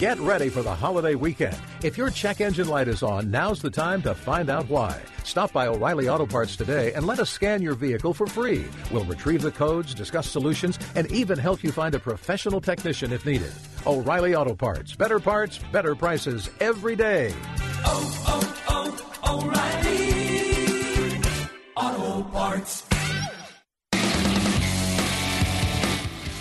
Get 0.01 0.19
ready 0.19 0.49
for 0.49 0.63
the 0.63 0.73
holiday 0.73 1.13
weekend. 1.13 1.55
If 1.83 1.95
your 1.95 2.09
check 2.09 2.41
engine 2.41 2.67
light 2.67 2.87
is 2.87 3.03
on, 3.03 3.29
now's 3.29 3.61
the 3.61 3.69
time 3.69 4.01
to 4.01 4.15
find 4.15 4.49
out 4.49 4.67
why. 4.67 4.99
Stop 5.23 5.53
by 5.53 5.67
O'Reilly 5.67 6.09
Auto 6.09 6.25
Parts 6.25 6.55
today 6.55 6.91
and 6.93 7.05
let 7.05 7.19
us 7.19 7.29
scan 7.29 7.61
your 7.61 7.75
vehicle 7.75 8.11
for 8.11 8.25
free. 8.25 8.65
We'll 8.91 9.03
retrieve 9.03 9.43
the 9.43 9.51
codes, 9.51 9.93
discuss 9.93 10.27
solutions, 10.27 10.79
and 10.95 11.11
even 11.11 11.37
help 11.37 11.63
you 11.63 11.71
find 11.71 11.93
a 11.93 11.99
professional 11.99 12.59
technician 12.59 13.13
if 13.13 13.27
needed. 13.27 13.53
O'Reilly 13.85 14.33
Auto 14.33 14.55
Parts. 14.55 14.95
Better 14.95 15.19
parts, 15.19 15.59
better 15.71 15.93
prices 15.93 16.49
every 16.59 16.95
day. 16.95 17.31
Oh, 17.85 18.23
oh, 18.25 18.97
oh, 21.77 21.93
O'Reilly 21.93 22.17
Auto 22.17 22.27
Parts. 22.31 22.90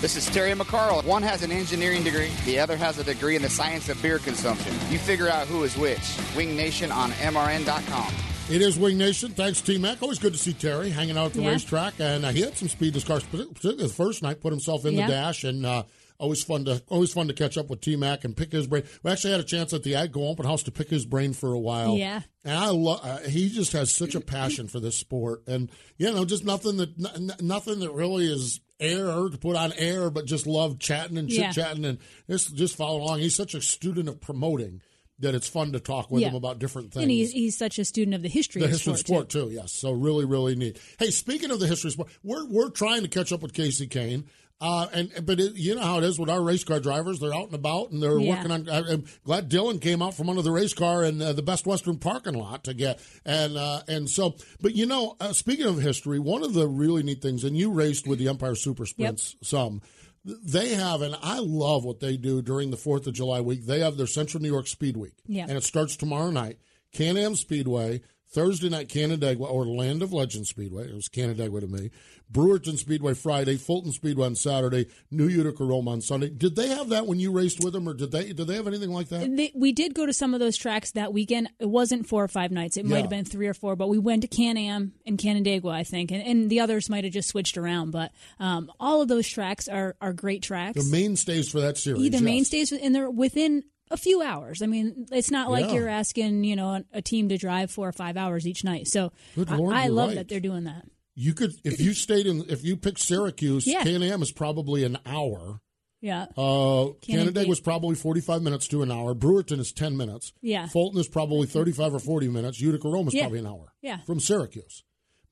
This 0.01 0.17
is 0.17 0.25
Terry 0.27 0.53
McCarl. 0.53 1.05
One 1.05 1.23
has 1.23 1.43
an 1.43 1.53
engineering 1.53 2.03
degree, 2.03 2.31
the 2.47 2.59
other 2.59 2.75
has 2.77 2.99
a 2.99 3.05
degree 3.05 3.37
in 3.37 3.43
the 3.43 3.51
science 3.51 3.91
of 3.91 4.01
beer 4.01 4.19
consumption. 4.19 4.73
You 4.91 4.99
figure 4.99 5.29
out 5.29 5.47
who 5.47 5.63
is 5.63 5.77
which. 5.77 6.01
Wing 6.35 6.57
Nation 6.57 6.91
on 6.91 7.11
MRN.com. 7.13 8.15
It 8.51 8.63
is 8.63 8.79
Wing 8.79 8.97
Nation. 8.97 9.33
Thanks, 9.33 9.61
T 9.61 9.77
Mac. 9.77 10.03
Always 10.03 10.19
good 10.19 10.33
to 10.33 10.39
see 10.39 10.55
Terry 10.55 10.89
hanging 10.91 11.19
out 11.19 11.27
at 11.27 11.33
the 11.35 11.43
Yeah. 11.43 11.51
racetrack, 11.51 11.95
and 12.01 12.25
uh, 12.25 12.31
he 12.31 12.41
had 12.41 12.57
some 12.57 12.69
speed 12.69 12.95
this 12.95 13.05
car, 13.05 13.21
particularly 13.21 13.83
the 13.83 13.89
first 13.91 14.23
night. 14.23 14.41
Put 14.41 14.53
himself 14.53 14.87
in 14.87 14.95
Yeah. 14.95 15.07
the 15.07 15.13
dash, 15.13 15.45
and 15.45 15.67
uh, 15.67 15.83
always 16.21 16.43
fun 16.45 16.65
to 16.67 16.83
always 16.89 17.13
fun 17.13 17.27
to 17.29 17.35
catch 17.35 17.59
up 17.59 17.69
with 17.71 17.81
T 17.81 17.97
Mac 17.97 18.25
and 18.25 18.37
pick 18.37 18.53
his 18.53 18.67
brain. 18.67 18.85
We 19.03 19.11
actually 19.11 19.33
had 19.33 19.41
a 19.41 19.45
chance 19.45 19.73
at 19.73 19.83
the 19.83 19.95
Agco 19.95 20.31
Open 20.31 20.47
House 20.47 20.63
to 20.65 20.71
pick 20.71 20.89
his 20.89 21.05
brain 21.07 21.33
for 21.33 21.53
a 21.53 21.59
while. 21.59 21.97
Yeah. 21.97 22.21
and 22.45 22.57
I 22.57 22.69
love. 22.69 23.01
Uh, 23.03 23.19
he 23.29 23.49
just 23.49 23.73
has 23.73 23.93
such 23.95 24.15
a 24.15 24.21
passion 24.21 24.69
for 24.69 24.79
this 24.79 24.97
sport, 24.97 25.43
and 25.49 25.71
you 25.99 26.13
know, 26.13 26.25
just 26.25 26.45
nothing 26.45 26.77
that 26.77 26.91
n- 27.17 27.33
nothing 27.41 27.81
that 27.81 27.91
really 27.93 28.31
is 28.31 28.61
air 28.79 29.29
to 29.29 29.39
put 29.39 29.57
on 29.57 29.73
air, 29.75 30.11
but 30.11 30.25
just 30.27 30.47
love 30.47 30.79
chatting 30.79 31.19
and 31.19 31.29
chit 31.29 31.53
chatting 31.53 31.85
and 31.85 31.99
just 32.29 32.55
just 32.55 32.77
follow 32.77 33.01
along. 33.03 33.19
He's 33.21 33.35
such 33.35 33.55
a 33.55 33.61
student 33.61 34.09
of 34.09 34.21
promoting. 34.21 34.83
That 35.23 35.35
it's 35.35 35.47
fun 35.49 35.73
to 35.73 35.81
talk 35.81 36.11
with 36.11 36.23
Yeah. 36.23 36.29
him 36.31 36.35
about 36.35 36.59
different 36.61 36.95
things 36.95 37.03
And 37.03 37.11
he's, 37.11 37.31
he's 37.31 37.55
such 37.55 37.79
a 37.79 37.85
student 37.85 38.15
of 38.15 38.23
the 38.23 38.29
history 38.31 38.61
the 38.61 38.65
of 38.65 38.71
history 38.71 38.95
sport, 38.97 39.31
sport 39.31 39.49
too. 39.51 39.55
Yes, 39.55 39.71
so 39.71 39.91
really, 39.93 40.25
really 40.25 40.57
neat. 40.57 40.81
Hey, 40.99 41.11
speaking 41.11 41.51
of 41.51 41.61
the 41.61 41.67
history 41.67 41.89
of 41.89 41.93
sport, 41.93 42.09
we're 42.23 42.47
we're 42.47 42.71
trying 42.71 43.03
to 43.03 43.09
catch 43.09 43.31
up 43.31 43.43
with 43.43 43.53
Kasey 43.53 43.87
Kahne. 43.87 44.25
Uh, 44.61 44.87
and 44.93 45.11
but 45.25 45.41
it, 45.41 45.55
you 45.57 45.75
know 45.75 45.81
how 45.81 45.99
it 45.99 46.05
is 46.05 46.19
with 46.19 46.29
our 46.29 46.43
race 46.43 46.65
car 46.65 46.81
drivers; 46.81 47.19
they're 47.19 47.35
out 47.35 47.47
and 47.47 47.55
about, 47.55 47.91
and 47.91 48.03
they're 48.03 48.19
Yeah. 48.19 48.37
working 48.37 48.51
on. 48.51 48.69
I, 48.69 48.93
I'm 48.93 49.05
glad 49.25 49.49
Dylan 49.51 49.81
came 49.81 50.03
out 50.03 50.15
from 50.15 50.29
under 50.29 50.43
the 50.43 50.51
race 50.51 50.75
car 50.75 51.03
in 51.05 51.23
uh, 51.23 51.33
the 51.33 51.43
Best 51.43 51.67
Western 51.67 51.97
parking 51.99 52.35
lot 52.35 52.65
to 52.65 52.75
get 52.75 53.01
and 53.25 53.57
uh, 53.57 53.81
and 53.89 54.09
so. 54.11 54.37
But 54.61 54.75
you 54.77 54.85
know, 54.85 55.17
uh, 55.19 55.33
speaking 55.33 55.67
of 55.67 55.81
history, 55.81 56.19
one 56.19 56.43
of 56.43 56.53
the 56.53 56.69
really 56.69 57.03
neat 57.03 57.23
things, 57.23 57.43
and 57.45 57.57
you 57.57 57.71
raced 57.71 58.07
with 58.07 58.19
the 58.19 58.29
Empire 58.29 58.55
Super 58.55 58.85
Sprints 58.85 59.37
some. 59.43 59.81
They 60.23 60.75
have, 60.75 61.01
and 61.01 61.17
I 61.23 61.39
love 61.39 61.87
what 61.87 62.01
they 62.01 62.19
do 62.19 62.43
during 62.43 62.71
the 62.71 62.77
Fourth 62.77 63.07
of 63.07 63.15
July 63.15 63.41
week. 63.41 63.65
They 63.65 63.81
have 63.81 63.97
their 63.97 64.07
Central 64.07 64.43
New 64.43 64.51
York 64.53 64.67
Speed 64.67 64.99
Week, 64.99 65.15
Yeah. 65.27 65.47
and 65.49 65.53
it 65.57 65.65
starts 65.65 65.97
tomorrow 65.97 66.31
night. 66.31 66.59
Can-Am 66.93 67.37
Speedway, 67.37 68.03
Thursday 68.31 68.69
night 68.69 68.89
Canandaigua 68.89 69.47
or 69.47 69.67
Land 69.67 70.03
of 70.03 70.13
Legend 70.13 70.47
Speedway. 70.47 70.89
It 70.89 70.95
was 70.95 71.09
Canandaigua 71.09 71.61
to 71.63 71.67
me. 71.67 71.91
Brewerton 72.33 72.79
Speedway 72.79 73.15
Friday, 73.15 73.57
Fulton 73.57 73.91
Speedway 73.91 74.27
on 74.27 74.37
Saturday, 74.37 74.87
New 75.11 75.27
Utica 75.27 75.65
Rome 75.65 75.89
on 75.89 76.01
Sunday. 76.01 76.29
Did 76.29 76.55
they 76.55 76.69
have 76.69 76.91
that 76.91 77.09
when 77.09 77.19
you 77.19 77.33
raced 77.33 77.65
with 77.65 77.73
them, 77.73 77.89
or 77.89 77.95
did 77.95 78.13
they 78.13 78.33
did 78.33 78.47
they 78.47 78.55
have 78.55 78.69
anything 78.69 78.91
like 78.91 79.09
that? 79.09 79.37
They, 79.37 79.51
we 79.55 79.73
did 79.73 79.95
go 79.95 80.07
to 80.07 80.13
some 80.13 80.33
of 80.33 80.39
those 80.39 80.57
tracks 80.57 80.93
that 80.93 81.13
weekend. 81.13 81.51
It 81.59 81.69
wasn't 81.69 82.07
four 82.07 82.23
or 82.23 82.29
five 82.29 82.53
nights. 82.53 82.77
It 82.77 82.87
might 82.87 83.01
have 83.01 83.11
been 83.11 83.25
three 83.25 83.49
or 83.49 83.55
four, 83.55 83.75
but 83.75 83.89
we 83.89 83.99
went 83.99 84.23
to 84.23 84.29
Can 84.29 84.57
Am 84.57 84.93
and 85.05 85.19
Canandaigua, 85.19 85.73
I 85.73 85.83
think, 85.83 86.13
and, 86.13 86.23
and 86.23 86.49
the 86.49 86.61
others 86.61 86.89
might 86.89 87.03
have 87.03 87.13
just 87.13 87.29
switched 87.29 87.59
around. 87.59 87.91
But 87.91 88.13
um, 88.39 88.71
all 88.79 89.03
of 89.03 89.09
those 89.09 89.27
tracks 89.29 89.67
are, 89.67 89.97
are 90.01 90.13
great 90.13 90.43
tracks. 90.43 90.85
The 90.85 90.91
mainstays 90.91 91.51
for 91.51 91.61
that 91.61 91.79
series. 91.79 92.03
The 92.03 92.11
yes. 92.11 92.23
mainstays, 92.23 92.73
and 92.73 92.95
they're 92.95 93.11
within 93.11 93.65
a 93.91 93.97
few 93.97 94.23
hours. 94.23 94.63
I 94.63 94.67
mean, 94.67 95.07
it's 95.11 95.31
not 95.31 95.51
like 95.51 95.67
Yeah. 95.67 95.75
you're 95.75 95.89
asking 95.89 96.45
you 96.45 96.57
know 96.57 96.83
a, 96.93 97.03
team 97.03 97.29
to 97.29 97.37
drive 97.37 97.71
four 97.71 97.89
or 97.89 97.93
five 97.93 98.17
hours 98.17 98.47
each 98.47 98.65
night. 98.65 98.87
So 98.89 99.13
I, 99.37 99.55
Lord, 99.57 99.75
I 99.75 99.85
you're 99.85 99.93
love 99.93 100.09
right. 100.11 100.17
that 100.17 100.29
they're 100.29 100.41
doing 100.41 100.65
that. 100.65 100.85
You 101.15 101.35
could 101.35 101.53
if 101.65 101.81
you 101.81 101.93
stayed 101.93 102.27
in 102.27 102.45
if 102.49 102.65
you 102.65 102.77
picked 102.77 103.01
Syracuse, 103.01 103.67
yeah. 103.67 103.83
Can-Am 103.83 104.23
is 104.23 104.33
probably 104.33 104.85
an 104.85 104.99
hour. 105.05 105.61
Yeah. 106.01 106.27
Uh, 106.35 106.93
Canandaigua 107.03 107.47
was 107.47 107.61
probably 107.61 107.95
45 107.95 108.41
minutes 108.41 108.69
to 108.69 108.81
an 108.83 108.91
hour. 108.91 109.15
Brewerton 109.15 109.59
is 109.59 109.71
10 109.73 109.99
minutes. 109.99 110.33
Yeah. 110.41 110.67
Fulton 110.67 110.99
is 110.99 111.09
probably 111.09 111.47
35 111.47 111.93
or 111.95 111.99
40 111.99 112.29
minutes. 112.29 112.59
Utica 112.59 112.89
Rome 112.89 113.09
is 113.09 113.13
Yeah. 113.15 113.25
probably 113.25 113.41
an 113.41 113.47
hour. 113.47 113.75
Yeah. 113.83 113.99
From 114.07 114.19
Syracuse. 114.19 114.83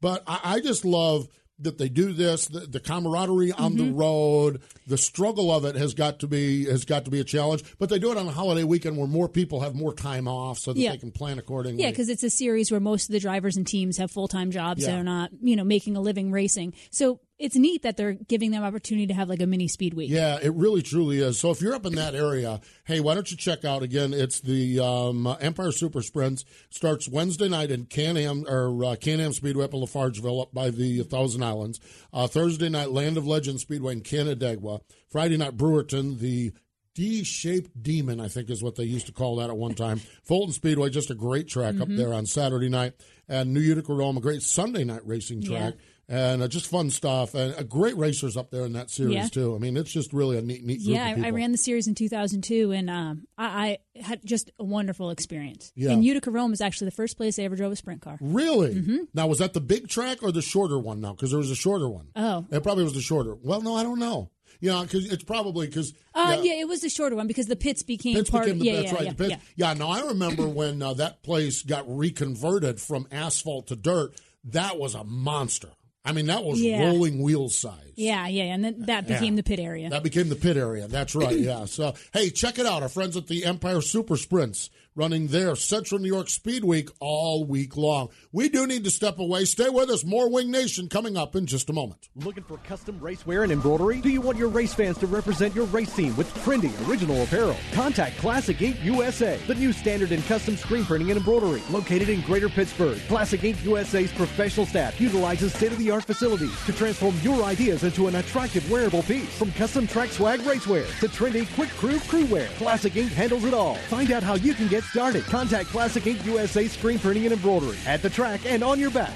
But 0.02 0.22
I, 0.26 0.40
I 0.44 0.60
just 0.60 0.84
love 0.84 1.26
that 1.60 1.78
they 1.78 1.88
do 1.88 2.12
this. 2.12 2.46
The, 2.46 2.60
the 2.60 2.80
camaraderie 2.80 3.52
on 3.52 3.72
Mm-hmm. 3.74 3.86
the 3.86 3.92
road, 3.92 4.62
the 4.86 4.96
struggle 4.98 5.50
of 5.52 5.64
it 5.64 5.74
has 5.76 5.92
got 5.94 6.20
to 6.20 6.26
be 6.26 6.64
has 6.66 6.84
got 6.84 7.04
to 7.04 7.10
be 7.10 7.20
a 7.20 7.24
challenge. 7.24 7.62
But 7.78 7.88
they 7.88 7.98
do 7.98 8.10
it 8.12 8.16
on 8.16 8.26
a 8.26 8.30
holiday 8.32 8.64
weekend 8.64 8.96
where 8.96 9.06
more 9.06 9.28
people 9.28 9.60
have 9.60 9.74
more 9.74 9.92
time 9.92 10.26
off, 10.28 10.58
so 10.58 10.72
that 10.72 10.78
Yeah. 10.80 10.92
they 10.92 10.98
can 10.98 11.10
plan 11.10 11.38
accordingly. 11.38 11.82
Yeah, 11.82 11.90
because 11.90 12.08
it's 12.08 12.22
a 12.22 12.30
series 12.30 12.70
where 12.70 12.80
most 12.80 13.08
of 13.08 13.12
the 13.12 13.20
drivers 13.20 13.56
and 13.56 13.66
teams 13.66 13.96
have 13.98 14.10
full 14.10 14.28
time 14.28 14.50
jobs. 14.50 14.82
Yeah. 14.82 14.92
They're 14.94 15.04
not, 15.04 15.30
you 15.42 15.56
know, 15.56 15.64
making 15.64 15.96
a 15.96 16.00
living 16.00 16.30
racing. 16.32 16.74
So 16.90 17.20
it's 17.38 17.54
neat 17.56 17.82
that 17.82 17.96
they're 17.96 18.14
giving 18.14 18.50
them 18.50 18.64
opportunity 18.64 19.06
to 19.06 19.14
have 19.14 19.28
like 19.28 19.40
a 19.40 19.46
mini 19.46 19.68
speed 19.68 19.94
week. 19.94 20.10
Yeah, 20.10 20.38
it 20.42 20.52
really 20.54 20.82
truly 20.82 21.18
is. 21.20 21.38
So 21.38 21.50
if 21.50 21.60
you're 21.60 21.74
up 21.74 21.86
in 21.86 21.94
that 21.94 22.14
area, 22.14 22.60
hey, 22.84 22.98
why 23.00 23.14
don't 23.14 23.30
you 23.30 23.36
check 23.36 23.64
out 23.64 23.82
again? 23.82 24.12
It's 24.12 24.40
the 24.40 24.80
um, 24.80 25.26
Empire 25.40 25.70
Super 25.70 26.02
Sprints 26.02 26.44
starts 26.70 27.08
Wednesday 27.08 27.48
night 27.48 27.70
in 27.70 27.86
Can-Am 27.86 28.44
or 28.48 28.84
uh, 28.84 28.96
Can-Am 28.96 29.32
Speedway 29.32 29.64
up 29.64 29.74
in 29.74 29.80
Lafargeville, 29.80 30.42
up 30.42 30.52
by 30.52 30.70
the 30.70 31.02
Thousand 31.04 31.42
Islands. 31.44 31.78
Uh, 32.12 32.26
Thursday 32.26 32.68
night 32.68 32.90
Land 32.90 33.16
of 33.16 33.26
Legend 33.26 33.60
Speedway 33.60 33.92
in 33.92 34.00
Canandaigua. 34.00 34.80
Friday 35.08 35.36
night 35.36 35.56
Brewerton, 35.56 36.18
the 36.18 36.52
D-shaped 36.94 37.80
demon, 37.80 38.18
I 38.18 38.26
think 38.26 38.50
is 38.50 38.60
what 38.64 38.74
they 38.74 38.82
used 38.82 39.06
to 39.06 39.12
call 39.12 39.36
that 39.36 39.50
at 39.50 39.56
one 39.56 39.74
time. 39.74 40.00
Fulton 40.24 40.52
Speedway, 40.52 40.90
just 40.90 41.10
a 41.12 41.14
great 41.14 41.46
track 41.46 41.80
up 41.80 41.86
Mhm. 41.86 41.96
there 41.96 42.12
on 42.12 42.26
Saturday 42.26 42.68
night, 42.68 42.94
and 43.28 43.54
New 43.54 43.60
Utica 43.60 43.94
Rome, 43.94 44.16
a 44.16 44.20
great 44.20 44.42
Sunday 44.42 44.82
night 44.82 45.06
racing 45.06 45.42
track. 45.42 45.74
And 46.10 46.42
uh, 46.42 46.48
just 46.48 46.68
fun 46.68 46.88
stuff, 46.88 47.34
and 47.34 47.54
uh, 47.54 47.62
great 47.64 47.94
racers 47.98 48.38
up 48.38 48.50
there 48.50 48.64
in 48.64 48.72
that 48.72 48.88
series 48.90 49.14
Yeah. 49.14 49.28
too. 49.28 49.54
I 49.54 49.58
mean, 49.58 49.76
it's 49.76 49.92
just 49.92 50.14
really 50.14 50.38
a 50.38 50.40
neat, 50.40 50.64
neat 50.64 50.82
group 50.82 50.96
Yeah, 50.96 51.04
I, 51.04 51.26
I 51.26 51.30
ran 51.30 51.52
the 51.52 51.58
series 51.58 51.86
in 51.86 51.94
2002, 51.94 52.72
and 52.72 52.88
um, 52.88 53.26
I, 53.36 53.78
I 53.96 54.00
had 54.00 54.24
just 54.24 54.50
a 54.58 54.64
wonderful 54.64 55.10
experience. 55.10 55.70
Yeah. 55.76 55.90
And 55.90 56.02
Utica 56.02 56.30
Rome 56.30 56.54
is 56.54 56.62
actually 56.62 56.86
the 56.86 56.92
first 56.96 57.18
place 57.18 57.38
I 57.38 57.42
ever 57.42 57.56
drove 57.56 57.72
a 57.72 57.76
sprint 57.76 58.00
car. 58.00 58.16
Really? 58.22 58.74
Mm-hmm. 58.76 58.96
Now, 59.12 59.26
was 59.26 59.38
that 59.40 59.52
the 59.52 59.60
big 59.60 59.88
track 59.88 60.22
or 60.22 60.32
the 60.32 60.40
shorter 60.40 60.78
one? 60.78 61.02
Now, 61.02 61.12
because 61.12 61.28
there 61.30 61.38
was 61.38 61.50
a 61.50 61.54
shorter 61.54 61.90
one. 61.90 62.06
Oh. 62.16 62.46
It 62.50 62.62
probably 62.62 62.84
was 62.84 62.94
the 62.94 63.02
shorter. 63.02 63.34
Well, 63.34 63.60
no, 63.60 63.76
I 63.76 63.82
don't 63.82 63.98
know. 63.98 64.30
You 64.60 64.70
know, 64.70 64.82
because 64.84 65.12
it's 65.12 65.24
probably 65.24 65.66
because 65.66 65.92
Uh, 66.14 66.40
yeah. 66.42 66.54
it 66.54 66.66
was 66.68 66.80
the 66.80 66.88
shorter 66.88 67.16
one 67.16 67.26
because 67.26 67.46
the 67.48 67.54
pits 67.54 67.82
became 67.82 68.14
Pitts 68.14 68.30
part. 68.30 68.46
became 68.46 68.58
the, 68.60 68.64
yeah, 68.64 68.72
that's 68.76 68.86
yeah, 68.86 68.94
right. 68.94 69.04
yeah, 69.04 69.10
the 69.12 69.16
Pitts- 69.28 69.42
yeah. 69.56 69.68
yeah. 69.68 69.74
No, 69.74 69.88
I 69.90 70.00
remember 70.06 70.48
when 70.48 70.80
uh, 70.80 70.94
that 70.94 71.22
place 71.22 71.62
got 71.62 71.84
reconverted 71.86 72.80
from 72.80 73.06
asphalt 73.12 73.66
to 73.66 73.76
dirt. 73.76 74.18
That 74.44 74.78
was 74.78 74.94
a 74.94 75.04
monster. 75.04 75.68
I 76.08 76.12
mean, 76.12 76.26
that 76.26 76.42
was 76.42 76.60
Yeah. 76.60 76.86
rolling 76.86 77.20
wheel 77.22 77.48
size. 77.50 77.74
Yeah, 77.94 78.26
yeah, 78.28 78.44
and 78.44 78.64
then 78.64 78.74
that 78.86 79.06
became 79.06 79.34
Yeah. 79.34 79.36
the 79.36 79.42
pit 79.42 79.58
area. 79.60 79.90
That 79.90 80.02
became 80.02 80.28
the 80.30 80.36
pit 80.36 80.56
area. 80.56 80.88
That's 80.88 81.14
right. 81.14 81.38
Yeah. 81.38 81.66
So, 81.66 81.94
hey, 82.14 82.30
check 82.30 82.58
it 82.58 82.64
out. 82.64 82.82
Our 82.82 82.88
friends 82.88 83.16
at 83.16 83.26
the 83.26 83.44
Empire 83.44 83.80
Super 83.82 84.16
Sprints 84.16 84.70
running 84.98 85.28
their 85.28 85.54
Central 85.54 86.00
New 86.00 86.08
York 86.08 86.28
Speed 86.28 86.64
Week 86.64 86.90
all 86.98 87.44
week 87.44 87.76
long. 87.76 88.08
We 88.32 88.48
do 88.48 88.66
need 88.66 88.82
to 88.82 88.90
step 88.90 89.20
away. 89.20 89.44
Stay 89.44 89.68
with 89.68 89.88
us. 89.90 90.04
More 90.04 90.28
Wing 90.28 90.50
Nation 90.50 90.88
coming 90.88 91.16
up 91.16 91.36
in 91.36 91.46
just 91.46 91.70
a 91.70 91.72
moment. 91.72 92.08
Looking 92.16 92.42
for 92.42 92.58
custom 92.58 92.98
racewear 92.98 93.44
and 93.44 93.52
embroidery? 93.52 94.00
Do 94.00 94.08
you 94.08 94.20
want 94.20 94.38
your 94.38 94.48
race 94.48 94.74
fans 94.74 94.98
to 94.98 95.06
represent 95.06 95.54
your 95.54 95.66
race 95.66 95.94
team 95.94 96.16
with 96.16 96.32
trendy 96.38 96.72
original 96.88 97.22
apparel? 97.22 97.56
Contact 97.72 98.18
Classic 98.18 98.60
Ink 98.60 98.76
USA, 98.82 99.38
the 99.46 99.54
new 99.54 99.72
standard 99.72 100.10
in 100.10 100.20
custom 100.22 100.56
screen 100.56 100.84
printing 100.84 101.12
and 101.12 101.18
embroidery. 101.18 101.62
Located 101.70 102.08
in 102.08 102.20
Greater 102.22 102.48
Pittsburgh, 102.48 102.98
Classic 103.06 103.42
Ink 103.44 103.64
USA's 103.64 104.10
professional 104.10 104.66
staff 104.66 105.00
utilizes 105.00 105.54
state-of-the-art 105.54 106.04
facilities 106.04 106.64
to 106.64 106.72
transform 106.72 107.14
your 107.22 107.44
ideas 107.44 107.84
into 107.84 108.08
an 108.08 108.16
attractive 108.16 108.68
wearable 108.68 109.04
piece. 109.04 109.38
From 109.38 109.52
custom 109.52 109.86
track 109.86 110.10
swag 110.10 110.40
racewear 110.40 110.86
to 110.98 111.06
trendy 111.06 111.46
quick 111.54 111.70
crew 111.70 112.00
crew 112.00 112.26
wear, 112.26 112.48
Classic 112.58 112.96
Ink 112.96 113.12
handles 113.12 113.44
it 113.44 113.54
all. 113.54 113.76
Find 113.88 114.10
out 114.10 114.24
how 114.24 114.34
you 114.34 114.54
can 114.54 114.66
get 114.66 114.87
started. 114.90 115.24
Contact 115.24 115.68
Classic 115.68 116.06
Ink 116.06 116.24
USA 116.24 116.66
screen 116.66 116.98
printing 116.98 117.24
and 117.24 117.34
embroidery 117.34 117.78
at 117.86 118.02
the 118.02 118.10
track 118.10 118.40
and 118.46 118.62
on 118.62 118.78
your 118.80 118.90
back. 118.90 119.14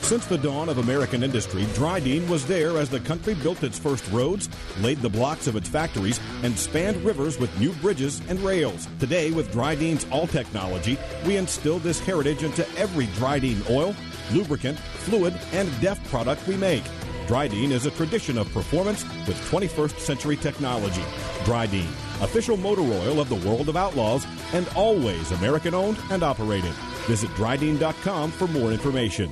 Since 0.00 0.26
the 0.26 0.36
dawn 0.38 0.68
of 0.68 0.78
American 0.78 1.22
industry, 1.22 1.62
Drydene 1.74 2.28
was 2.28 2.46
there 2.46 2.76
as 2.78 2.90
the 2.90 3.00
country 3.00 3.34
built 3.34 3.62
its 3.62 3.78
first 3.78 4.08
roads, 4.10 4.48
laid 4.80 5.00
the 5.00 5.08
blocks 5.08 5.46
of 5.46 5.56
its 5.56 5.68
factories, 5.68 6.20
and 6.42 6.56
spanned 6.56 7.02
rivers 7.02 7.38
with 7.38 7.58
new 7.58 7.72
bridges 7.74 8.20
and 8.28 8.38
rails. 8.40 8.88
Today, 9.00 9.30
with 9.30 9.52
Drydene's 9.52 10.06
all 10.10 10.26
technology, 10.26 10.98
we 11.26 11.36
instill 11.36 11.78
this 11.78 11.98
heritage 11.98 12.42
into 12.42 12.68
every 12.76 13.06
Drydene 13.18 13.68
oil, 13.70 13.94
lubricant, 14.32 14.78
fluid, 14.78 15.34
and 15.52 15.68
DEF 15.80 16.02
product 16.10 16.46
we 16.46 16.56
make. 16.56 16.84
Drydene 17.26 17.70
is 17.70 17.86
a 17.86 17.90
tradition 17.92 18.38
of 18.38 18.52
performance 18.52 19.02
with 19.26 19.36
21st 19.50 19.98
century 19.98 20.36
technology. 20.36 21.02
Drydene, 21.44 21.90
official 22.22 22.56
motor 22.56 22.82
oil 22.82 23.20
of 23.20 23.28
the 23.28 23.48
world 23.48 23.68
of 23.68 23.76
outlaws, 23.76 24.26
and 24.52 24.68
always 24.74 25.32
American 25.32 25.74
owned 25.74 25.98
and 26.10 26.22
operated. 26.22 26.72
Visit 27.06 27.30
Drydene.com 27.30 28.30
for 28.30 28.46
more 28.48 28.72
information. 28.72 29.30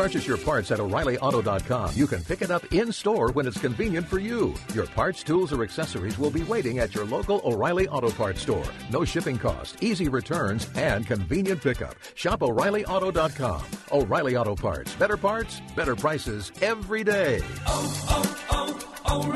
Purchase 0.00 0.26
your 0.26 0.38
parts 0.38 0.70
at 0.70 0.80
O'ReillyAuto.com, 0.80 1.90
you 1.94 2.06
can 2.06 2.24
pick 2.24 2.40
it 2.40 2.50
up 2.50 2.64
in 2.72 2.90
store 2.90 3.32
when 3.32 3.46
it's 3.46 3.60
convenient 3.60 4.08
for 4.08 4.18
you. 4.18 4.54
Your 4.72 4.86
parts, 4.86 5.22
tools, 5.22 5.52
or 5.52 5.62
accessories 5.62 6.18
will 6.18 6.30
be 6.30 6.42
waiting 6.44 6.78
at 6.78 6.94
your 6.94 7.04
local 7.04 7.42
O'Reilly 7.44 7.86
Auto 7.88 8.10
Parts 8.10 8.40
store. 8.40 8.64
No 8.90 9.04
shipping 9.04 9.36
cost, 9.36 9.82
easy 9.82 10.08
returns, 10.08 10.70
and 10.74 11.06
convenient 11.06 11.60
pickup. 11.60 11.96
Shop 12.14 12.40
O'ReillyAuto.com. 12.40 13.62
O'Reilly 13.92 14.36
Auto 14.36 14.56
Parts. 14.56 14.94
Better 14.94 15.18
parts, 15.18 15.60
better 15.76 15.94
prices 15.94 16.50
every 16.62 17.04
day. 17.04 17.42
Oh, 17.66 18.06
oh, 18.08 18.86
oh, 19.04 19.26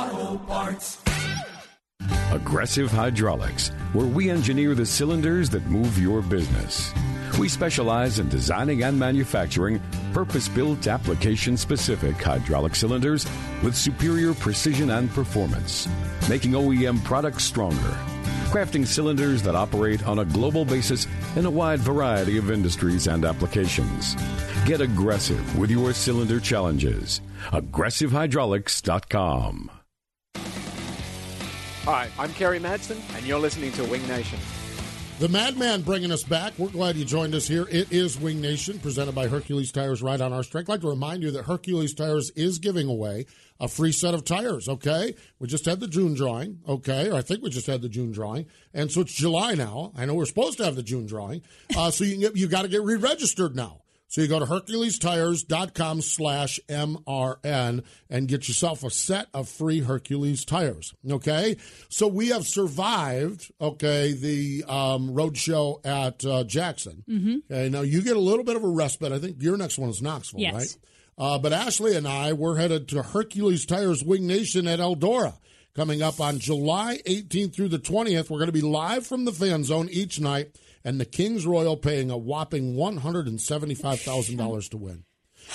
O'Reilly 0.00 0.24
Auto 0.30 0.38
Parts. 0.46 1.02
Aggressive 2.30 2.90
Hydraulics, 2.90 3.68
where 3.92 4.06
we 4.06 4.30
engineer 4.30 4.74
the 4.74 4.86
cylinders 4.86 5.50
that 5.50 5.66
move 5.66 5.98
your 5.98 6.22
business. 6.22 6.94
We 7.38 7.48
specialize 7.48 8.18
in 8.18 8.28
designing 8.28 8.82
and 8.82 8.98
manufacturing 8.98 9.80
purpose 10.12 10.48
built 10.48 10.86
application 10.86 11.56
specific 11.56 12.20
hydraulic 12.20 12.74
cylinders 12.74 13.26
with 13.62 13.74
superior 13.74 14.34
precision 14.34 14.90
and 14.90 15.08
performance, 15.10 15.88
making 16.28 16.52
OEM 16.52 17.02
products 17.04 17.44
stronger. 17.44 17.96
Crafting 18.52 18.86
cylinders 18.86 19.40
that 19.42 19.54
operate 19.54 20.06
on 20.06 20.18
a 20.18 20.26
global 20.26 20.66
basis 20.66 21.06
in 21.36 21.46
a 21.46 21.50
wide 21.50 21.80
variety 21.80 22.36
of 22.36 22.50
industries 22.50 23.06
and 23.06 23.24
applications. 23.24 24.14
Get 24.66 24.82
aggressive 24.82 25.58
with 25.58 25.70
your 25.70 25.94
cylinder 25.94 26.38
challenges. 26.38 27.22
AggressiveHydraulics.com. 27.46 29.70
Hi, 31.84 32.08
I'm 32.18 32.32
Kerry 32.34 32.60
Madsen, 32.60 33.00
and 33.16 33.26
you're 33.26 33.40
listening 33.40 33.72
to 33.72 33.84
Wing 33.84 34.06
Nation. 34.06 34.38
The 35.22 35.28
Madman 35.28 35.82
bringing 35.82 36.10
us 36.10 36.24
back. 36.24 36.52
We're 36.58 36.70
glad 36.70 36.96
you 36.96 37.04
joined 37.04 37.36
us 37.36 37.46
here. 37.46 37.68
It 37.70 37.92
is 37.92 38.18
Wing 38.18 38.40
Nation, 38.40 38.80
presented 38.80 39.14
by 39.14 39.28
Hercules 39.28 39.70
Tires 39.70 40.02
right 40.02 40.20
on 40.20 40.32
our 40.32 40.42
strength. 40.42 40.68
I'd 40.68 40.72
like 40.72 40.80
to 40.80 40.88
remind 40.88 41.22
you 41.22 41.30
that 41.30 41.44
Hercules 41.44 41.94
Tires 41.94 42.30
is 42.30 42.58
giving 42.58 42.88
away 42.88 43.26
a 43.60 43.68
free 43.68 43.92
set 43.92 44.14
of 44.14 44.24
tires, 44.24 44.68
okay? 44.68 45.14
We 45.38 45.46
just 45.46 45.64
had 45.64 45.78
the 45.78 45.86
June 45.86 46.14
drawing, 46.14 46.58
okay? 46.68 47.08
Or 47.08 47.14
I 47.14 47.22
think 47.22 47.40
we 47.40 47.50
just 47.50 47.68
had 47.68 47.82
the 47.82 47.88
June 47.88 48.10
drawing. 48.10 48.46
And 48.74 48.90
so 48.90 49.02
it's 49.02 49.12
July 49.12 49.54
now. 49.54 49.92
I 49.94 50.06
know 50.06 50.14
we're 50.14 50.26
supposed 50.26 50.58
to 50.58 50.64
have 50.64 50.74
the 50.74 50.82
June 50.82 51.06
drawing. 51.06 51.42
Uh, 51.76 51.92
so 51.92 52.02
you, 52.02 52.32
you 52.34 52.48
got 52.48 52.62
to 52.62 52.68
get 52.68 52.82
re 52.82 52.96
registered 52.96 53.54
now. 53.54 53.81
So 54.12 54.20
you 54.20 54.28
go 54.28 54.38
to 54.38 54.44
HerculesTires.com 54.44 56.02
slash 56.02 56.60
MRN 56.68 57.82
and 58.10 58.28
get 58.28 58.46
yourself 58.46 58.84
a 58.84 58.90
set 58.90 59.28
of 59.32 59.48
free 59.48 59.80
Hercules 59.80 60.44
tires. 60.44 60.92
Okay? 61.10 61.56
So 61.88 62.08
we 62.08 62.28
have 62.28 62.46
survived, 62.46 63.50
okay, 63.58 64.12
the 64.12 64.64
um, 64.68 65.14
road 65.14 65.38
show 65.38 65.80
at 65.82 66.26
uh, 66.26 66.44
Jackson. 66.44 67.04
Mm-hmm. 67.08 67.36
Okay, 67.50 67.70
now 67.70 67.80
you 67.80 68.02
get 68.02 68.18
a 68.18 68.20
little 68.20 68.44
bit 68.44 68.56
of 68.56 68.62
a 68.64 68.68
respite. 68.68 69.12
I 69.12 69.18
think 69.18 69.40
your 69.40 69.56
next 69.56 69.78
one 69.78 69.88
is 69.88 70.02
Knoxville, 70.02 70.40
Yes. 70.40 70.54
right? 70.54 70.76
Uh, 71.16 71.38
but 71.38 71.54
Ashley 71.54 71.96
and 71.96 72.06
I, 72.06 72.34
we're 72.34 72.58
headed 72.58 72.88
to 72.88 73.02
Hercules 73.02 73.64
Tires 73.64 74.04
Wing 74.04 74.26
Nation 74.26 74.68
at 74.68 74.78
Eldora. 74.78 75.38
Coming 75.74 76.02
up 76.02 76.20
on 76.20 76.38
July 76.38 76.98
18th 77.06 77.54
through 77.54 77.68
the 77.70 77.78
20th, 77.78 78.28
we're 78.28 78.36
going 78.36 78.48
to 78.48 78.52
be 78.52 78.60
live 78.60 79.06
from 79.06 79.24
the 79.24 79.32
fan 79.32 79.64
zone 79.64 79.88
each 79.90 80.20
night, 80.20 80.54
and 80.84 81.00
the 81.00 81.04
Kings 81.04 81.46
Royal 81.46 81.76
paying 81.76 82.10
a 82.10 82.16
whopping 82.16 82.74
$175,000 82.74 84.70
to 84.70 84.76
win. 84.76 85.04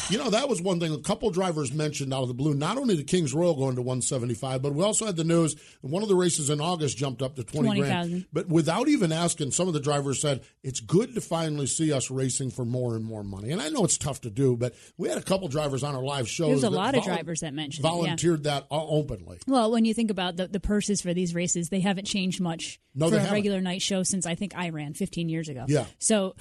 You 0.09 0.17
know, 0.17 0.29
that 0.29 0.47
was 0.47 0.61
one 0.61 0.79
thing 0.79 0.93
a 0.93 0.99
couple 0.99 1.29
drivers 1.31 1.73
mentioned 1.73 2.13
out 2.13 2.21
of 2.21 2.27
the 2.27 2.33
blue. 2.33 2.53
Not 2.53 2.77
only 2.77 2.95
the 2.95 3.03
Kings 3.03 3.33
Royal 3.33 3.55
going 3.55 3.75
to 3.75 3.81
175, 3.81 4.61
but 4.61 4.73
we 4.73 4.83
also 4.83 5.05
had 5.05 5.15
the 5.15 5.23
news 5.23 5.55
that 5.55 5.87
one 5.89 6.03
of 6.03 6.09
the 6.09 6.15
races 6.15 6.49
in 6.49 6.61
August 6.61 6.97
jumped 6.97 7.21
up 7.21 7.35
to 7.35 7.43
20 7.43 7.79
grand. 7.79 8.09
20,000. 8.09 8.25
But 8.31 8.47
without 8.47 8.87
even 8.87 9.11
asking, 9.11 9.51
some 9.51 9.67
of 9.67 9.73
the 9.73 9.79
drivers 9.79 10.21
said, 10.21 10.41
it's 10.63 10.79
good 10.79 11.15
to 11.15 11.21
finally 11.21 11.67
see 11.67 11.91
us 11.91 12.09
racing 12.09 12.51
for 12.51 12.65
more 12.65 12.95
and 12.95 13.03
more 13.03 13.23
money. 13.23 13.51
And 13.51 13.61
I 13.61 13.69
know 13.69 13.83
it's 13.83 13.97
tough 13.97 14.21
to 14.21 14.29
do, 14.29 14.55
but 14.55 14.73
we 14.97 15.09
had 15.09 15.17
a 15.17 15.23
couple 15.23 15.47
drivers 15.47 15.83
on 15.83 15.95
our 15.95 16.03
live 16.03 16.27
shows. 16.27 16.49
There's 16.49 16.63
a 16.63 16.69
lot 16.69 16.95
of 16.95 17.03
drivers 17.03 17.41
that 17.41 17.53
mentioned 17.53 17.85
it, 17.85 17.87
yeah. 17.87 17.93
volunteered 17.95 18.43
that 18.43 18.63
uh, 18.71 18.85
openly. 18.85 19.39
Well, 19.47 19.71
when 19.71 19.85
you 19.85 19.93
think 19.93 20.11
about 20.11 20.37
the, 20.37 20.47
the 20.47 20.59
purses 20.59 21.01
for 21.01 21.13
these 21.13 21.33
races, 21.35 21.69
they 21.69 21.79
haven't 21.79 22.05
changed 22.05 22.39
much 22.39 22.79
No, 22.95 23.09
for 23.09 23.15
a 23.15 23.19
haven't. 23.19 23.33
regular 23.33 23.61
night 23.61 23.81
show 23.81 24.03
since 24.03 24.25
I 24.25 24.35
think 24.35 24.53
I 24.55 24.69
ran 24.69 24.93
15 24.93 25.29
years 25.29 25.49
ago. 25.49 25.65
Yeah. 25.67 25.85
So 25.99 26.35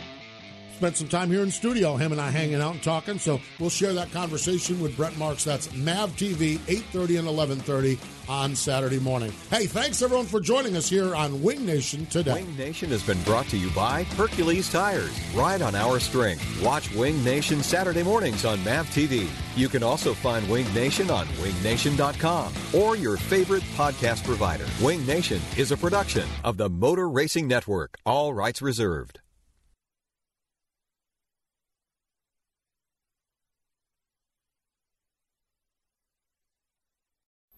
Spent 0.83 0.97
some 0.97 1.07
time 1.07 1.31
here 1.31 1.45
in 1.45 1.51
studio, 1.53 1.95
him 1.95 2.11
and 2.11 2.21
I 2.21 2.31
hanging 2.31 2.61
out 2.61 2.73
and 2.73 2.83
talking. 2.83 3.17
So 3.17 3.41
we'll 3.61 3.71
share 3.71 3.93
that 3.93 4.11
conversation 4.11 4.81
with 4.81 4.97
Brent 4.97 5.17
Marks. 5.17 5.45
That's 5.45 5.73
MAV 5.77 6.11
TV, 6.17 6.59
8.30 6.59 7.21
and 7.21 7.29
11.30 7.63 8.01
on 8.29 8.57
Saturday 8.57 8.99
morning. 8.99 9.33
Hey, 9.49 9.67
thanks 9.67 10.03
everyone 10.03 10.27
for 10.27 10.41
joining 10.41 10.75
us 10.75 10.89
here 10.89 11.15
on 11.15 11.41
Wing 11.41 11.65
Nation 11.65 12.05
today. 12.07 12.33
Wing 12.33 12.57
Nation 12.57 12.91
has 12.91 13.01
been 13.05 13.23
brought 13.23 13.47
to 13.51 13.57
you 13.57 13.71
by 13.71 14.03
Hercules 14.03 14.73
Tires. 14.73 15.17
Ride 15.37 15.63
on 15.63 15.77
our 15.77 16.01
strength. 16.01 16.45
Watch 16.61 16.93
Wing 16.97 17.23
Nation 17.23 17.63
Saturday 17.63 18.03
mornings 18.03 18.45
on 18.45 18.59
MAV 18.65 18.89
TV. 18.89 19.29
You 19.55 19.69
can 19.69 19.85
also 19.85 20.13
find 20.13 20.51
Wing 20.51 20.67
Nation 20.75 21.13
on 21.13 21.29
wingnation.com 21.29 22.53
or 22.75 22.97
your 22.97 23.19
favorite 23.19 23.63
podcast 23.77 24.25
provider. 24.25 24.67
Wing 24.83 25.07
Nation 25.07 25.41
is 25.57 25.71
a 25.71 25.77
production 25.77 26.29
of 26.43 26.57
the 26.57 26.69
Motor 26.69 27.09
Racing 27.09 27.47
Network. 27.47 27.99
All 28.05 28.35
rights 28.35 28.61
reserved. 28.61 29.21